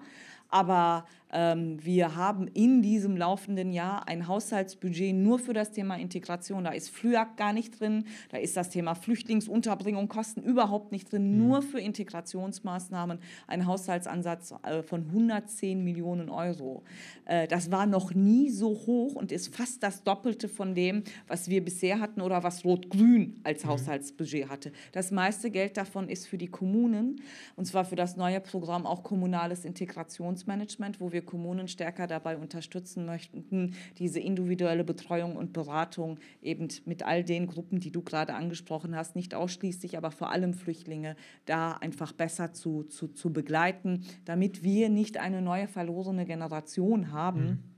Aber 0.49 1.05
wir 1.33 2.15
haben 2.15 2.47
in 2.47 2.83
diesem 2.83 3.17
laufenden 3.17 3.73
Jahr 3.73 4.07
ein 4.07 4.27
Haushaltsbudget 4.27 5.15
nur 5.15 5.39
für 5.39 5.53
das 5.53 5.71
Thema 5.71 5.95
Integration. 5.95 6.63
Da 6.63 6.71
ist 6.71 6.89
FLÜAG 6.89 7.37
gar 7.37 7.53
nicht 7.53 7.79
drin, 7.79 8.05
da 8.29 8.37
ist 8.37 8.55
das 8.55 8.69
Thema 8.69 8.93
Flüchtlingsunterbringung, 8.93 10.07
Kosten 10.07 10.43
überhaupt 10.43 10.91
nicht 10.91 11.11
drin, 11.11 11.37
nur 11.37 11.63
für 11.63 11.79
Integrationsmaßnahmen 11.79 13.17
ein 13.47 13.65
Haushaltsansatz 13.65 14.53
äh, 14.63 14.83
von 14.83 15.07
110 15.07 15.83
Millionen 15.83 16.29
Euro. 16.29 16.83
Äh, 17.25 17.47
das 17.47 17.71
war 17.71 17.87
noch 17.87 18.13
nie 18.13 18.49
so 18.49 18.69
hoch 18.69 19.15
und 19.15 19.31
ist 19.31 19.55
fast 19.55 19.81
das 19.81 20.03
Doppelte 20.03 20.47
von 20.47 20.75
dem, 20.75 21.03
was 21.27 21.49
wir 21.49 21.63
bisher 21.63 21.99
hatten 21.99 22.21
oder 22.21 22.43
was 22.43 22.63
Rot-Grün 22.63 23.39
als 23.43 23.65
Haushaltsbudget 23.65 24.49
hatte. 24.49 24.71
Das 24.91 25.09
meiste 25.09 25.49
Geld 25.49 25.77
davon 25.77 26.09
ist 26.09 26.27
für 26.27 26.37
die 26.37 26.47
Kommunen 26.47 27.21
und 27.55 27.65
zwar 27.65 27.85
für 27.85 27.95
das 27.95 28.17
neue 28.17 28.39
Programm 28.39 28.85
auch 28.85 29.01
kommunales 29.01 29.65
Integrationsmanagement, 29.65 30.99
wo 30.99 31.11
wir 31.11 31.22
Kommunen 31.23 31.67
stärker 31.67 32.07
dabei 32.07 32.37
unterstützen 32.37 33.05
möchten, 33.05 33.75
diese 33.97 34.19
individuelle 34.19 34.83
Betreuung 34.83 35.35
und 35.35 35.53
Beratung 35.53 36.19
eben 36.41 36.67
mit 36.85 37.03
all 37.03 37.23
den 37.23 37.47
Gruppen, 37.47 37.79
die 37.79 37.91
du 37.91 38.01
gerade 38.01 38.35
angesprochen 38.35 38.95
hast, 38.95 39.15
nicht 39.15 39.33
ausschließlich, 39.33 39.97
aber 39.97 40.11
vor 40.11 40.31
allem 40.31 40.53
Flüchtlinge, 40.53 41.15
da 41.45 41.73
einfach 41.73 42.13
besser 42.13 42.53
zu, 42.53 42.83
zu, 42.83 43.07
zu 43.07 43.33
begleiten, 43.33 44.05
damit 44.25 44.63
wir 44.63 44.89
nicht 44.89 45.17
eine 45.17 45.41
neue 45.41 45.67
verlorene 45.67 46.25
Generation 46.25 47.11
haben 47.11 47.72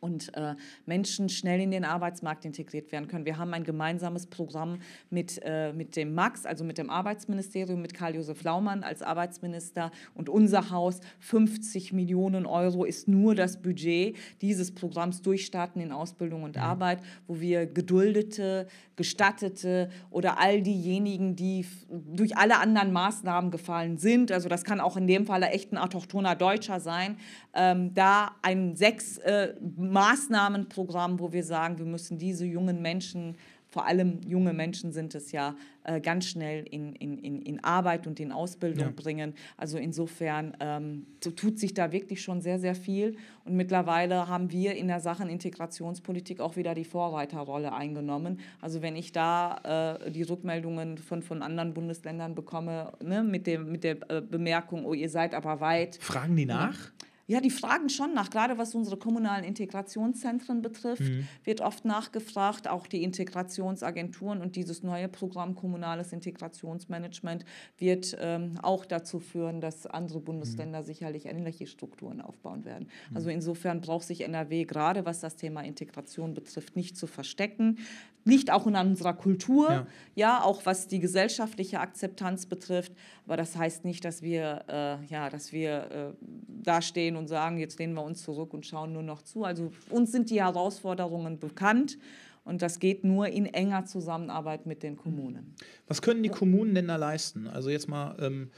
und 0.00 0.34
äh, 0.34 0.54
Menschen 0.86 1.28
schnell 1.28 1.60
in 1.60 1.70
den 1.70 1.84
Arbeitsmarkt 1.84 2.44
integriert 2.44 2.90
werden 2.90 3.06
können. 3.06 3.24
Wir 3.24 3.38
haben 3.38 3.54
ein 3.54 3.64
gemeinsames 3.64 4.26
Programm 4.26 4.80
mit, 5.10 5.40
äh, 5.44 5.72
mit 5.72 5.96
dem 5.96 6.14
Max, 6.14 6.46
also 6.46 6.64
mit 6.64 6.78
dem 6.78 6.90
Arbeitsministerium, 6.90 7.80
mit 7.80 7.94
Karl-Josef 7.94 8.42
Laumann 8.42 8.82
als 8.82 9.02
Arbeitsminister 9.02 9.90
und 10.14 10.28
unser 10.28 10.70
Haus. 10.70 11.00
50 11.20 11.92
Millionen 11.92 12.46
Euro 12.46 12.84
ist 12.84 13.08
nur 13.08 13.34
das 13.34 13.60
Budget 13.60 14.16
dieses 14.40 14.74
Programms 14.74 15.22
Durchstarten 15.22 15.80
in 15.82 15.92
Ausbildung 15.92 16.42
und 16.42 16.56
Arbeit, 16.56 17.00
wo 17.26 17.40
wir 17.40 17.66
Geduldete, 17.66 18.66
Gestattete 18.96 19.90
oder 20.10 20.38
all 20.38 20.62
diejenigen, 20.62 21.36
die 21.36 21.66
durch 21.88 22.36
alle 22.36 22.58
anderen 22.58 22.92
Maßnahmen 22.92 23.50
gefallen 23.50 23.98
sind, 23.98 24.32
also 24.32 24.48
das 24.48 24.64
kann 24.64 24.80
auch 24.80 24.96
in 24.96 25.06
dem 25.06 25.26
Fall 25.26 25.42
echt 25.42 25.72
ein 25.72 25.78
autochthoner 25.78 26.36
Deutscher 26.36 26.80
sein, 26.80 27.16
ähm, 27.54 27.94
da 27.94 28.32
ein 28.42 28.76
sechs 28.76 29.18
äh, 29.18 29.54
Maßnahmenprogramm, 29.90 31.20
wo 31.20 31.32
wir 31.32 31.44
sagen, 31.44 31.78
wir 31.78 31.86
müssen 31.86 32.18
diese 32.18 32.46
jungen 32.46 32.80
Menschen 32.82 33.36
vor 33.70 33.86
allem 33.86 34.20
junge 34.26 34.52
Menschen 34.52 34.92
sind 34.92 35.14
es 35.14 35.30
ja, 35.30 35.54
äh, 35.84 36.00
ganz 36.00 36.26
schnell 36.26 36.64
in, 36.68 36.92
in, 36.96 37.18
in, 37.18 37.40
in 37.42 37.62
Arbeit 37.62 38.06
und 38.06 38.18
in 38.18 38.32
Ausbildung 38.32 38.86
ja. 38.86 38.92
bringen. 38.94 39.34
Also 39.56 39.78
insofern 39.78 40.56
ähm, 40.60 41.06
so 41.22 41.30
tut 41.30 41.58
sich 41.58 41.72
da 41.72 41.92
wirklich 41.92 42.20
schon 42.20 42.40
sehr, 42.40 42.58
sehr 42.58 42.74
viel. 42.74 43.16
Und 43.44 43.54
mittlerweile 43.54 44.26
haben 44.26 44.50
wir 44.50 44.74
in 44.74 44.88
der 44.88 45.00
Sachen 45.00 45.28
Integrationspolitik 45.28 46.40
auch 46.40 46.56
wieder 46.56 46.74
die 46.74 46.84
Vorreiterrolle 46.84 47.72
eingenommen. 47.72 48.40
Also 48.60 48.82
wenn 48.82 48.96
ich 48.96 49.12
da 49.12 49.98
äh, 50.04 50.10
die 50.10 50.22
Rückmeldungen 50.22 50.98
von, 50.98 51.22
von 51.22 51.40
anderen 51.42 51.72
Bundesländern 51.72 52.34
bekomme, 52.34 52.92
ne, 53.02 53.22
mit, 53.22 53.46
dem, 53.46 53.70
mit 53.70 53.84
der 53.84 53.98
äh, 54.10 54.20
Bemerkung, 54.20 54.84
oh, 54.84 54.94
ihr 54.94 55.08
seid 55.08 55.32
aber 55.32 55.60
weit. 55.60 55.96
Fragen 56.00 56.36
die 56.36 56.46
nach? 56.46 56.74
Ja. 56.74 57.06
Ja, 57.30 57.40
die 57.40 57.50
fragen 57.50 57.88
schon 57.88 58.12
nach, 58.12 58.28
gerade 58.28 58.58
was 58.58 58.74
unsere 58.74 58.96
kommunalen 58.96 59.44
Integrationszentren 59.44 60.62
betrifft, 60.62 61.02
mhm. 61.02 61.28
wird 61.44 61.60
oft 61.60 61.84
nachgefragt, 61.84 62.66
auch 62.66 62.88
die 62.88 63.04
Integrationsagenturen 63.04 64.42
und 64.42 64.56
dieses 64.56 64.82
neue 64.82 65.06
Programm 65.06 65.54
Kommunales 65.54 66.12
Integrationsmanagement 66.12 67.44
wird 67.78 68.16
ähm, 68.18 68.58
auch 68.62 68.84
dazu 68.84 69.20
führen, 69.20 69.60
dass 69.60 69.86
andere 69.86 70.18
Bundesländer 70.18 70.80
mhm. 70.80 70.84
sicherlich 70.84 71.26
ähnliche 71.26 71.68
Strukturen 71.68 72.20
aufbauen 72.20 72.64
werden. 72.64 72.88
Mhm. 73.10 73.16
Also 73.16 73.30
insofern 73.30 73.80
braucht 73.80 74.08
sich 74.08 74.22
NRW 74.22 74.64
gerade, 74.64 75.06
was 75.06 75.20
das 75.20 75.36
Thema 75.36 75.60
Integration 75.60 76.34
betrifft, 76.34 76.74
nicht 76.74 76.96
zu 76.96 77.06
verstecken. 77.06 77.78
Liegt 78.24 78.50
auch 78.50 78.66
in 78.66 78.76
unserer 78.76 79.14
Kultur, 79.14 79.70
ja, 79.70 79.86
ja 80.14 80.42
auch 80.42 80.66
was 80.66 80.88
die 80.88 80.98
gesellschaftliche 80.98 81.80
Akzeptanz 81.80 82.46
betrifft. 82.46 82.92
Aber 83.24 83.36
das 83.36 83.56
heißt 83.56 83.84
nicht, 83.84 84.04
dass 84.04 84.22
wir, 84.22 84.64
äh, 84.68 85.04
ja, 85.06 85.30
dass 85.30 85.52
wir 85.52 85.90
äh, 85.90 86.24
dastehen 86.62 87.16
und 87.16 87.28
sagen, 87.28 87.58
jetzt 87.58 87.78
lehnen 87.78 87.94
wir 87.94 88.04
uns 88.04 88.22
zurück 88.22 88.52
und 88.52 88.66
schauen 88.66 88.92
nur 88.92 89.02
noch 89.02 89.22
zu. 89.22 89.44
Also 89.44 89.72
uns 89.88 90.12
sind 90.12 90.30
die 90.30 90.42
Herausforderungen 90.42 91.38
bekannt. 91.38 91.98
Und 92.44 92.62
das 92.62 92.78
geht 92.78 93.04
nur 93.04 93.28
in 93.28 93.46
enger 93.46 93.84
Zusammenarbeit 93.84 94.66
mit 94.66 94.82
den 94.82 94.96
Kommunen. 94.96 95.54
Was 95.86 96.02
können 96.02 96.22
die 96.22 96.30
Kommunen 96.30 96.74
denn 96.74 96.88
da 96.88 96.96
leisten? 96.96 97.46
Also 97.46 97.70
jetzt 97.70 97.88
mal, 97.88 98.16
ähm, 98.18 98.50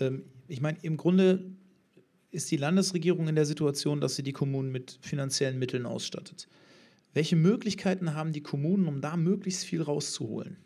ähm, 0.00 0.24
ich 0.48 0.60
meine, 0.60 0.78
im 0.82 0.96
Grunde 0.96 1.44
ist 2.30 2.50
die 2.50 2.56
Landesregierung 2.56 3.28
in 3.28 3.36
der 3.36 3.46
Situation, 3.46 4.00
dass 4.00 4.16
sie 4.16 4.22
die 4.22 4.32
Kommunen 4.32 4.70
mit 4.70 4.98
finanziellen 5.00 5.58
Mitteln 5.58 5.86
ausstattet. 5.86 6.48
Welche 7.14 7.36
Möglichkeiten 7.36 8.14
haben 8.14 8.32
die 8.32 8.42
Kommunen, 8.42 8.86
um 8.86 9.00
da 9.00 9.16
möglichst 9.16 9.64
viel 9.64 9.82
rauszuholen? 9.82 10.58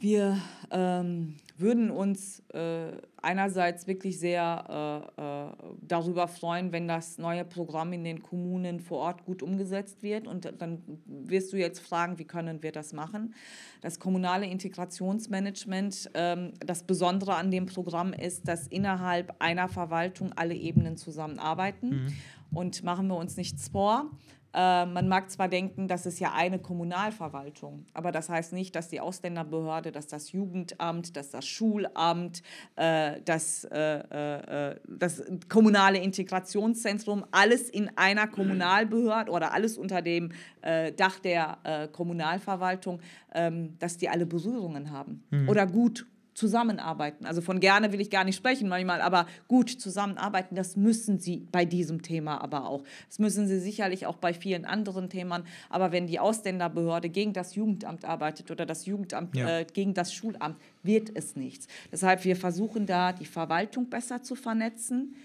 Wir 0.00 0.38
ähm, 0.70 1.34
würden 1.56 1.90
uns 1.90 2.40
äh, 2.50 2.92
einerseits 3.20 3.88
wirklich 3.88 4.20
sehr 4.20 5.10
äh, 5.18 5.20
äh, 5.20 5.72
darüber 5.80 6.28
freuen, 6.28 6.70
wenn 6.70 6.86
das 6.86 7.18
neue 7.18 7.44
Programm 7.44 7.92
in 7.92 8.04
den 8.04 8.22
Kommunen 8.22 8.78
vor 8.78 8.98
Ort 8.98 9.24
gut 9.24 9.42
umgesetzt 9.42 10.04
wird. 10.04 10.28
Und 10.28 10.52
dann 10.58 10.82
wirst 11.06 11.52
du 11.52 11.56
jetzt 11.56 11.80
fragen, 11.80 12.18
wie 12.20 12.26
können 12.26 12.62
wir 12.62 12.70
das 12.70 12.92
machen? 12.92 13.34
Das 13.80 13.98
kommunale 13.98 14.46
Integrationsmanagement, 14.46 16.10
ähm, 16.14 16.52
das 16.60 16.84
Besondere 16.84 17.34
an 17.34 17.50
dem 17.50 17.66
Programm 17.66 18.12
ist, 18.12 18.46
dass 18.46 18.68
innerhalb 18.68 19.34
einer 19.40 19.68
Verwaltung 19.68 20.32
alle 20.34 20.54
Ebenen 20.54 20.96
zusammenarbeiten. 20.96 21.88
Mhm. 21.88 22.12
Und 22.50 22.82
machen 22.82 23.08
wir 23.08 23.16
uns 23.16 23.36
nichts 23.36 23.68
vor. 23.68 24.10
Äh, 24.54 24.86
man 24.86 25.08
mag 25.08 25.30
zwar 25.30 25.48
denken, 25.48 25.88
das 25.88 26.06
ist 26.06 26.20
ja 26.20 26.32
eine 26.32 26.58
Kommunalverwaltung, 26.58 27.84
aber 27.92 28.12
das 28.12 28.28
heißt 28.30 28.54
nicht, 28.54 28.74
dass 28.74 28.88
die 28.88 29.00
Ausländerbehörde, 29.00 29.92
dass 29.92 30.06
das 30.06 30.32
Jugendamt, 30.32 31.16
dass 31.16 31.30
das 31.30 31.46
Schulamt, 31.46 32.42
äh, 32.76 33.20
das, 33.24 33.64
äh, 33.64 34.70
äh, 34.70 34.76
das 34.88 35.22
kommunale 35.48 35.98
Integrationszentrum, 35.98 37.26
alles 37.30 37.68
in 37.68 37.90
einer 37.96 38.26
Kommunalbehörde 38.26 39.30
oder 39.30 39.52
alles 39.52 39.76
unter 39.76 40.00
dem 40.00 40.32
äh, 40.62 40.92
Dach 40.92 41.18
der 41.18 41.58
äh, 41.64 41.88
Kommunalverwaltung, 41.88 43.00
ähm, 43.34 43.78
dass 43.78 43.98
die 43.98 44.08
alle 44.08 44.24
Berührungen 44.24 44.90
haben 44.90 45.24
mhm. 45.30 45.48
oder 45.48 45.66
gut 45.66 46.06
zusammenarbeiten. 46.38 47.26
Also 47.26 47.40
von 47.40 47.60
gerne 47.60 47.92
will 47.92 48.00
ich 48.00 48.10
gar 48.10 48.24
nicht 48.24 48.36
sprechen 48.36 48.68
manchmal, 48.68 49.00
aber 49.00 49.26
gut 49.48 49.68
zusammenarbeiten, 49.68 50.54
das 50.54 50.76
müssen 50.76 51.18
sie 51.18 51.48
bei 51.50 51.64
diesem 51.64 52.00
Thema 52.00 52.40
aber 52.40 52.66
auch. 52.66 52.84
Das 53.08 53.18
müssen 53.18 53.48
sie 53.48 53.58
sicherlich 53.58 54.06
auch 54.06 54.16
bei 54.16 54.32
vielen 54.32 54.64
anderen 54.64 55.10
Themen. 55.10 55.42
Aber 55.68 55.90
wenn 55.90 56.06
die 56.06 56.20
Ausländerbehörde 56.20 57.08
gegen 57.08 57.32
das 57.32 57.56
Jugendamt 57.56 58.04
arbeitet 58.04 58.50
oder 58.50 58.64
das 58.64 58.86
Jugendamt 58.86 59.36
ja. 59.36 59.58
äh, 59.58 59.66
gegen 59.70 59.94
das 59.94 60.14
Schulamt, 60.14 60.56
wird 60.82 61.10
es 61.14 61.34
nichts. 61.34 61.66
Deshalb 61.90 62.24
wir 62.24 62.36
versuchen 62.36 62.86
da 62.86 63.12
die 63.12 63.26
Verwaltung 63.26 63.90
besser 63.90 64.22
zu 64.22 64.36
vernetzen 64.36 65.16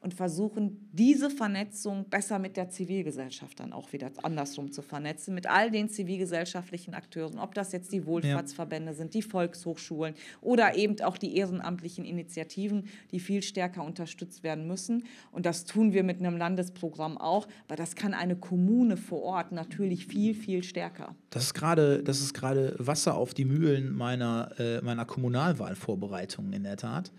und 0.00 0.14
versuchen, 0.14 0.88
diese 0.92 1.28
Vernetzung 1.28 2.08
besser 2.08 2.38
mit 2.38 2.56
der 2.56 2.70
Zivilgesellschaft 2.70 3.60
dann 3.60 3.72
auch 3.72 3.92
wieder 3.92 4.10
andersrum 4.22 4.72
zu 4.72 4.80
vernetzen, 4.80 5.34
mit 5.34 5.46
all 5.46 5.70
den 5.70 5.90
zivilgesellschaftlichen 5.90 6.94
Akteuren, 6.94 7.38
ob 7.38 7.54
das 7.54 7.72
jetzt 7.72 7.92
die 7.92 8.06
Wohlfahrtsverbände 8.06 8.92
ja. 8.92 8.96
sind, 8.96 9.12
die 9.12 9.20
Volkshochschulen 9.20 10.14
oder 10.40 10.74
eben 10.74 10.98
auch 11.02 11.18
die 11.18 11.36
ehrenamtlichen 11.36 12.06
Initiativen, 12.06 12.84
die 13.10 13.20
viel 13.20 13.42
stärker 13.42 13.84
unterstützt 13.84 14.42
werden 14.42 14.66
müssen. 14.66 15.04
Und 15.32 15.44
das 15.44 15.66
tun 15.66 15.92
wir 15.92 16.02
mit 16.02 16.20
einem 16.20 16.38
Landesprogramm 16.38 17.18
auch, 17.18 17.46
weil 17.68 17.76
das 17.76 17.94
kann 17.94 18.14
eine 18.14 18.36
Kommune 18.36 18.96
vor 18.96 19.22
Ort 19.22 19.52
natürlich 19.52 20.06
viel, 20.06 20.34
viel 20.34 20.62
stärker. 20.62 21.14
Das 21.28 21.44
ist 21.44 21.54
gerade, 21.54 22.02
das 22.02 22.20
ist 22.20 22.32
gerade 22.32 22.74
Wasser 22.78 23.16
auf 23.16 23.34
die 23.34 23.44
Mühlen 23.44 23.94
meiner, 23.94 24.50
äh, 24.58 24.80
meiner 24.80 25.04
Kommunalwahlvorbereitung 25.04 26.52
in 26.52 26.64
der 26.64 26.78
Tat. 26.78 27.12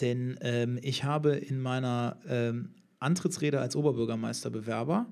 Denn 0.00 0.38
ähm, 0.40 0.78
ich 0.82 1.04
habe 1.04 1.32
in 1.32 1.60
meiner 1.60 2.16
ähm, 2.28 2.70
Antrittsrede 2.98 3.60
als 3.60 3.76
Oberbürgermeisterbewerber, 3.76 5.06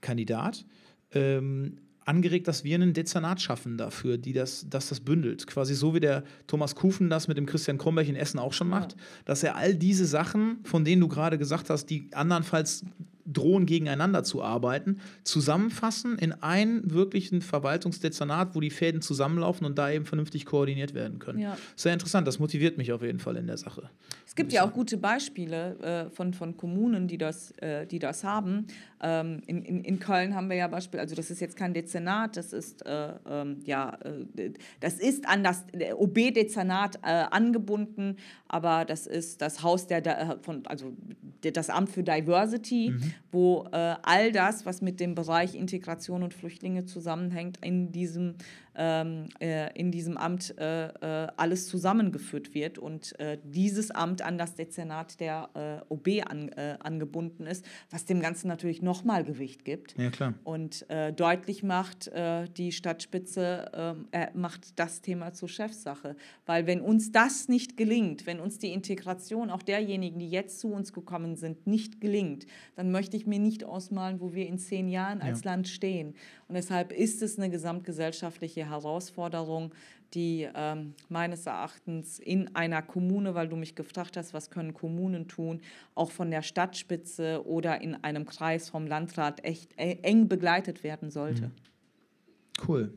Kandidat, 0.00 0.64
ähm, 1.12 1.78
angeregt, 2.04 2.48
dass 2.48 2.64
wir 2.64 2.74
einen 2.74 2.92
Dezernat 2.92 3.40
schaffen 3.40 3.76
dafür, 3.76 4.18
die 4.18 4.32
das, 4.32 4.66
dass 4.68 4.88
das 4.88 5.00
bündelt. 5.00 5.46
Quasi 5.46 5.74
so 5.74 5.94
wie 5.94 6.00
der 6.00 6.24
Thomas 6.46 6.74
Kufen 6.74 7.08
das 7.08 7.28
mit 7.28 7.36
dem 7.36 7.46
Christian 7.46 7.78
Kromberg 7.78 8.08
in 8.08 8.16
Essen 8.16 8.38
auch 8.38 8.52
schon 8.52 8.68
macht, 8.68 8.92
ja. 8.92 8.98
dass 9.26 9.42
er 9.42 9.56
all 9.56 9.74
diese 9.74 10.06
Sachen, 10.06 10.58
von 10.64 10.84
denen 10.84 11.00
du 11.00 11.08
gerade 11.08 11.38
gesagt 11.38 11.70
hast, 11.70 11.86
die 11.86 12.08
andernfalls 12.12 12.84
drohen, 13.32 13.66
gegeneinander 13.66 14.24
zu 14.24 14.42
arbeiten, 14.42 15.00
zusammenfassen 15.24 16.18
in 16.18 16.32
einen 16.32 16.90
wirklichen 16.90 17.42
Verwaltungsdezernat, 17.42 18.54
wo 18.54 18.60
die 18.60 18.70
Fäden 18.70 19.02
zusammenlaufen 19.02 19.66
und 19.66 19.78
da 19.78 19.90
eben 19.90 20.04
vernünftig 20.04 20.46
koordiniert 20.46 20.94
werden 20.94 21.18
können. 21.18 21.38
Ja. 21.38 21.56
Sehr 21.76 21.92
interessant, 21.92 22.26
das 22.26 22.38
motiviert 22.38 22.78
mich 22.78 22.92
auf 22.92 23.02
jeden 23.02 23.18
Fall 23.18 23.36
in 23.36 23.46
der 23.46 23.56
Sache. 23.56 23.90
Es 24.26 24.34
gibt 24.34 24.52
ja 24.52 24.64
auch 24.64 24.72
gute 24.72 24.96
Beispiele 24.96 25.78
äh, 25.80 26.10
von, 26.10 26.34
von 26.34 26.56
Kommunen, 26.56 27.08
die 27.08 27.18
das, 27.18 27.52
äh, 27.58 27.86
die 27.86 27.98
das 27.98 28.24
haben. 28.24 28.66
Ähm, 29.02 29.40
in, 29.46 29.62
in, 29.62 29.84
in 29.84 29.98
Köln 29.98 30.34
haben 30.34 30.50
wir 30.50 30.56
ja 30.56 30.68
Beispiel, 30.68 31.00
also 31.00 31.14
das 31.14 31.30
ist 31.30 31.40
jetzt 31.40 31.56
kein 31.56 31.72
Dezernat, 31.72 32.36
das 32.36 32.52
ist, 32.52 32.84
äh, 32.84 33.14
ähm, 33.28 33.60
ja, 33.64 33.96
äh, 34.36 34.50
das 34.80 34.98
ist 34.98 35.26
an 35.26 35.42
das 35.42 35.64
OB-Dezernat 35.96 36.96
äh, 37.02 37.24
angebunden, 37.30 38.16
aber 38.46 38.84
das 38.84 39.06
ist 39.06 39.40
das 39.40 39.62
Haus 39.62 39.86
der, 39.86 40.00
der 40.02 40.38
von, 40.42 40.66
also 40.66 40.92
das 41.40 41.70
Amt 41.70 41.90
für 41.90 42.02
Diversity, 42.02 42.90
mhm. 42.90 43.14
wo 43.32 43.66
äh, 43.72 43.96
all 44.02 44.32
das, 44.32 44.66
was 44.66 44.82
mit 44.82 45.00
dem 45.00 45.14
Bereich 45.14 45.54
Integration 45.54 46.22
und 46.22 46.34
Flüchtlinge 46.34 46.84
zusammenhängt, 46.84 47.58
in 47.64 47.92
diesem 47.92 48.34
in 48.74 49.90
diesem 49.90 50.16
Amt 50.16 50.56
äh, 50.58 50.86
äh, 50.88 51.28
alles 51.36 51.66
zusammengeführt 51.68 52.54
wird 52.54 52.78
und 52.78 53.18
äh, 53.18 53.38
dieses 53.42 53.90
Amt 53.90 54.22
an 54.22 54.38
das 54.38 54.54
Dezernat 54.54 55.18
der 55.20 55.50
äh, 55.88 55.92
OB 55.92 56.08
an, 56.26 56.48
äh, 56.50 56.76
angebunden 56.80 57.46
ist, 57.46 57.64
was 57.90 58.04
dem 58.04 58.20
Ganzen 58.20 58.48
natürlich 58.48 58.80
nochmal 58.80 59.24
Gewicht 59.24 59.64
gibt 59.64 59.98
ja, 59.98 60.10
klar. 60.10 60.34
und 60.44 60.86
deutlich 61.16 61.62
macht, 61.62 62.10
die 62.56 62.72
Stadtspitze 62.72 63.70
ähm, 63.74 64.06
macht 64.34 64.78
das 64.78 65.00
Thema 65.00 65.32
zur 65.32 65.48
Chefsache. 65.48 66.16
Weil 66.46 66.66
wenn 66.66 66.80
uns 66.80 67.12
das 67.12 67.48
nicht 67.48 67.76
gelingt, 67.76 68.26
wenn 68.26 68.40
uns 68.40 68.58
die 68.58 68.72
Integration 68.72 69.50
auch 69.50 69.62
derjenigen, 69.62 70.18
die 70.18 70.30
jetzt 70.30 70.60
zu 70.60 70.72
uns 70.72 70.92
gekommen 70.92 71.36
sind, 71.36 71.66
nicht 71.66 72.00
gelingt, 72.00 72.46
dann 72.76 72.90
möchte 72.90 73.16
ich 73.16 73.26
mir 73.26 73.38
nicht 73.38 73.64
ausmalen, 73.64 74.20
wo 74.20 74.34
wir 74.34 74.46
in 74.46 74.58
zehn 74.58 74.88
Jahren 74.88 75.20
als 75.20 75.44
ja. 75.44 75.52
Land 75.52 75.68
stehen. 75.68 76.14
Und 76.50 76.54
deshalb 76.54 76.90
ist 76.90 77.22
es 77.22 77.38
eine 77.38 77.48
gesamtgesellschaftliche 77.48 78.68
Herausforderung, 78.68 79.72
die 80.14 80.48
ähm, 80.52 80.94
meines 81.08 81.46
Erachtens 81.46 82.18
in 82.18 82.56
einer 82.56 82.82
Kommune, 82.82 83.36
weil 83.36 83.46
du 83.46 83.54
mich 83.54 83.76
gefragt 83.76 84.16
hast, 84.16 84.34
was 84.34 84.50
können 84.50 84.74
Kommunen 84.74 85.28
tun, 85.28 85.60
auch 85.94 86.10
von 86.10 86.28
der 86.32 86.42
Stadtspitze 86.42 87.46
oder 87.46 87.80
in 87.82 87.94
einem 88.02 88.26
Kreis 88.26 88.68
vom 88.68 88.88
Landrat 88.88 89.44
echt 89.44 89.70
e-, 89.78 89.98
eng 90.02 90.26
begleitet 90.26 90.82
werden 90.82 91.12
sollte. 91.12 91.42
Mhm. 91.42 92.66
Cool. 92.66 92.94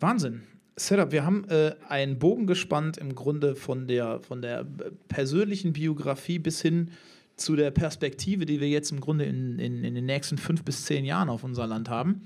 Wahnsinn. 0.00 0.44
Setup, 0.76 1.12
wir 1.12 1.26
haben 1.26 1.44
äh, 1.50 1.74
einen 1.90 2.18
Bogen 2.18 2.46
gespannt 2.46 2.96
im 2.96 3.14
Grunde 3.14 3.54
von 3.54 3.86
der, 3.86 4.20
von 4.20 4.40
der 4.40 4.64
persönlichen 5.08 5.74
Biografie 5.74 6.38
bis 6.38 6.62
hin 6.62 6.90
zu 7.40 7.56
der 7.56 7.70
Perspektive, 7.70 8.46
die 8.46 8.60
wir 8.60 8.68
jetzt 8.68 8.90
im 8.90 9.00
Grunde 9.00 9.24
in, 9.24 9.58
in, 9.58 9.84
in 9.84 9.94
den 9.94 10.06
nächsten 10.06 10.38
fünf 10.38 10.64
bis 10.64 10.84
zehn 10.84 11.04
Jahren 11.04 11.28
auf 11.28 11.44
unser 11.44 11.66
Land 11.66 11.88
haben. 11.88 12.22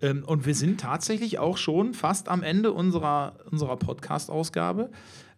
Ähm, 0.00 0.24
und 0.24 0.46
wir 0.46 0.54
sind 0.54 0.80
tatsächlich 0.80 1.38
auch 1.38 1.56
schon 1.56 1.94
fast 1.94 2.28
am 2.28 2.42
Ende 2.42 2.72
unserer, 2.72 3.36
unserer 3.50 3.76
Podcast-Ausgabe. 3.76 4.90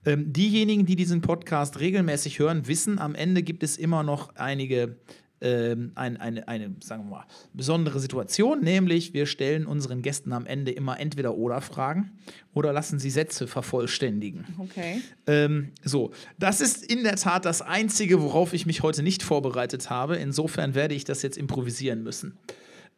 Ähm, 0.07 0.33
diejenigen, 0.33 0.87
die 0.87 0.97
diesen 0.97 1.20
Podcast 1.20 1.81
regelmäßig 1.81 2.39
hören, 2.39 2.66
wissen, 2.66 2.99
am 2.99 3.14
Ende 3.14 3.43
gibt 3.43 3.62
es 3.62 3.77
immer 3.77 4.03
noch 4.03 4.37
einige 4.37 4.97
ähm, 5.45 5.93
ein, 5.95 6.17
eine, 6.17 6.49
eine, 6.49 6.75
sagen 6.81 7.05
wir 7.05 7.19
mal, 7.19 7.27
besondere 7.53 8.01
Situation, 8.01 8.61
nämlich 8.63 9.13
wir 9.13 9.27
stellen 9.27 9.67
unseren 9.67 10.01
Gästen 10.01 10.33
am 10.33 10.47
Ende 10.47 10.73
immer 10.73 10.99
entweder 10.99 11.37
oder 11.37 11.61
Fragen 11.61 12.13
oder 12.55 12.73
lassen 12.73 12.99
sie 12.99 13.11
Sätze 13.11 13.47
vervollständigen. 13.47 14.47
Okay. 14.59 15.03
Ähm, 15.27 15.73
so, 15.85 16.13
das 16.39 16.63
ist 16.63 16.91
in 16.91 17.05
der 17.05 17.17
Tat 17.17 17.45
das 17.45 17.61
Einzige, 17.61 18.23
worauf 18.23 18.55
ich 18.55 18.65
mich 18.65 18.83
heute 18.83 19.03
nicht 19.03 19.23
vorbereitet 19.23 19.91
habe. 19.91 20.17
Insofern 20.17 20.75
werde 20.75 20.95
ich 20.95 21.05
das 21.05 21.21
jetzt 21.21 21.37
improvisieren 21.37 22.03
müssen. 22.03 22.39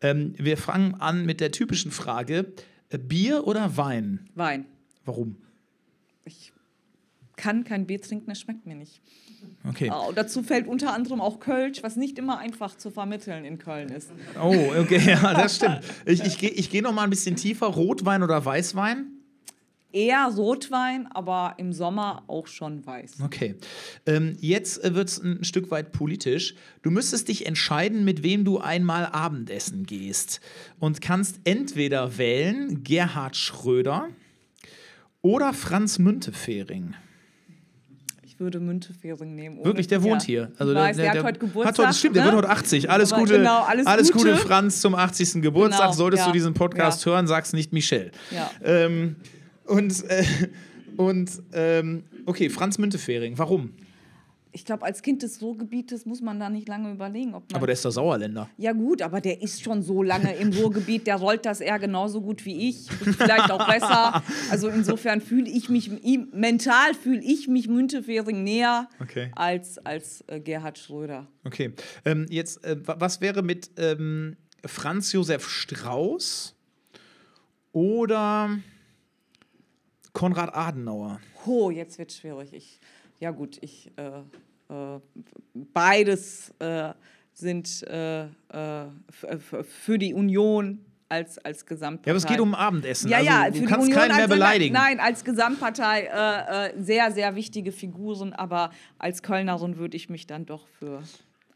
Ähm, 0.01 0.35
wir 0.37 0.57
fangen 0.57 0.95
an 0.95 1.27
mit 1.27 1.41
der 1.41 1.51
typischen 1.51 1.91
Frage: 1.91 2.53
äh, 2.91 2.99
Bier 2.99 3.45
oder 3.47 3.77
Wein? 3.77 4.29
Wein. 4.37 4.67
Warum? 5.05 5.37
Ich 6.25 6.53
kann 7.37 7.64
kein 7.64 7.87
Bier 7.87 8.01
trinken, 8.01 8.28
das 8.28 8.41
schmeckt 8.41 8.66
mir 8.66 8.74
nicht. 8.74 9.01
Okay. 9.68 9.91
Oh, 9.93 10.12
dazu 10.14 10.43
fällt 10.43 10.66
unter 10.66 10.93
anderem 10.93 11.20
auch 11.20 11.41
Kölsch, 11.41 11.82
was 11.82 11.97
nicht 11.97 12.18
immer 12.18 12.39
einfach 12.39 12.76
zu 12.76 12.91
vermitteln 12.91 13.45
in 13.45 13.59
Köln 13.59 13.91
ist. 13.91 14.11
Oh, 14.43 14.55
okay, 14.78 15.01
ja, 15.07 15.34
das 15.34 15.57
stimmt. 15.57 15.80
Ich, 16.05 16.24
ich 16.24 16.39
gehe 16.39 16.51
ich 16.51 16.70
geh 16.70 16.80
noch 16.80 16.93
mal 16.93 17.05
ein 17.05 17.11
bisschen 17.11 17.37
tiefer. 17.37 17.66
Rotwein 17.66 18.22
oder 18.22 18.45
Weißwein? 18.45 19.12
Eher 19.93 20.26
Rotwein, 20.26 21.07
aber 21.12 21.55
im 21.59 21.72
Sommer 21.72 22.24
auch 22.26 22.49
schon 22.49 22.84
weiß. 22.84 23.20
Okay. 23.22 23.55
Ähm, 24.05 24.37
jetzt 24.41 24.82
äh, 24.84 24.95
wird 24.95 25.09
es 25.09 25.18
ein 25.18 25.43
Stück 25.45 25.70
weit 25.70 25.93
politisch. 25.93 26.55
Du 26.82 26.91
müsstest 26.91 27.28
dich 27.28 27.47
entscheiden, 27.47 28.05
mit 28.05 28.22
wem 28.22 28.45
du 28.45 28.59
einmal 28.59 29.07
Abendessen 29.07 29.87
gehst. 29.87 30.41
Und 30.78 31.01
kannst 31.01 31.41
entweder 31.45 32.18
wählen 32.18 32.82
Gerhard 32.82 33.37
Schröder 33.37 34.09
oder 35.22 35.55
Franz 35.55 35.99
Müntefering. 35.99 36.95
Ich 38.37 38.41
würde 38.41 38.61
Müntefering 38.61 39.34
nehmen. 39.34 39.64
Wirklich, 39.64 39.87
der 39.87 40.03
wohnt 40.03 40.22
hier. 40.22 40.53
Also 40.59 40.72
ich 40.72 40.78
weiß, 40.78 40.97
der, 40.97 41.05
der, 41.07 41.12
der 41.14 41.22
hat 41.22 41.26
heute 41.28 41.39
Geburtstag. 41.39 41.78
Hat 41.78 41.87
heute, 41.87 41.99
stimmt, 41.99 42.16
der 42.16 42.24
ne? 42.26 42.32
wird 42.32 42.45
heute 42.45 42.51
80. 42.51 42.91
Alles, 42.91 43.11
Aber 43.11 43.22
Gute, 43.22 43.39
genau, 43.39 43.62
alles 43.62 44.12
Gute, 44.12 44.32
Gute. 44.32 44.37
Franz, 44.37 44.82
zum 44.82 44.95
80. 44.95 45.41
Geburtstag. 45.41 45.87
Genau, 45.87 45.97
Solltest 45.97 46.20
ja. 46.20 46.26
du 46.26 46.32
diesen 46.34 46.53
Podcast 46.53 47.03
Ja. 47.07 47.12
hören, 47.12 47.26
sag's 47.26 47.55
nicht 47.55 47.72
Michelle. 47.72 48.11
Ja. 48.30 48.51
Ähm, 48.62 49.16
und 49.64 50.05
äh, 50.11 50.22
und 50.99 51.30
ähm, 51.55 52.05
okay, 52.26 52.51
Franz 52.51 52.76
Müntefering. 52.76 53.39
Warum? 53.39 53.70
Ich 54.57 54.65
glaube, 54.65 54.87
als 54.87 55.03
Kind 55.03 55.23
des 55.23 55.43
Ruhrgebietes 55.43 56.07
muss 56.07 56.23
man 56.23 56.41
da 56.41 56.49
nicht 56.49 56.67
lange 56.67 56.91
überlegen, 56.91 57.35
ob 57.35 57.45
man. 57.53 57.57
Aber 57.57 57.67
der 57.67 57.75
ist 57.75 57.85
der 57.85 57.91
Sauerländer. 57.91 58.49
ja, 58.57 58.73
gut, 58.73 59.03
aber 59.03 59.21
der 59.21 59.43
ist 59.43 59.63
schon 59.63 59.83
so 59.83 60.03
lange 60.03 60.35
im 60.37 60.51
Ruhrgebiet, 60.55 61.07
der 61.07 61.17
rollt 61.17 61.45
das 61.45 61.61
eher 61.61 61.79
genauso 61.79 62.23
gut 62.23 62.47
wie 62.47 62.71
ich. 62.71 62.89
Vielleicht 62.91 63.51
auch 63.51 63.67
besser. 63.67 64.23
Also 64.51 64.69
insofern 64.69 65.21
fühle 65.21 65.51
ich 65.51 65.69
mich, 65.69 65.91
mental 66.33 66.95
fühle 66.95 67.21
ich 67.23 67.49
mich 67.49 67.69
Müntefering 67.69 68.43
näher 68.45 68.89
Okay. 69.01 69.31
als, 69.37 69.77
als 69.85 70.25
äh, 70.29 70.41
Gerhard 70.41 70.79
Schröder. 70.79 71.27
Okay. 71.45 71.73
Ähm, 72.07 72.25
jetzt, 72.31 72.65
äh, 72.65 72.77
wa- 72.87 72.97
was 72.99 73.21
wäre 73.21 73.43
mit 73.43 73.71
ähm, 73.77 74.37
Franz 74.65 75.13
Josef 75.13 75.47
Strauß 75.49 76.55
oder 77.73 78.59
Konrad 80.13 80.55
Adenauer? 80.55 81.21
Oh, 81.45 81.71
jetzt 81.71 81.99
wird 81.99 82.13
schwierig. 82.13 82.53
Ich, 82.53 82.81
ja 83.21 83.31
gut, 83.31 83.59
ich 83.61 83.91
äh, 83.97 84.23
beides 85.73 86.53
äh, 86.59 86.93
sind 87.33 87.83
äh, 87.83 88.25
äh, 88.25 88.29
für 89.62 89.99
die 89.99 90.14
Union 90.14 90.81
als, 91.09 91.39
als 91.39 91.64
Gesamtpartei. 91.67 92.09
Ja, 92.11 92.12
aber 92.12 92.19
es 92.19 92.27
geht 92.27 92.41
um 92.41 92.55
Abendessen. 92.55 93.11
Ja, 93.11 93.19
also, 93.19 93.31
ja, 93.31 93.47
du 93.47 93.53
für 93.55 93.61
die 93.61 93.67
kannst 93.67 93.87
Union 93.87 94.01
keinen 94.01 94.12
mehr 94.12 94.25
als, 94.25 94.31
beleidigen. 94.31 94.75
Nein, 94.75 95.01
als 95.01 95.25
Gesamtpartei 95.25 96.01
äh, 96.12 96.69
äh, 96.69 96.83
sehr, 96.83 97.12
sehr 97.12 97.35
wichtige 97.37 97.71
Figuren, 97.73 98.33
aber 98.33 98.71
als 98.99 99.23
Kölnerin 99.23 99.77
würde 99.77 99.97
ich 99.97 100.09
mich 100.11 100.27
dann 100.27 100.47
doch 100.47 100.67
für 100.67 101.03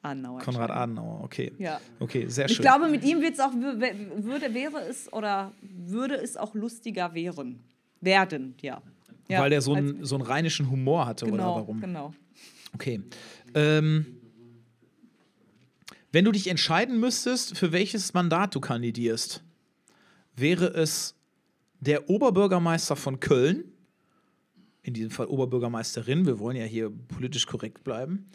Adenauer 0.02 0.38
Konrad. 0.40 0.70
Adenauer, 0.70 1.24
okay. 1.24 1.52
Ja. 1.58 1.80
Okay, 1.98 2.26
sehr 2.28 2.48
schön. 2.48 2.52
Ich 2.54 2.60
glaube, 2.60 2.88
mit 2.88 3.04
ihm 3.04 3.20
wird's 3.20 3.40
auch, 3.40 3.52
wür- 3.52 3.76
wür- 3.78 4.22
würde, 4.24 4.54
wäre 4.54 4.80
es 4.88 5.12
oder 5.12 5.52
würde 5.62 6.14
es 6.14 6.36
auch 6.36 6.54
lustiger 6.54 7.12
wären. 7.14 7.60
Werden, 8.00 8.54
ja. 8.62 8.80
ja 9.28 9.40
Weil 9.40 9.50
der 9.50 9.60
so 9.60 9.74
einen, 9.74 10.04
so 10.04 10.14
einen 10.14 10.24
rheinischen 10.24 10.70
Humor 10.70 11.06
hatte, 11.06 11.26
genau, 11.26 11.52
oder 11.52 11.60
warum? 11.62 11.80
Genau. 11.80 12.14
Okay. 12.74 13.02
Ähm, 13.54 14.20
wenn 16.12 16.24
du 16.24 16.32
dich 16.32 16.48
entscheiden 16.48 16.98
müsstest, 16.98 17.56
für 17.56 17.72
welches 17.72 18.14
Mandat 18.14 18.54
du 18.54 18.60
kandidierst, 18.60 19.42
wäre 20.34 20.66
es 20.66 21.14
der 21.80 22.10
Oberbürgermeister 22.10 22.96
von 22.96 23.20
Köln, 23.20 23.64
in 24.82 24.94
diesem 24.94 25.10
Fall 25.10 25.26
Oberbürgermeisterin, 25.26 26.26
wir 26.26 26.38
wollen 26.38 26.56
ja 26.56 26.64
hier 26.64 26.90
politisch 26.90 27.46
korrekt 27.46 27.84
bleiben, 27.84 28.28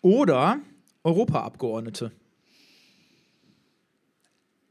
oder 0.00 0.60
Europaabgeordnete. 1.04 2.12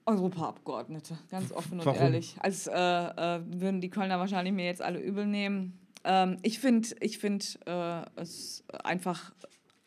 Europaabgeordnete, 0.06 1.18
ganz 1.30 1.52
offen 1.52 1.80
und 1.80 1.86
Warum? 1.86 2.02
ehrlich. 2.02 2.38
Als 2.40 2.68
äh, 2.68 2.72
äh, 2.74 3.42
würden 3.46 3.82
die 3.82 3.90
Kölner 3.90 4.20
wahrscheinlich 4.20 4.54
mir 4.54 4.66
jetzt 4.66 4.82
alle 4.82 5.00
übel 5.00 5.26
nehmen. 5.26 5.78
Ähm, 6.04 6.38
ich 6.44 6.60
finde 6.60 6.90
ich 7.00 7.18
find, 7.18 7.60
äh, 7.66 8.02
es 8.16 8.64
einfach 8.84 9.34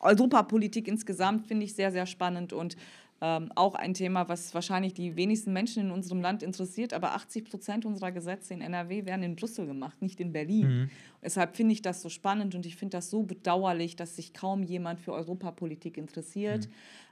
Europapolitik 0.01 0.89
insgesamt 0.89 1.47
finde 1.47 1.65
ich 1.65 1.75
sehr, 1.75 1.93
sehr 1.93 2.07
spannend 2.07 2.53
und 2.53 2.77
ähm, 3.23 3.53
auch 3.55 3.75
ein 3.75 3.93
Thema, 3.93 4.29
was 4.31 4.55
wahrscheinlich 4.55 4.95
die 4.95 5.15
wenigsten 5.15 5.53
Menschen 5.53 5.85
in 5.85 5.91
unserem 5.91 6.23
Land 6.23 6.43
interessiert. 6.43 6.95
Aber 6.95 7.15
80 7.15 7.45
Prozent 7.45 7.85
unserer 7.85 8.13
Gesetze 8.13 8.55
in 8.55 8.63
NRW 8.63 9.05
werden 9.05 9.23
in 9.23 9.37
Brüssel 9.37 9.67
gemacht, 9.67 10.01
nicht 10.01 10.21
in 10.21 10.33
Berlin. 10.33 10.91
Deshalb 11.23 11.55
finde 11.55 11.75
ich 11.75 11.83
das 11.83 12.01
so 12.01 12.09
spannend 12.09 12.55
und 12.55 12.65
ich 12.65 12.77
finde 12.77 12.97
das 12.97 13.11
so 13.11 13.23
bedauerlich, 13.23 13.95
dass 13.95 14.17
sich 14.17 14.33
kaum 14.33 14.63
jemand 14.63 15.01
für 15.01 15.13
Europapolitik 15.13 15.99
interessiert. 15.99 16.71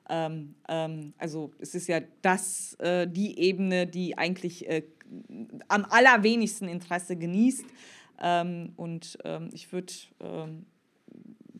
Ähm, 0.09 0.55
ähm, 0.67 1.13
also 1.19 1.53
es 1.59 1.75
ist 1.75 1.89
ja 1.89 2.01
das, 2.23 2.73
äh, 2.75 3.07
die 3.07 3.39
Ebene, 3.39 3.87
die 3.87 4.17
eigentlich 4.17 4.67
äh, 4.67 4.85
am 5.69 5.85
allerwenigsten 5.85 6.69
Interesse 6.69 7.17
genießt. 7.17 7.67
Ähm, 8.21 8.73
und 8.77 9.19
ähm, 9.25 9.51
ich 9.53 9.73
würde 9.73 9.93
ähm, 10.21 10.67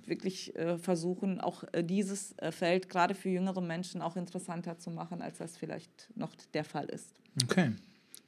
wirklich 0.09 0.57
äh, 0.57 0.79
versuchen, 0.79 1.41
auch 1.41 1.65
äh, 1.73 1.85
dieses 1.85 2.37
äh, 2.39 2.51
Feld 2.51 2.89
gerade 2.89 3.15
für 3.15 3.29
jüngere 3.29 3.61
Menschen 3.61 4.03
auch 4.03 4.17
interessanter 4.17 4.79
zu 4.79 4.91
machen, 4.91 5.23
als 5.23 5.39
das 5.39 5.57
vielleicht 5.57 6.09
noch 6.17 6.35
der 6.55 6.65
Fall 6.65 6.87
ist. 6.87 7.15
Okay. 7.45 7.73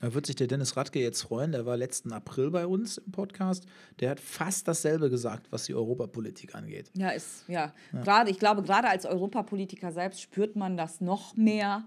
Da 0.00 0.14
wird 0.14 0.24
sich 0.24 0.36
der 0.36 0.46
Dennis 0.46 0.78
Radke 0.78 0.98
jetzt 0.98 1.20
freuen. 1.20 1.52
Der 1.52 1.66
war 1.66 1.76
letzten 1.76 2.12
April 2.12 2.50
bei 2.50 2.66
uns 2.66 2.96
im 2.96 3.12
Podcast. 3.12 3.66
Der 4.00 4.10
hat 4.10 4.20
fast 4.20 4.66
dasselbe 4.66 5.10
gesagt, 5.10 5.52
was 5.52 5.64
die 5.64 5.74
Europapolitik 5.74 6.54
angeht. 6.54 6.90
Ja, 6.94 7.10
ist, 7.10 7.44
ja. 7.48 7.74
Gerade, 7.92 8.30
ich 8.30 8.38
glaube, 8.38 8.62
gerade 8.62 8.88
als 8.88 9.04
Europapolitiker 9.04 9.92
selbst 9.92 10.22
spürt 10.22 10.56
man 10.56 10.78
das 10.78 11.02
noch 11.02 11.36
mehr, 11.36 11.84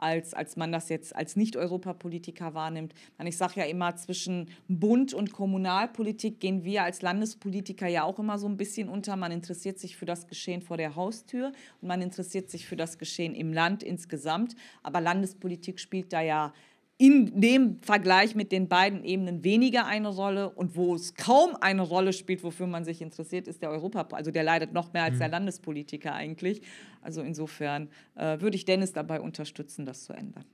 als, 0.00 0.34
als 0.34 0.56
man 0.56 0.72
das 0.72 0.88
jetzt 0.88 1.14
als 1.14 1.36
Nicht-Europapolitiker 1.36 2.54
wahrnimmt. 2.54 2.94
Und 3.18 3.26
ich 3.26 3.36
sage 3.36 3.60
ja 3.60 3.66
immer, 3.66 3.94
zwischen 3.96 4.48
Bund 4.68 5.12
und 5.12 5.32
Kommunalpolitik 5.32 6.40
gehen 6.40 6.64
wir 6.64 6.84
als 6.84 7.02
Landespolitiker 7.02 7.86
ja 7.86 8.04
auch 8.04 8.18
immer 8.18 8.38
so 8.38 8.48
ein 8.48 8.56
bisschen 8.56 8.88
unter. 8.88 9.16
Man 9.16 9.32
interessiert 9.32 9.78
sich 9.78 9.96
für 9.96 10.06
das 10.06 10.26
Geschehen 10.26 10.62
vor 10.62 10.76
der 10.76 10.96
Haustür 10.96 11.52
und 11.82 11.88
man 11.88 12.00
interessiert 12.00 12.50
sich 12.50 12.66
für 12.66 12.76
das 12.76 12.98
Geschehen 12.98 13.34
im 13.34 13.52
Land 13.52 13.82
insgesamt. 13.82 14.56
Aber 14.82 15.00
Landespolitik 15.00 15.78
spielt 15.78 16.12
da 16.12 16.22
ja 16.22 16.54
in 17.00 17.40
dem 17.40 17.80
Vergleich 17.80 18.34
mit 18.34 18.52
den 18.52 18.68
beiden 18.68 19.02
Ebenen 19.04 19.42
weniger 19.42 19.86
eine 19.86 20.08
Rolle 20.08 20.50
und 20.50 20.76
wo 20.76 20.94
es 20.94 21.14
kaum 21.14 21.56
eine 21.58 21.80
Rolle 21.80 22.12
spielt, 22.12 22.42
wofür 22.44 22.66
man 22.66 22.84
sich 22.84 23.00
interessiert, 23.00 23.48
ist 23.48 23.62
der 23.62 23.70
Europa, 23.70 24.06
also 24.12 24.30
der 24.30 24.42
leidet 24.42 24.74
noch 24.74 24.92
mehr 24.92 25.04
als 25.04 25.16
der 25.16 25.28
Landespolitiker 25.28 26.12
eigentlich. 26.12 26.60
Also 27.00 27.22
insofern 27.22 27.88
äh, 28.16 28.38
würde 28.42 28.54
ich 28.54 28.66
Dennis 28.66 28.92
dabei 28.92 29.22
unterstützen, 29.22 29.86
das 29.86 30.04
zu 30.04 30.12
ändern. 30.12 30.44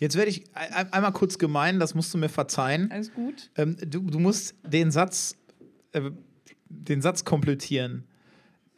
Jetzt 0.00 0.16
werde 0.16 0.30
ich 0.30 0.44
ein- 0.54 0.72
ein- 0.72 0.92
einmal 0.94 1.12
kurz 1.12 1.36
gemein, 1.36 1.78
das 1.78 1.94
musst 1.94 2.14
du 2.14 2.16
mir 2.16 2.30
verzeihen. 2.30 2.90
Alles 2.90 3.12
gut? 3.12 3.50
Ähm, 3.56 3.76
du, 3.86 4.00
du 4.00 4.18
musst 4.18 4.54
den 4.66 4.90
Satz, 4.90 5.36
äh, 5.92 6.10
den 6.70 7.02
Satz 7.02 7.26
komplettieren. 7.26 8.04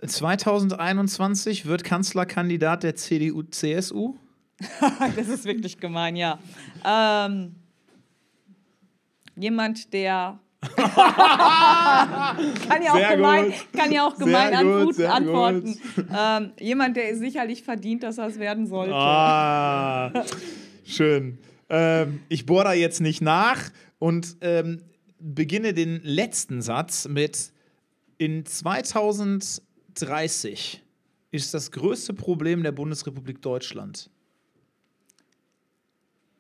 2021 0.04 1.66
wird 1.66 1.84
Kanzlerkandidat 1.84 2.82
der 2.82 2.96
CDU-CSU? 2.96 4.16
das 5.16 5.28
ist 5.28 5.44
wirklich 5.44 5.78
gemein, 5.78 6.16
ja. 6.16 6.38
Ähm, 6.84 7.55
jemand, 9.36 9.92
der 9.92 10.40
kann 10.76 10.92
ja 12.82 12.92
auch 12.92 12.96
Sehr 12.96 13.16
gemein, 13.16 13.44
gut. 13.46 13.55
kann 13.72 13.90
ja 13.92 14.07
auch 14.07 14.16
gemein 14.16 14.86
gut, 14.86 15.00
antworten. 15.00 15.78
Ähm, 16.16 16.52
jemand, 16.59 16.96
der 16.96 17.16
sicherlich 17.16 17.62
verdient, 17.62 18.02
dass 18.02 18.16
er 18.18 18.26
es 18.28 18.38
werden 18.38 18.66
sollte. 18.66 18.94
Ah, 18.94 20.24
schön. 20.84 21.38
Ähm, 21.68 22.20
ich 22.28 22.46
bohre 22.46 22.64
da 22.64 22.72
jetzt 22.72 23.00
nicht 23.00 23.20
nach 23.20 23.61
und 23.98 24.38
ähm, 24.40 24.82
beginne 25.18 25.74
den 25.74 26.00
letzten 26.02 26.62
Satz 26.62 27.07
mit: 27.09 27.52
In 28.16 28.46
2030 28.46 30.82
ist 31.30 31.52
das 31.52 31.72
größte 31.72 32.14
Problem 32.14 32.62
der 32.62 32.72
Bundesrepublik 32.72 33.42
Deutschland. 33.42 34.09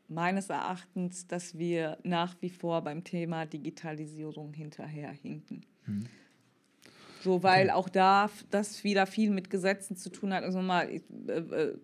Meines 0.08 0.50
Erachtens, 0.50 1.26
dass 1.26 1.58
wir 1.58 1.98
nach 2.02 2.36
wie 2.40 2.50
vor 2.50 2.82
beim 2.82 3.04
Thema 3.04 3.46
Digitalisierung 3.46 4.52
hinterherhinken. 4.52 5.64
So, 7.22 7.42
weil 7.42 7.66
okay. 7.68 7.74
auch 7.74 7.88
da 7.88 8.30
das 8.50 8.84
wieder 8.84 9.06
viel 9.06 9.30
mit 9.30 9.48
Gesetzen 9.48 9.96
zu 9.96 10.10
tun 10.10 10.34
hat. 10.34 10.44
Also 10.44 10.60
mal, 10.60 10.90
ich, 10.90 11.02
äh, 11.26 11.32
äh, 11.32 11.78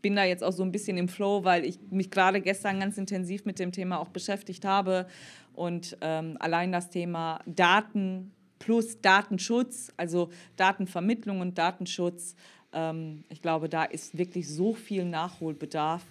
bin 0.00 0.14
da 0.14 0.24
jetzt 0.24 0.44
auch 0.44 0.52
so 0.52 0.62
ein 0.62 0.70
bisschen 0.70 0.96
im 0.96 1.08
Flow, 1.08 1.42
weil 1.42 1.64
ich 1.64 1.80
mich 1.90 2.10
gerade 2.10 2.40
gestern 2.40 2.78
ganz 2.78 2.96
intensiv 2.96 3.44
mit 3.44 3.58
dem 3.58 3.72
Thema 3.72 3.98
auch 3.98 4.08
beschäftigt 4.08 4.64
habe. 4.64 5.06
Und 5.54 5.96
ähm, 6.02 6.36
allein 6.38 6.70
das 6.70 6.90
Thema 6.90 7.40
Daten 7.46 8.32
plus 8.58 9.00
Datenschutz, 9.00 9.92
also 9.96 10.30
Datenvermittlung 10.56 11.40
und 11.40 11.58
Datenschutz, 11.58 12.36
ähm, 12.72 13.24
ich 13.28 13.42
glaube, 13.42 13.68
da 13.68 13.84
ist 13.84 14.16
wirklich 14.16 14.48
so 14.48 14.74
viel 14.74 15.04
Nachholbedarf 15.04 16.04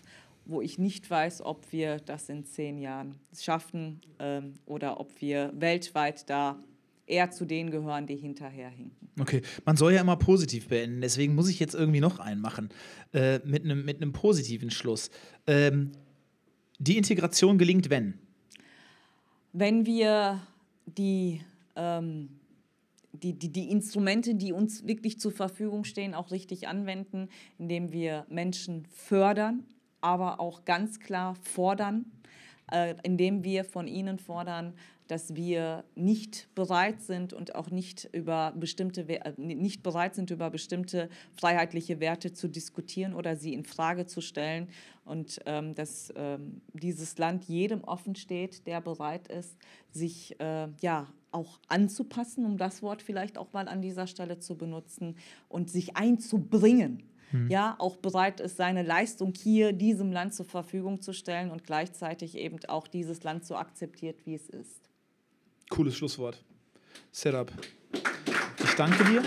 wo 0.45 0.61
ich 0.61 0.77
nicht 0.77 1.09
weiß, 1.09 1.41
ob 1.41 1.71
wir 1.71 1.97
das 1.97 2.29
in 2.29 2.45
zehn 2.45 2.77
Jahren 2.77 3.15
schaffen 3.37 4.01
ähm, 4.19 4.53
oder 4.65 4.99
ob 4.99 5.21
wir 5.21 5.51
weltweit 5.55 6.29
da 6.29 6.59
eher 7.07 7.31
zu 7.31 7.45
denen 7.45 7.71
gehören, 7.71 8.07
die 8.07 8.15
hinterherhinken. 8.15 9.09
Okay, 9.19 9.41
man 9.63 9.77
soll 9.77 9.93
ja 9.93 10.01
immer 10.01 10.17
positiv 10.17 10.67
beenden, 10.67 11.01
deswegen 11.01 11.35
muss 11.35 11.49
ich 11.49 11.59
jetzt 11.59 11.75
irgendwie 11.75 11.99
noch 11.99 12.19
einen 12.19 12.41
machen 12.41 12.69
äh, 13.13 13.39
mit 13.45 13.63
einem 13.63 13.85
mit 13.85 13.99
positiven 14.13 14.71
Schluss. 14.71 15.09
Ähm, 15.47 15.91
die 16.79 16.97
Integration 16.97 17.57
gelingt, 17.57 17.89
wenn? 17.89 18.15
Wenn 19.53 19.85
wir 19.85 20.41
die, 20.85 21.41
ähm, 21.75 22.29
die, 23.13 23.33
die, 23.33 23.49
die 23.49 23.71
Instrumente, 23.71 24.35
die 24.35 24.51
uns 24.51 24.85
wirklich 24.85 25.19
zur 25.19 25.31
Verfügung 25.31 25.85
stehen, 25.85 26.13
auch 26.13 26.31
richtig 26.31 26.67
anwenden, 26.67 27.29
indem 27.57 27.93
wir 27.93 28.25
Menschen 28.29 28.85
fördern, 28.91 29.63
aber 30.05 30.39
auch 30.39 30.65
ganz 30.65 30.99
klar 30.99 31.33
fordern, 31.41 32.05
äh, 32.71 32.93
indem 33.01 33.43
wir 33.43 33.65
von 33.65 33.87
ihnen 33.87 34.19
fordern, 34.19 34.75
dass 35.07 35.33
wir 35.33 35.83
nicht 35.95 36.47
bereit 36.53 37.01
sind 37.01 37.33
und 37.33 37.55
auch 37.55 37.71
nicht 37.71 38.07
über 38.11 38.53
bestimmte 38.55 39.01
äh, 39.09 39.33
nicht 39.37 39.81
bereit 39.81 40.13
sind 40.13 40.29
über 40.29 40.51
bestimmte 40.51 41.09
freiheitliche 41.33 41.99
Werte 41.99 42.33
zu 42.33 42.47
diskutieren 42.47 43.15
oder 43.15 43.35
sie 43.35 43.53
in 43.53 43.65
Frage 43.65 44.05
zu 44.05 44.21
stellen. 44.21 44.69
Und 45.05 45.39
ähm, 45.47 45.73
dass 45.73 46.13
ähm, 46.15 46.61
dieses 46.73 47.17
Land 47.17 47.45
jedem 47.45 47.83
offen 47.83 48.15
steht, 48.15 48.67
der 48.67 48.81
bereit 48.81 49.27
ist, 49.27 49.57
sich 49.91 50.39
äh, 50.39 50.67
ja 50.81 51.07
auch 51.31 51.59
anzupassen, 51.67 52.45
um 52.45 52.57
das 52.57 52.83
Wort 52.83 53.01
vielleicht 53.01 53.39
auch 53.39 53.53
mal 53.53 53.67
an 53.67 53.81
dieser 53.81 54.05
Stelle 54.05 54.37
zu 54.37 54.55
benutzen 54.55 55.17
und 55.49 55.71
sich 55.71 55.97
einzubringen 55.97 57.03
mhm. 57.31 57.49
ja, 57.49 57.75
auch 57.79 57.97
bereit 57.97 58.39
ist, 58.39 58.57
seine 58.57 58.83
Leistung 58.83 59.33
hier 59.35 59.73
diesem 59.73 60.11
Land 60.11 60.33
zur 60.33 60.45
Verfügung 60.45 61.01
zu 61.01 61.13
stellen 61.13 61.51
und 61.51 61.63
gleichzeitig 61.63 62.37
eben 62.37 62.57
auch 62.67 62.87
dieses 62.87 63.23
Land 63.23 63.45
so 63.45 63.55
akzeptiert, 63.55 64.25
wie 64.25 64.35
es 64.35 64.49
ist. 64.49 64.89
Cooles 65.69 65.95
Schlusswort. 65.95 66.43
Setup. 67.11 67.51
Ich 68.63 68.73
danke 68.75 69.03
dir. 69.05 69.21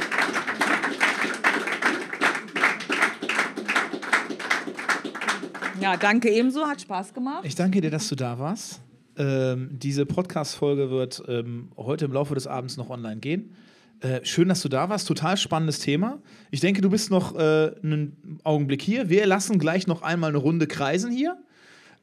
Ja, 5.80 5.96
danke 5.96 6.30
ebenso, 6.30 6.66
hat 6.66 6.80
Spaß 6.80 7.14
gemacht. 7.14 7.44
Ich 7.44 7.54
danke 7.54 7.80
dir, 7.80 7.90
dass 7.90 8.08
du 8.08 8.16
da 8.16 8.38
warst. 8.38 8.80
Ähm, 9.16 9.70
diese 9.72 10.06
Podcast-Folge 10.06 10.90
wird 10.90 11.22
ähm, 11.28 11.70
heute 11.76 12.04
im 12.04 12.12
Laufe 12.12 12.34
des 12.34 12.46
Abends 12.46 12.76
noch 12.76 12.90
online 12.90 13.20
gehen. 13.20 13.54
Äh, 14.00 14.24
schön, 14.24 14.48
dass 14.48 14.62
du 14.62 14.68
da 14.68 14.88
warst. 14.88 15.08
Total 15.08 15.36
spannendes 15.36 15.80
Thema. 15.80 16.22
Ich 16.50 16.60
denke, 16.60 16.80
du 16.80 16.90
bist 16.90 17.10
noch 17.10 17.34
äh, 17.34 17.72
einen 17.82 18.38
Augenblick 18.44 18.80
hier. 18.80 19.08
Wir 19.08 19.26
lassen 19.26 19.58
gleich 19.58 19.86
noch 19.86 20.02
einmal 20.02 20.30
eine 20.30 20.38
Runde 20.38 20.68
kreisen 20.68 21.10
hier. 21.10 21.36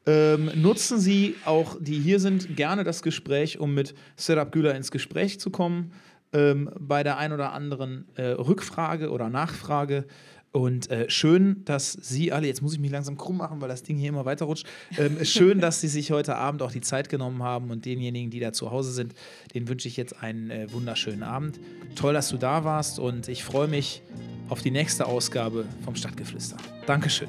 Ähm, 0.05 0.51
nutzen 0.55 0.99
Sie 0.99 1.35
auch, 1.45 1.77
die 1.79 1.99
hier 1.99 2.19
sind, 2.19 2.55
gerne 2.55 2.83
das 2.83 3.01
Gespräch, 3.01 3.59
um 3.59 3.73
mit 3.73 3.95
Setup 4.17 4.51
Güler 4.51 4.75
ins 4.75 4.91
Gespräch 4.91 5.39
zu 5.39 5.49
kommen. 5.49 5.93
Ähm, 6.33 6.69
bei 6.77 7.01
der 7.01 7.17
ein 7.17 7.31
oder 7.31 7.53
anderen 7.53 8.09
äh, 8.15 8.23
Rückfrage 8.23 9.09
oder 9.09 9.29
Nachfrage 9.29 10.05
und 10.55 10.89
äh, 10.89 11.09
schön, 11.09 11.65
dass 11.65 11.91
Sie 11.91 12.31
alle, 12.31 12.47
jetzt 12.47 12.61
muss 12.61 12.71
ich 12.71 12.79
mich 12.79 12.89
langsam 12.89 13.17
krumm 13.17 13.35
machen, 13.35 13.59
weil 13.59 13.67
das 13.67 13.83
Ding 13.83 13.97
hier 13.97 14.07
immer 14.07 14.23
weiter 14.23 14.45
rutscht. 14.45 14.65
Ähm, 14.97 15.25
schön, 15.25 15.59
dass 15.59 15.81
Sie 15.81 15.89
sich 15.89 16.11
heute 16.11 16.37
Abend 16.37 16.61
auch 16.61 16.71
die 16.71 16.79
Zeit 16.79 17.09
genommen 17.09 17.43
haben 17.43 17.71
und 17.71 17.83
denjenigen, 17.83 18.31
die 18.31 18.39
da 18.39 18.53
zu 18.53 18.71
Hause 18.71 18.93
sind, 18.93 19.13
denen 19.53 19.67
wünsche 19.67 19.89
ich 19.89 19.97
jetzt 19.97 20.23
einen 20.23 20.51
äh, 20.51 20.71
wunderschönen 20.71 21.23
Abend. 21.23 21.59
Toll, 21.95 22.13
dass 22.13 22.29
du 22.29 22.37
da 22.37 22.63
warst 22.63 22.99
und 22.99 23.27
ich 23.27 23.43
freue 23.43 23.67
mich 23.67 24.01
auf 24.47 24.61
die 24.61 24.71
nächste 24.71 25.07
Ausgabe 25.07 25.65
vom 25.83 25.93
Stadtgeflüster. 25.93 26.55
Dankeschön. 26.85 27.27